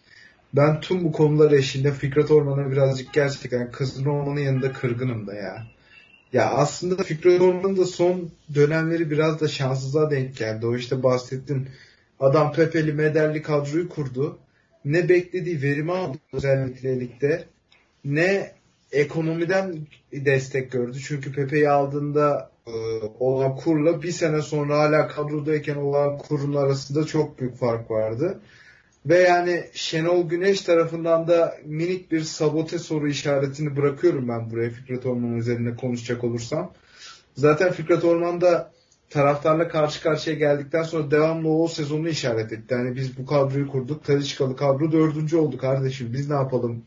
Ben 0.53 0.81
tüm 0.81 1.03
bu 1.03 1.11
konular 1.11 1.51
eşliğinde 1.51 1.91
Fikret 1.91 2.31
Orman'a 2.31 2.71
birazcık 2.71 3.13
gerçekten 3.13 3.71
kızın 3.71 4.05
olmanın 4.05 4.39
yanında 4.39 4.73
kırgınım 4.73 5.27
da 5.27 5.33
ya. 5.33 5.67
Ya 6.33 6.49
aslında 6.51 7.03
Fikret 7.03 7.41
Orman'ın 7.41 7.77
da 7.77 7.85
son 7.85 8.31
dönemleri 8.55 9.11
biraz 9.11 9.41
da 9.41 9.47
şanssızlığa 9.47 10.11
denk 10.11 10.37
geldi. 10.37 10.65
O 10.67 10.75
işte 10.75 11.03
bahsettin 11.03 11.69
Adam 12.19 12.53
Pepe'li 12.53 12.93
Mederli 12.93 13.41
kadroyu 13.41 13.89
kurdu. 13.89 14.39
Ne 14.85 15.09
beklediği 15.09 15.61
verimi 15.61 15.91
aldı 15.91 16.17
özellikle 16.33 16.99
ligde. 16.99 17.45
Ne 18.05 18.56
ekonomiden 18.91 19.87
destek 20.11 20.71
gördü. 20.71 20.97
Çünkü 21.07 21.31
Pepe'yi 21.31 21.69
aldığında 21.69 22.51
e, 22.67 22.71
olan 23.19 23.55
kurla 23.55 24.03
bir 24.03 24.11
sene 24.11 24.41
sonra 24.41 24.79
hala 24.79 25.07
kadrodayken 25.07 25.75
olan 25.75 26.17
kurun 26.17 26.55
arasında 26.55 27.05
çok 27.05 27.39
büyük 27.39 27.57
fark 27.57 27.91
vardı. 27.91 28.39
Ve 29.05 29.17
yani 29.19 29.63
Şenol 29.73 30.29
Güneş 30.29 30.61
tarafından 30.61 31.27
da 31.27 31.57
minik 31.65 32.11
bir 32.11 32.21
sabote 32.21 32.79
soru 32.79 33.07
işaretini 33.07 33.75
bırakıyorum 33.75 34.27
ben 34.27 34.51
buraya 34.51 34.69
Fikret 34.69 35.05
Orman 35.05 35.37
üzerine 35.37 35.75
konuşacak 35.75 36.23
olursam. 36.23 36.73
Zaten 37.35 37.71
Fikret 37.71 38.03
Orman 38.03 38.41
da 38.41 38.71
taraftarla 39.09 39.67
karşı 39.67 40.03
karşıya 40.03 40.35
geldikten 40.35 40.83
sonra 40.83 41.11
devamlı 41.11 41.49
o 41.49 41.67
sezonu 41.67 42.09
işaret 42.09 42.51
etti. 42.51 42.73
Yani 42.73 42.95
biz 42.95 43.17
bu 43.17 43.25
kadroyu 43.25 43.67
kurduk. 43.67 44.03
Taliçkalı 44.03 44.55
kadro 44.55 44.91
dördüncü 44.91 45.37
oldu 45.37 45.57
kardeşim. 45.57 46.13
Biz 46.13 46.29
ne 46.29 46.35
yapalım 46.35 46.83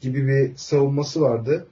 gibi 0.00 0.28
bir 0.28 0.56
savunması 0.56 1.20
vardı. 1.20 1.66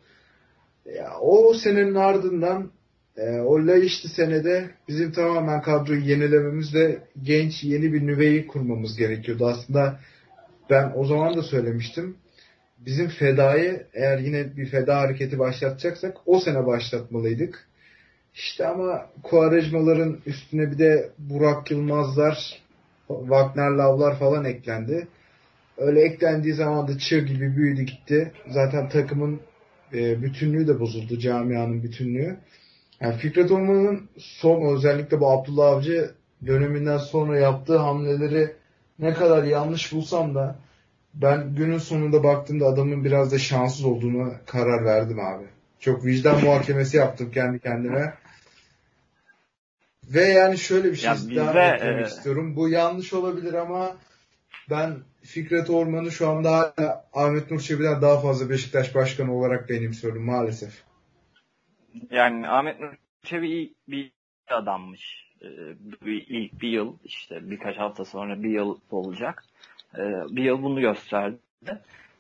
Ya, 0.97 1.19
o 1.21 1.55
senenin 1.55 1.95
ardından 1.95 2.71
e, 3.17 3.41
o 3.41 3.67
Laiç'li 3.67 4.09
senede 4.09 4.71
bizim 4.89 5.13
tamamen 5.13 5.63
kadroyu 5.63 6.01
yenilememiz 6.01 6.75
ve 6.75 6.99
genç 7.23 7.65
yeni 7.65 7.93
bir 7.93 8.07
nüveyi 8.07 8.47
kurmamız 8.47 8.97
gerekiyordu. 8.97 9.47
Aslında 9.47 10.01
ben 10.71 10.93
o 10.97 11.05
zaman 11.05 11.37
da 11.37 11.43
söylemiştim. 11.43 12.17
Bizim 12.79 13.09
fedayı 13.09 13.87
eğer 13.95 14.19
yine 14.19 14.57
bir 14.57 14.67
feda 14.67 15.01
hareketi 15.01 15.39
başlatacaksak 15.39 16.17
o 16.27 16.41
sene 16.41 16.67
başlatmalıydık. 16.67 17.69
İşte 18.35 18.67
ama 18.67 19.07
Kuarejmaların 19.23 20.21
üstüne 20.27 20.71
bir 20.71 20.79
de 20.79 21.11
Burak 21.19 21.71
Yılmazlar, 21.71 22.63
Wagner 23.09 23.71
Lavlar 23.71 24.19
falan 24.19 24.45
eklendi. 24.45 25.09
Öyle 25.79 26.03
eklendiği 26.03 26.55
zaman 26.55 26.89
da 26.89 26.99
çığ 26.99 27.19
gibi 27.19 27.57
büyüdü 27.57 27.83
gitti. 27.83 28.33
Zaten 28.51 28.89
takımın 28.89 29.41
e, 29.93 30.23
bütünlüğü 30.23 30.69
de 30.69 30.81
bozuldu. 30.81 31.19
Camianın 31.19 31.83
bütünlüğü. 31.83 32.37
Yani 33.01 33.17
Fikret 33.17 33.51
Orman'ın 33.51 34.09
son 34.19 34.75
özellikle 34.77 35.21
bu 35.21 35.31
Abdullah 35.31 35.67
Avcı 35.67 36.15
döneminden 36.47 36.99
sonra 36.99 37.39
yaptığı 37.39 37.77
hamleleri 37.77 38.53
ne 38.99 39.15
kadar 39.15 39.45
yanlış 39.45 39.93
bulsam 39.93 40.35
da 40.35 40.57
ben 41.15 41.55
günün 41.55 41.79
sonunda 41.79 42.25
baktığımda 42.25 42.67
adamın 42.67 43.05
biraz 43.05 43.33
da 43.33 43.39
şanssız 43.39 43.85
olduğunu 43.85 44.35
karar 44.47 44.85
verdim 44.85 45.21
abi. 45.21 45.45
Çok 45.81 46.05
vicdan 46.05 46.45
muhakemesi 46.45 46.97
yaptım 46.97 47.31
kendi 47.31 47.59
kendime. 47.59 48.15
Ve 50.05 50.25
yani 50.25 50.59
şöyle 50.59 50.91
bir 50.91 50.97
şey 50.97 51.11
ya 51.11 51.47
daha 51.55 51.75
eklemek 51.75 52.05
e... 52.05 52.09
istiyorum. 52.09 52.57
Bu 52.57 52.69
yanlış 52.69 53.13
olabilir 53.13 53.55
ama 53.55 53.97
ben 54.71 54.97
Fikret 55.35 55.71
Orman'ı 55.71 56.11
şu 56.11 56.29
anda 56.29 56.51
hala 56.51 57.05
Ahmet 57.13 57.51
Nur 57.51 57.61
Çebi'den 57.61 58.03
daha 58.03 58.21
fazla 58.21 58.51
Beşiktaş 58.51 58.95
Başkanı 58.95 59.37
olarak 59.37 59.69
benimsiyorum 59.69 60.25
maalesef. 60.25 60.85
Yani 62.11 62.49
Ahmet 62.49 62.81
Nur 62.81 62.93
Çebi 63.23 63.49
iyi 63.49 63.75
bir 63.89 64.13
adammış. 64.49 65.31
Ee, 65.43 65.47
bir, 66.07 66.27
ilk 66.29 66.61
bir 66.61 66.69
yıl 66.69 66.97
işte 67.05 67.51
birkaç 67.51 67.77
hafta 67.77 68.05
sonra 68.05 68.43
bir 68.43 68.51
yıl 68.51 68.79
olacak. 68.91 69.45
Ee, 69.99 70.23
bir 70.31 70.45
yıl 70.45 70.63
bunu 70.63 70.81
gösterdi. 70.81 71.39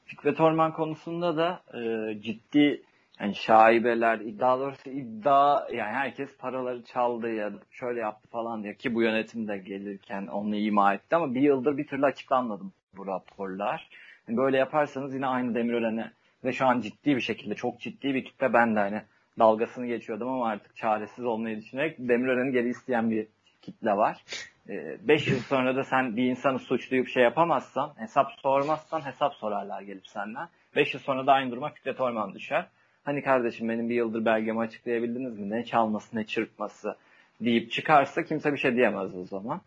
Fikret 0.04 0.40
Orman 0.40 0.72
konusunda 0.72 1.36
da 1.36 1.62
e, 1.74 2.20
ciddi 2.20 2.82
yani 3.20 3.34
şaibeler, 3.34 4.18
iddia 4.18 4.58
doğrusu 4.58 4.90
iddia 4.90 5.68
yani 5.72 5.92
herkes 5.92 6.36
paraları 6.38 6.84
çaldı 6.84 7.32
ya 7.32 7.52
şöyle 7.70 8.00
yaptı 8.00 8.28
falan 8.28 8.62
diye 8.62 8.74
ki 8.74 8.94
bu 8.94 9.02
yönetim 9.02 9.48
de 9.48 9.58
gelirken 9.58 10.26
onu 10.26 10.56
ima 10.56 10.94
etti 10.94 11.16
ama 11.16 11.34
bir 11.34 11.40
yıldır 11.40 11.76
bir 11.76 11.86
türlü 11.86 12.06
açıklanmadı 12.06 12.64
bu 12.96 13.06
raporlar. 13.06 13.88
Böyle 14.28 14.56
yaparsanız 14.56 15.14
yine 15.14 15.26
aynı 15.26 15.54
Demirören'e 15.54 16.12
ve 16.44 16.52
şu 16.52 16.66
an 16.66 16.80
ciddi 16.80 17.16
bir 17.16 17.20
şekilde 17.20 17.54
çok 17.54 17.80
ciddi 17.80 18.14
bir 18.14 18.24
kitle 18.24 18.52
ben 18.52 18.76
de 18.76 18.80
hani 18.80 19.02
dalgasını 19.38 19.86
geçiyordum 19.86 20.28
ama 20.28 20.48
artık 20.48 20.76
çaresiz 20.76 21.24
olmayı 21.24 21.56
düşünerek 21.56 21.96
Demirören'i 21.98 22.52
geri 22.52 22.68
isteyen 22.68 23.10
bir 23.10 23.26
kitle 23.62 23.96
var. 23.96 24.24
5 24.68 25.28
yıl 25.28 25.38
sonra 25.38 25.76
da 25.76 25.84
sen 25.84 26.16
bir 26.16 26.24
insanı 26.24 26.58
suçlayıp 26.58 27.08
şey 27.08 27.22
yapamazsan, 27.22 27.92
hesap 27.96 28.32
sormazsan 28.32 29.06
hesap 29.06 29.34
sorarlar 29.34 29.82
gelip 29.82 30.06
senden. 30.06 30.48
5 30.76 30.94
yıl 30.94 31.00
sonra 31.00 31.26
da 31.26 31.32
aynı 31.32 31.50
duruma 31.50 31.70
Fikret 31.70 32.00
Orman 32.00 32.34
düşer. 32.34 32.66
Hani 33.04 33.22
kardeşim 33.22 33.68
benim 33.68 33.88
bir 33.88 33.94
yıldır 33.94 34.24
belgemi 34.24 34.60
açıklayabildiniz 34.60 35.38
mi? 35.38 35.50
Ne 35.50 35.64
çalması 35.64 36.16
ne 36.16 36.24
çırpması 36.24 36.96
deyip 37.40 37.70
çıkarsa 37.70 38.24
kimse 38.24 38.52
bir 38.52 38.58
şey 38.58 38.76
diyemez 38.76 39.16
o 39.16 39.24
zaman. 39.24 39.60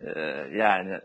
Ee, 0.00 0.20
yani 0.52 1.00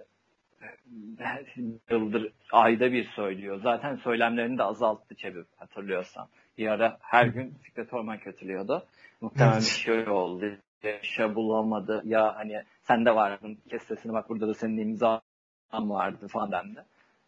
yıldır 1.89 2.33
ayda 2.51 2.91
bir 2.91 3.05
söylüyor. 3.05 3.59
Zaten 3.63 3.95
söylemlerini 3.95 4.57
de 4.57 4.63
azalttı 4.63 5.15
Çebip 5.15 5.47
hatırlıyorsan. 5.57 6.27
Bir 6.57 6.67
ara 6.67 6.97
her 7.01 7.25
gün 7.25 7.53
Fikret 7.61 7.93
Orman 7.93 8.17
kötülüyordu. 8.17 8.85
Muhtemelen 9.21 9.59
bir 9.59 9.65
şey 9.65 10.09
oldu. 10.09 10.45
Şey 11.01 11.35
bulamadı. 11.35 12.01
Ya 12.05 12.35
hani 12.35 12.63
sen 12.83 13.05
de 13.05 13.15
vardın 13.15 13.57
kes 13.69 13.83
sesini 13.83 14.13
bak 14.13 14.29
burada 14.29 14.47
da 14.47 14.53
senin 14.53 14.77
imzan 14.77 15.21
vardı 15.73 16.27
falan 16.27 16.51
dendi. 16.51 16.83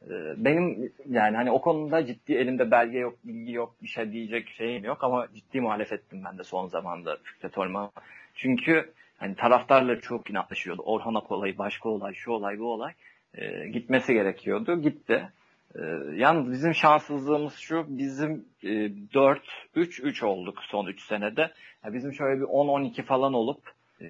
Ee, 0.09 0.33
benim 0.37 0.93
yani 1.09 1.37
hani 1.37 1.51
o 1.51 1.61
konuda 1.61 2.05
ciddi 2.05 2.33
elimde 2.33 2.71
belge 2.71 2.97
yok, 2.97 3.17
bilgi 3.23 3.51
yok, 3.51 3.75
bir 3.81 3.87
şey 3.87 4.11
diyecek 4.11 4.49
şeyim 4.49 4.83
yok 4.83 5.03
ama 5.03 5.27
ciddi 5.35 5.61
muhalefettim 5.61 6.23
ben 6.25 6.37
de 6.37 6.43
son 6.43 6.67
zamanda 6.67 7.17
Fikret 7.23 7.57
Orman. 7.57 7.91
Çünkü 8.35 8.93
hani 9.17 9.35
taraftarla 9.35 9.99
çok 9.99 10.29
inatlaşıyordu. 10.29 10.81
Orhan 10.81 11.15
Ak 11.15 11.31
olayı, 11.31 11.57
başka 11.57 11.89
olay, 11.89 12.13
şu 12.13 12.31
olay, 12.31 12.59
bu 12.59 12.73
olay. 12.73 12.93
E, 13.37 13.67
gitmesi 13.67 14.13
gerekiyordu. 14.13 14.81
Gitti. 14.81 15.29
E, 15.75 15.81
yalnız 16.15 16.51
bizim 16.51 16.73
şanssızlığımız 16.73 17.53
şu, 17.55 17.85
bizim 17.89 18.45
e, 18.63 18.67
4-3-3 18.67 20.25
olduk 20.25 20.59
son 20.63 20.87
3 20.87 21.01
senede. 21.01 21.51
Yani 21.83 21.93
bizim 21.93 22.13
şöyle 22.13 22.41
bir 22.41 22.45
10-12 22.45 23.03
falan 23.03 23.33
olup 23.33 23.71
e, 24.01 24.05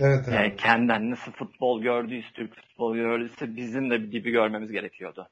evet, 0.00 0.28
yani 0.32 0.56
kendinden 0.56 1.10
nasıl 1.10 1.32
futbol 1.32 1.82
gördüyse, 1.82 2.28
Türk 2.34 2.54
futbol 2.54 2.94
gördüyse 2.94 3.56
bizim 3.56 3.90
de 3.90 4.02
bir 4.02 4.12
dibi 4.12 4.30
görmemiz 4.30 4.72
gerekiyordu. 4.72 5.28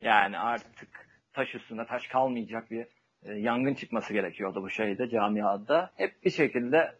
Yani 0.00 0.38
artık 0.38 0.88
taş 1.32 1.54
üstünde 1.54 1.86
taş 1.86 2.06
kalmayacak 2.06 2.70
bir 2.70 2.86
e, 3.24 3.32
yangın 3.34 3.74
çıkması 3.74 4.12
gerekiyordu 4.12 4.62
bu 4.62 4.70
şeyde 4.70 5.08
camiada. 5.08 5.90
Hep 5.96 6.24
bir 6.24 6.30
şekilde 6.30 6.94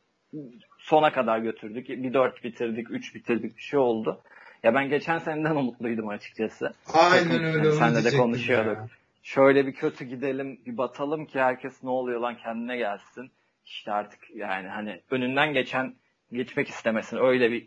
sona 0.78 1.12
kadar 1.12 1.38
götürdük. 1.38 1.88
Bir 1.88 2.14
dört 2.14 2.44
bitirdik, 2.44 2.90
üç 2.90 3.14
bitirdik 3.14 3.56
bir 3.56 3.62
şey 3.62 3.78
oldu. 3.78 4.22
Ya 4.66 4.74
ben 4.74 4.88
geçen 4.88 5.18
seneden 5.18 5.56
umutluydum 5.56 6.08
açıkçası. 6.08 6.72
Aynen 6.94 7.28
Takım, 7.28 7.44
öyle. 7.44 7.68
Yani 7.68 7.72
senle 7.72 8.04
de 8.04 8.16
konuşuyorduk. 8.16 8.76
Ya. 8.76 8.88
Şöyle 9.22 9.66
bir 9.66 9.72
kötü 9.72 10.04
gidelim, 10.04 10.60
bir 10.66 10.76
batalım 10.76 11.26
ki 11.26 11.40
herkes 11.40 11.82
ne 11.82 11.90
oluyor 11.90 12.20
lan 12.20 12.36
kendine 12.36 12.76
gelsin. 12.76 13.30
İşte 13.66 13.92
artık 13.92 14.20
yani 14.34 14.68
hani 14.68 15.00
önünden 15.10 15.52
geçen 15.52 15.94
geçmek 16.32 16.68
istemesin. 16.68 17.16
Öyle 17.16 17.52
bir 17.52 17.66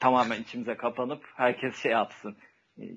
tamamen 0.00 0.42
içimize 0.42 0.74
kapanıp 0.74 1.24
herkes 1.36 1.76
şey 1.76 1.92
yapsın. 1.92 2.36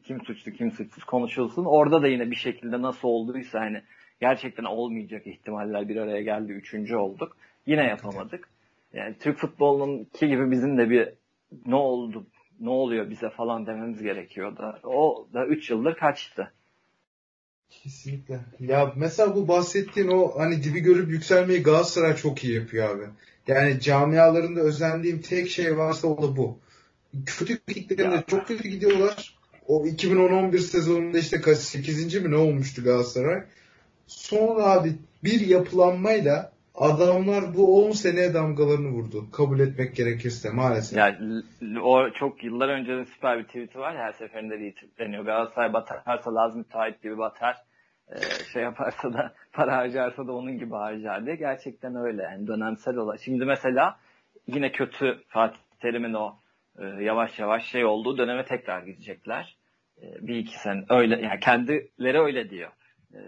Kim 0.03 0.21
suçlu 0.21 0.51
kim 0.51 0.71
suçsuz 0.71 1.03
konuşulsun. 1.03 1.65
Orada 1.65 2.01
da 2.01 2.07
yine 2.07 2.31
bir 2.31 2.35
şekilde 2.35 2.81
nasıl 2.81 3.07
olduysa 3.07 3.59
hani 3.59 3.81
gerçekten 4.21 4.63
olmayacak 4.63 5.27
ihtimaller 5.27 5.89
bir 5.89 5.95
araya 5.95 6.21
geldi. 6.21 6.51
Üçüncü 6.51 6.95
olduk. 6.95 7.37
Yine 7.65 7.83
yapamadık. 7.83 8.49
Yani 8.93 9.15
Türk 9.19 9.37
futbolunun 9.37 10.03
ki 10.03 10.27
gibi 10.27 10.51
bizim 10.51 10.77
de 10.77 10.89
bir 10.89 11.09
ne 11.65 11.75
oldu 11.75 12.25
ne 12.59 12.69
oluyor 12.69 13.09
bize 13.09 13.29
falan 13.29 13.65
dememiz 13.65 14.01
gerekiyordu. 14.01 14.79
O 14.83 15.27
da 15.33 15.45
3 15.45 15.69
yıldır 15.69 15.95
kaçtı. 15.95 16.51
Kesinlikle. 17.69 18.39
Ya 18.59 18.93
mesela 18.95 19.35
bu 19.35 19.47
bahsettiğin 19.47 20.07
o 20.07 20.39
hani 20.39 20.63
dibi 20.63 20.79
görüp 20.79 21.09
yükselmeyi 21.09 21.63
Galatasaray 21.63 22.15
çok 22.15 22.43
iyi 22.43 22.55
yapıyor 22.55 22.95
abi. 22.95 23.03
Yani 23.47 23.79
camialarında 23.79 24.59
özendiğim 24.59 25.21
tek 25.21 25.49
şey 25.49 25.77
varsa 25.77 26.07
o 26.07 26.23
da 26.23 26.37
bu. 26.37 26.59
Kötü 27.25 27.59
gittiklerinde 27.67 28.23
çok 28.27 28.47
kötü 28.47 28.69
gidiyorlar. 28.69 29.37
O 29.67 29.85
2010-11 29.85 30.57
sezonunda 30.59 31.17
işte 31.17 31.41
kaç 31.41 31.57
8. 31.57 32.15
mi 32.15 32.31
ne 32.31 32.35
olmuştu 32.35 32.83
Galatasaray. 32.83 33.43
Sonra 34.07 34.63
abi 34.63 34.93
bir 35.23 35.47
yapılanmayla 35.47 36.56
adamlar 36.77 37.43
bu 37.57 37.85
10 37.85 37.91
seneye 37.91 38.33
damgalarını 38.33 38.89
vurdu. 38.89 39.31
Kabul 39.31 39.59
etmek 39.59 39.95
gerekirse 39.95 40.49
maalesef. 40.49 40.97
Yani 40.97 41.43
o 41.81 42.09
çok 42.09 42.43
yıllar 42.43 42.69
önce 42.69 43.05
süper 43.13 43.39
bir 43.39 43.43
tweet'i 43.43 43.79
var 43.79 43.93
ya 43.93 43.99
her 43.99 44.13
seferinde 44.13 44.59
retweetleniyor. 44.59 45.25
Galatasaray 45.25 45.73
batarsa 45.73 46.35
lazım 46.35 46.59
müteahhit 46.59 47.03
gibi 47.03 47.17
batar. 47.17 47.57
Ee, 48.11 48.19
şey 48.53 48.63
yaparsa 48.63 49.13
da 49.13 49.33
para 49.53 49.77
harcarsa 49.77 50.27
da 50.27 50.31
onun 50.31 50.57
gibi 50.59 50.73
harcar 50.73 51.25
diye. 51.25 51.35
Gerçekten 51.35 51.95
öyle. 51.95 52.23
Yani 52.23 52.47
dönemsel 52.47 52.97
olarak. 52.97 53.19
Şimdi 53.19 53.45
mesela 53.45 53.99
yine 54.47 54.71
kötü 54.71 55.17
Fatih 55.27 55.59
Terim'in 55.81 56.13
o 56.13 56.35
e, 56.79 56.85
yavaş 57.03 57.39
yavaş 57.39 57.65
şey 57.65 57.85
olduğu 57.85 58.17
döneme 58.17 58.45
tekrar 58.45 58.81
gidecekler. 58.81 59.57
E, 60.01 60.27
bir 60.27 60.35
iki 60.35 60.59
sene 60.59 60.83
öyle 60.89 61.21
yani 61.21 61.39
kendileri 61.39 62.19
öyle 62.19 62.49
diyor 62.49 62.71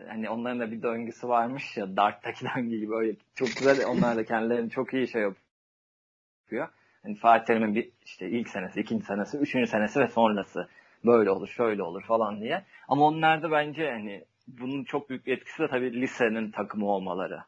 hani 0.07 0.29
onların 0.29 0.59
da 0.59 0.71
bir 0.71 0.81
döngüsü 0.81 1.27
varmış 1.27 1.77
ya 1.77 1.97
Dark'taki 1.97 2.45
döngü 2.55 2.77
gibi 2.77 2.95
öyle 2.95 3.15
çok 3.35 3.47
güzel 3.47 3.85
onlar 3.85 4.17
da 4.17 4.25
kendilerini 4.25 4.69
çok 4.69 4.93
iyi 4.93 5.07
şey 5.07 5.21
yapıyor. 5.21 6.67
Hani 7.03 7.15
Fatih 7.15 7.45
Terim'in 7.45 7.75
bir 7.75 7.89
işte 8.05 8.29
ilk 8.29 8.49
senesi, 8.49 8.79
ikinci 8.79 9.05
senesi, 9.05 9.37
üçüncü 9.37 9.67
senesi 9.67 9.99
ve 9.99 10.07
sonrası 10.07 10.67
böyle 11.05 11.31
olur, 11.31 11.47
şöyle 11.47 11.83
olur 11.83 12.03
falan 12.03 12.41
diye. 12.41 12.65
Ama 12.87 13.05
onlarda 13.05 13.51
bence 13.51 13.91
hani 13.91 14.25
bunun 14.47 14.83
çok 14.83 15.09
büyük 15.09 15.25
bir 15.25 15.33
etkisi 15.33 15.63
de 15.63 15.67
tabii 15.67 16.01
lisenin 16.01 16.51
takımı 16.51 16.85
olmaları. 16.85 17.43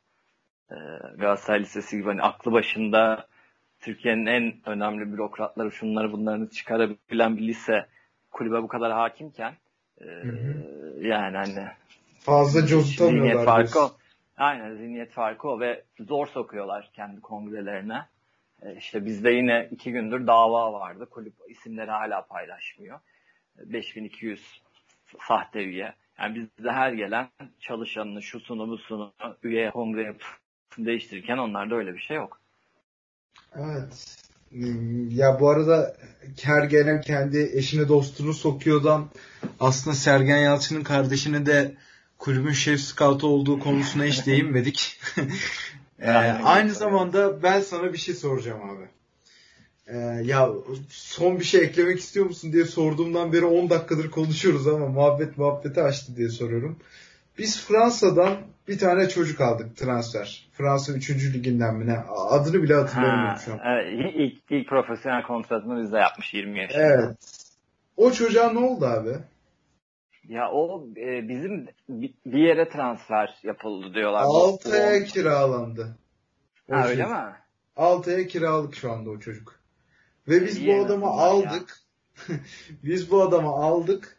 Ee, 0.72 0.76
Galatasaray 1.18 1.60
Lisesi 1.60 1.98
gibi 1.98 2.08
hani 2.08 2.22
aklı 2.22 2.52
başında 2.52 3.28
Türkiye'nin 3.80 4.26
en 4.26 4.54
önemli 4.66 5.14
bürokratları 5.14 5.72
şunları 5.72 6.12
bunları 6.12 6.50
çıkarabilen 6.50 7.38
bir 7.38 7.48
lise 7.48 7.86
kulübe 8.32 8.64
bu 8.64 8.68
kadar 8.68 8.92
hakimken 8.92 9.54
e, 10.02 10.06
hı 10.06 10.30
hı. 10.30 11.06
yani 11.06 11.38
hani 11.38 11.68
Fazla 12.22 12.66
cozutamıyorlar. 12.66 13.30
Zihniyet 13.30 13.46
farkı 13.46 13.80
o. 13.80 13.92
Aynen 14.38 14.76
zihniyet 14.76 15.12
farkı 15.12 15.48
o 15.48 15.60
ve 15.60 15.84
zor 16.00 16.28
sokuyorlar 16.28 16.90
kendi 16.94 17.22
kongrelerine. 17.22 18.06
E, 18.62 18.76
işte 18.76 19.06
bizde 19.06 19.30
yine 19.30 19.70
iki 19.72 19.92
gündür 19.92 20.28
dava 20.28 20.74
vardı. 20.74 21.08
Kulüp 21.12 21.34
isimleri 21.50 21.92
hala 21.92 22.26
paylaşmıyor. 22.26 23.00
5200 23.58 24.62
sahte 25.28 25.64
üye. 25.64 25.94
Yani 26.20 26.36
bizde 26.36 26.72
her 26.72 26.94
gelen 26.94 27.30
çalışanını, 27.60 28.22
şusunu, 28.22 28.68
busunu, 28.70 29.14
üye 29.44 29.72
kongre 29.72 30.16
değiştirirken 30.78 31.38
onlarda 31.38 31.76
öyle 31.76 31.94
bir 31.94 32.00
şey 32.00 32.18
yok. 32.18 32.40
Evet. 33.56 34.18
Ya 35.10 35.40
bu 35.40 35.50
arada 35.50 35.96
her 36.42 36.64
gelen 36.64 37.02
kendi 37.02 37.52
eşini 37.54 37.88
dostunu 37.88 38.34
sokuyordan 38.34 39.10
aslında 39.60 39.96
Sergen 39.96 40.38
Yalçın'ın 40.38 40.84
kardeşini 40.84 41.46
de 41.46 41.76
kulübün 42.22 42.52
şef 42.52 42.80
scout 42.80 43.24
olduğu 43.24 43.60
konusuna 43.60 44.04
hiç 44.04 44.26
değinmedik. 44.26 45.00
ee, 46.00 46.12
aynı 46.44 46.74
zamanda 46.74 47.44
ben 47.44 47.60
sana 47.60 47.94
bir 47.94 47.98
şey 47.98 48.16
soracağım 48.16 48.62
abi. 48.70 48.86
Ee, 49.88 49.98
ya 50.24 50.50
son 50.90 51.40
bir 51.40 51.44
şey 51.44 51.62
eklemek 51.62 52.00
istiyor 52.00 52.26
musun 52.26 52.54
diye 52.54 52.66
sorduğumdan 52.66 53.34
beri 53.34 53.46
10 53.46 53.70
dakikadır 53.70 54.12
konuşuyoruz 54.12 54.68
ama 54.68 54.88
muhabbet 54.88 55.38
muhabbeti 55.38 55.82
açtı 55.82 56.16
diye 56.16 56.30
soruyorum. 56.30 56.80
Biz 57.38 57.66
Fransa'dan 57.66 58.38
bir 58.68 58.80
tane 58.80 59.10
çocuk 59.10 59.42
aldık 59.42 59.78
transfer. 59.78 60.50
Fransa 60.54 60.94
3. 60.94 61.10
liginden 61.10 61.76
mi 61.76 61.88
ne? 61.88 61.98
Adını 62.30 62.64
bile 62.64 62.74
hatırlamıyorum 62.74 63.40
şu 63.46 63.54
an. 63.54 63.60
Evet, 63.66 64.14
ilk, 64.16 64.52
ilk 64.52 64.70
profesyonel 64.70 65.24
kontratını 65.24 65.84
bizde 65.84 65.98
yapmış 65.98 66.34
20 66.34 66.60
yaşında. 66.60 66.84
Evet. 66.84 67.18
O 67.98 68.12
çocuğa 68.12 68.52
ne 68.54 68.60
oldu 68.60 68.86
abi? 68.86 69.14
Ya 70.28 70.52
o 70.52 70.88
e, 70.98 71.30
bizim 71.30 71.68
bir 71.90 72.40
yere 72.40 72.70
transfer 72.70 73.40
yapıldı 73.44 73.94
diyorlar. 73.94 74.22
Altaya 74.22 75.04
kiralandı. 75.04 75.98
O 76.70 76.76
ha, 76.76 76.88
öyle 76.88 77.06
mi? 77.06 77.36
Altaya 77.76 78.28
kiralık 78.28 78.76
şu 78.76 78.92
anda 78.92 79.10
o 79.10 79.20
çocuk. 79.20 79.60
Ve 80.28 80.46
biz 80.46 80.58
İyi 80.58 80.68
bu 80.68 80.86
adamı 80.86 81.06
aldık. 81.06 81.78
biz 82.84 83.12
bu 83.12 83.22
adamı 83.22 83.50
aldık. 83.50 84.18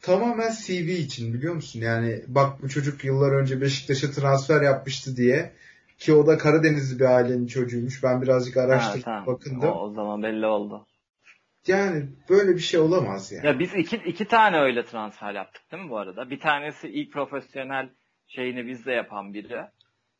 Tamamen 0.00 0.50
CV 0.50 0.88
için 0.88 1.34
biliyor 1.34 1.54
musun? 1.54 1.80
Yani 1.80 2.24
bak 2.26 2.62
bu 2.62 2.68
çocuk 2.68 3.04
yıllar 3.04 3.32
önce 3.32 3.60
Beşiktaş'a 3.60 4.10
transfer 4.10 4.62
yapmıştı 4.62 5.16
diye. 5.16 5.52
Ki 5.98 6.12
o 6.14 6.26
da 6.26 6.38
Karadenizli 6.38 6.98
bir 6.98 7.04
ailenin 7.04 7.46
çocuğuymuş. 7.46 8.02
Ben 8.02 8.22
birazcık 8.22 8.56
araştırdım, 8.56 9.00
ha, 9.00 9.04
tamam. 9.04 9.26
bakındım. 9.26 9.68
O, 9.68 9.80
o 9.80 9.90
zaman 9.90 10.22
belli 10.22 10.46
oldu. 10.46 10.86
Yani 11.68 12.08
böyle 12.30 12.54
bir 12.54 12.60
şey 12.60 12.80
olamaz 12.80 13.32
yani. 13.32 13.46
Ya 13.46 13.58
biz 13.58 13.74
iki, 13.74 13.96
iki 13.96 14.24
tane 14.24 14.58
öyle 14.60 14.84
transfer 14.84 15.34
yaptık 15.34 15.72
değil 15.72 15.82
mi 15.82 15.90
bu 15.90 15.98
arada? 15.98 16.30
Bir 16.30 16.40
tanesi 16.40 16.88
ilk 16.88 17.12
profesyonel 17.12 17.88
şeyini 18.26 18.66
bizde 18.66 18.92
yapan 18.92 19.34
biri. 19.34 19.60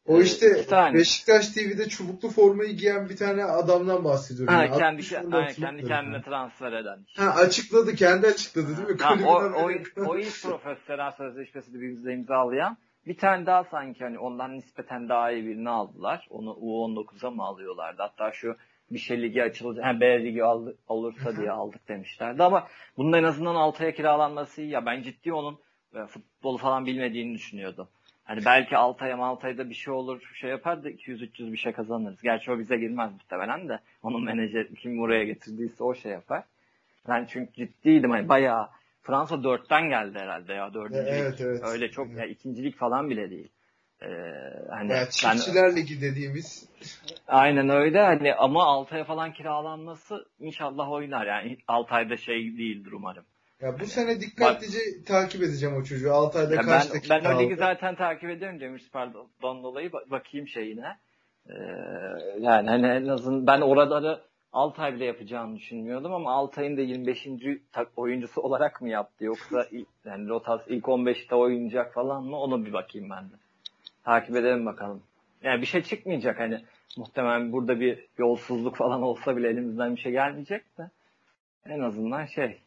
O 0.06 0.20
işte 0.20 0.58
İki 0.60 0.68
tane. 0.68 0.98
Beşiktaş 0.98 1.48
TV'de 1.48 1.88
çubuklu 1.88 2.28
formayı 2.28 2.76
giyen 2.76 3.08
bir 3.08 3.16
tane 3.16 3.44
adamdan 3.44 4.04
bahsediyorum. 4.04 4.54
Ha, 4.54 4.64
Yani 4.64 4.78
kendi, 4.78 4.84
60 4.84 5.12
ke- 5.12 5.20
yılında 5.20 5.36
aynen, 5.36 5.52
kendi 5.54 5.84
kendine 5.84 6.22
transfer 6.22 6.72
eden. 6.72 7.06
Ha, 7.16 7.24
açıkladı, 7.30 7.94
kendi 7.94 8.26
açıkladı 8.26 8.76
değil 8.76 8.88
mi? 8.88 8.96
Tamam, 8.96 9.24
o, 9.26 9.32
o, 9.32 9.70
o 10.06 10.18
ilk 10.18 10.42
profesyonel 10.42 11.12
sözleşmesini 11.12 11.80
bizde 11.80 12.12
imzalayan 12.14 12.76
bir 13.06 13.16
tane 13.16 13.46
daha 13.46 13.64
sanki 13.64 14.04
hani 14.04 14.18
ondan 14.18 14.52
nispeten 14.52 15.08
daha 15.08 15.30
iyi 15.32 15.46
birini 15.46 15.70
aldılar. 15.70 16.26
Onu 16.30 16.50
U19'a 16.50 17.30
mı 17.30 17.42
alıyorlardı? 17.42 18.02
Hatta 18.02 18.32
şu 18.32 18.56
bir 18.90 18.98
şey 18.98 19.22
ligi 19.22 19.42
açılacak, 19.42 19.84
ha, 19.84 20.00
B 20.00 20.24
ligi 20.24 20.44
al, 20.44 20.66
olursa 20.88 21.36
diye 21.36 21.50
aldık 21.50 21.88
demişlerdi 21.88 22.42
ama 22.42 22.68
bunun 22.96 23.12
en 23.12 23.24
azından 23.24 23.54
Altay'a 23.54 23.92
kiralanması 23.92 24.62
iyi 24.62 24.70
ya. 24.70 24.86
Ben 24.86 25.02
ciddi 25.02 25.32
onun 25.32 25.58
e, 25.94 26.06
futbolu 26.06 26.58
falan 26.58 26.86
bilmediğini 26.86 27.34
düşünüyordum. 27.34 27.88
Hani 28.24 28.44
belki 28.44 28.76
Altay'a 28.76 29.16
Maltay'da 29.16 29.70
bir 29.70 29.74
şey 29.74 29.94
olur, 29.94 30.30
şey 30.34 30.50
yapar 30.50 30.84
da 30.84 30.90
200-300 30.90 31.52
bir 31.52 31.56
şey 31.56 31.72
kazanırız. 31.72 32.22
Gerçi 32.22 32.52
o 32.52 32.58
bize 32.58 32.76
girmez 32.76 33.12
muhtemelen 33.12 33.68
de. 33.68 33.80
Onun 34.02 34.24
menajer 34.24 34.74
kim 34.74 34.98
buraya 34.98 35.24
getirdiyse 35.24 35.84
o 35.84 35.94
şey 35.94 36.12
yapar. 36.12 36.44
Ben 37.08 37.26
çünkü 37.28 37.52
ciddiydim 37.52 38.10
hani 38.10 38.28
bayağı 38.28 38.68
Fransa 39.02 39.44
dörtten 39.44 39.88
geldi 39.88 40.18
herhalde 40.18 40.52
ya 40.52 40.74
dördüncü 40.74 41.10
Evet, 41.10 41.40
evet. 41.40 41.64
Öyle 41.64 41.90
çok 41.90 42.06
Evet. 42.06 42.18
ya 42.18 42.26
ikincilik 42.26 42.76
falan 42.76 43.10
bile 43.10 43.30
değil. 43.30 43.48
Ee, 44.02 44.06
hani 44.70 44.92
Ya, 44.92 45.08
ben, 45.24 45.36
çiftçiler 45.36 45.76
Ligi 45.76 46.00
dediğimiz 46.00 46.68
aynen 47.26 47.68
öyle 47.68 48.02
hani 48.04 48.34
ama 48.34 48.64
Altay'a 48.64 49.04
falan 49.04 49.32
kiralanması 49.32 50.26
inşallah 50.38 50.90
oynar 50.92 51.26
yani 51.26 51.58
Altay'da 51.68 52.16
şey 52.16 52.36
değildir 52.58 52.92
umarım. 52.92 53.24
Ya 53.60 53.80
bu 53.80 53.86
sene 53.86 54.20
dikkatlice 54.20 54.78
takip 55.06 55.42
edeceğim 55.42 55.76
o 55.76 55.82
çocuğu. 55.84 56.12
Altay'da 56.12 56.54
Ya 56.54 56.62
kaç 56.62 56.90
ben, 56.90 56.94
dakika 56.94 57.24
ben 57.24 57.34
o 57.34 57.42
ligi 57.42 57.56
zaten 57.56 57.94
takip 57.94 58.30
ediyorum 58.30 58.60
Demirspor'dan 58.60 59.62
dolayı 59.62 59.88
Ba- 59.88 60.10
bakayım 60.10 60.48
şeyine. 60.48 60.96
Ee, 61.48 61.52
yani 62.40 62.68
hani 62.68 62.86
en 62.86 63.08
azından 63.08 63.46
ben 63.46 63.60
oraları 63.60 64.20
Altay 64.52 64.94
bile 64.94 65.04
yapacağını 65.04 65.56
düşünmüyordum 65.56 66.14
ama 66.14 66.32
Altay'ın 66.32 66.76
da 66.76 66.80
25. 66.80 67.26
tak- 67.72 67.92
oyuncusu 67.96 68.40
olarak 68.46 68.82
mı 68.82 68.88
yaptı 68.88 69.24
yoksa 69.24 69.66
yani 70.04 70.28
Rotas 70.28 70.60
ilk 70.68 70.84
15'te 70.84 71.34
oynayacak 71.34 71.94
falan 71.94 72.24
mı 72.24 72.36
onu 72.36 72.66
bir 72.66 72.72
bakayım 72.72 73.10
ben 73.10 73.24
de. 73.24 73.34
Takip 74.06 74.36
edelim 74.36 74.66
bakalım. 74.66 75.02
Yani 75.42 75.60
bir 75.60 75.66
şey 75.66 75.82
çıkmayacak 75.82 76.40
hani 76.40 76.64
muhtemelen 76.96 77.52
burada 77.52 77.80
bir 77.80 78.06
yolsuzluk 78.18 78.76
falan 78.76 79.02
olsa 79.02 79.36
bile 79.36 79.48
elimizden 79.48 79.96
bir 79.96 80.00
şey 80.00 80.12
gelmeyecek 80.12 80.78
de 80.78 80.90
en 81.66 81.80
azından 81.80 82.26
şey 82.26 82.60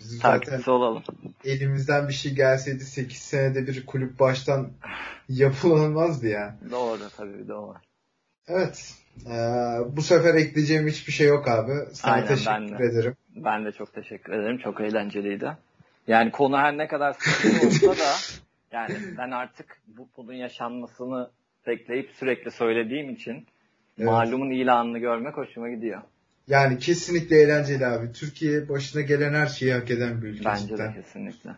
Bizim 0.00 0.20
takipçisi 0.20 0.70
olalım. 0.70 1.02
elimizden 1.44 2.08
bir 2.08 2.12
şey 2.12 2.34
gelseydi 2.34 2.84
8 2.84 3.18
senede 3.18 3.66
bir 3.66 3.86
kulüp 3.86 4.20
baştan 4.20 4.70
yapılamazdı 5.28 6.28
ya. 6.28 6.56
Doğru 6.70 7.08
tabii 7.16 7.48
var. 7.54 7.82
Evet. 8.48 8.94
Ee, 9.26 9.30
bu 9.96 10.02
sefer 10.02 10.34
ekleyeceğim 10.34 10.88
hiçbir 10.88 11.12
şey 11.12 11.26
yok 11.28 11.48
abi. 11.48 11.72
Sana 11.92 12.12
Aynen, 12.14 12.28
ben 12.28 12.34
teşekkür 12.36 12.78
de. 12.78 12.84
ederim. 12.84 13.16
Ben 13.36 13.64
de 13.64 13.72
çok 13.72 13.94
teşekkür 13.94 14.32
ederim. 14.32 14.58
Çok 14.58 14.80
eğlenceliydi. 14.80 15.52
Yani 16.06 16.30
konu 16.30 16.58
her 16.58 16.78
ne 16.78 16.88
kadar 16.88 17.12
sıkıntı 17.12 17.66
olsa 17.66 17.86
da 18.04 18.14
yani 18.74 18.94
ben 19.18 19.30
artık 19.30 19.78
bu 19.86 20.08
bunun 20.16 20.32
yaşanmasını 20.32 21.30
bekleyip 21.66 22.10
sürekli 22.10 22.50
söylediğim 22.50 23.10
için 23.10 23.46
Evet. 23.98 24.06
malumun 24.08 24.50
ilanını 24.50 24.98
görmek 24.98 25.36
hoşuma 25.36 25.70
gidiyor. 25.70 26.02
Yani 26.48 26.78
kesinlikle 26.78 27.40
eğlenceli 27.40 27.86
abi. 27.86 28.12
Türkiye 28.12 28.68
başına 28.68 29.02
gelen 29.02 29.34
her 29.34 29.46
şeyi 29.46 29.72
hak 29.72 29.90
eden 29.90 30.22
bir 30.22 30.28
ülke 30.28 30.44
Bence 30.44 30.66
cidden. 30.68 30.94
de 30.94 31.02
kesinlikle. 31.02 31.50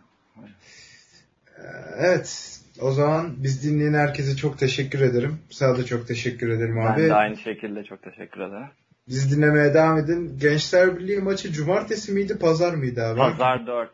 Ee, 1.59 1.63
Evet. 1.99 2.61
O 2.81 2.91
zaman 2.91 3.35
biz 3.39 3.63
dinleyen 3.65 3.95
herkese 3.95 4.37
çok 4.37 4.59
teşekkür 4.59 5.01
ederim. 5.01 5.39
Sana 5.51 5.79
da 5.79 5.85
çok 5.85 6.09
teşekkür 6.09 6.49
ederim 6.51 6.77
Ben 6.77 6.93
abi. 6.93 7.03
de 7.03 7.15
aynı 7.15 7.37
şekilde 7.37 7.85
çok 7.85 8.03
teşekkür 8.03 8.41
ederim. 8.41 8.69
Biz 9.09 9.37
dinlemeye 9.37 9.75
devam 9.75 9.99
edin. 9.99 10.39
Gençler 10.41 10.99
Birliği 10.99 11.19
maçı 11.21 11.53
cumartesi 11.53 12.13
miydi, 12.13 12.39
pazar 12.39 12.75
mıydı 12.75 13.05
abi? 13.07 13.19
Pazar 13.19 13.67
4. 13.67 13.91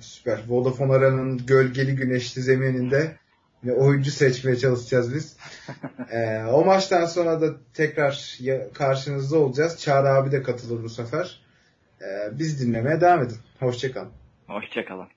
Süper. 0.00 0.40
Vodafone 0.48 0.92
Arena'nın 0.92 1.46
gölgeli 1.46 1.96
güneşli 1.96 2.42
zemininde 2.42 3.16
yine 3.62 3.74
oyuncu 3.74 4.10
seçmeye 4.10 4.56
çalışacağız 4.56 5.14
biz. 5.14 5.36
Ee, 6.10 6.44
o 6.44 6.64
maçtan 6.64 7.06
sonra 7.06 7.40
da 7.40 7.46
tekrar 7.74 8.38
karşınızda 8.74 9.38
olacağız. 9.38 9.80
Çağrı 9.80 10.08
abi 10.08 10.32
de 10.32 10.42
katılır 10.42 10.82
bu 10.82 10.88
sefer. 10.88 11.40
Ee, 12.02 12.38
biz 12.38 12.60
dinlemeye 12.60 13.00
devam 13.00 13.22
edin. 13.22 13.36
Hoşçakalın. 13.60 14.12
Hoşçakalın. 14.46 15.08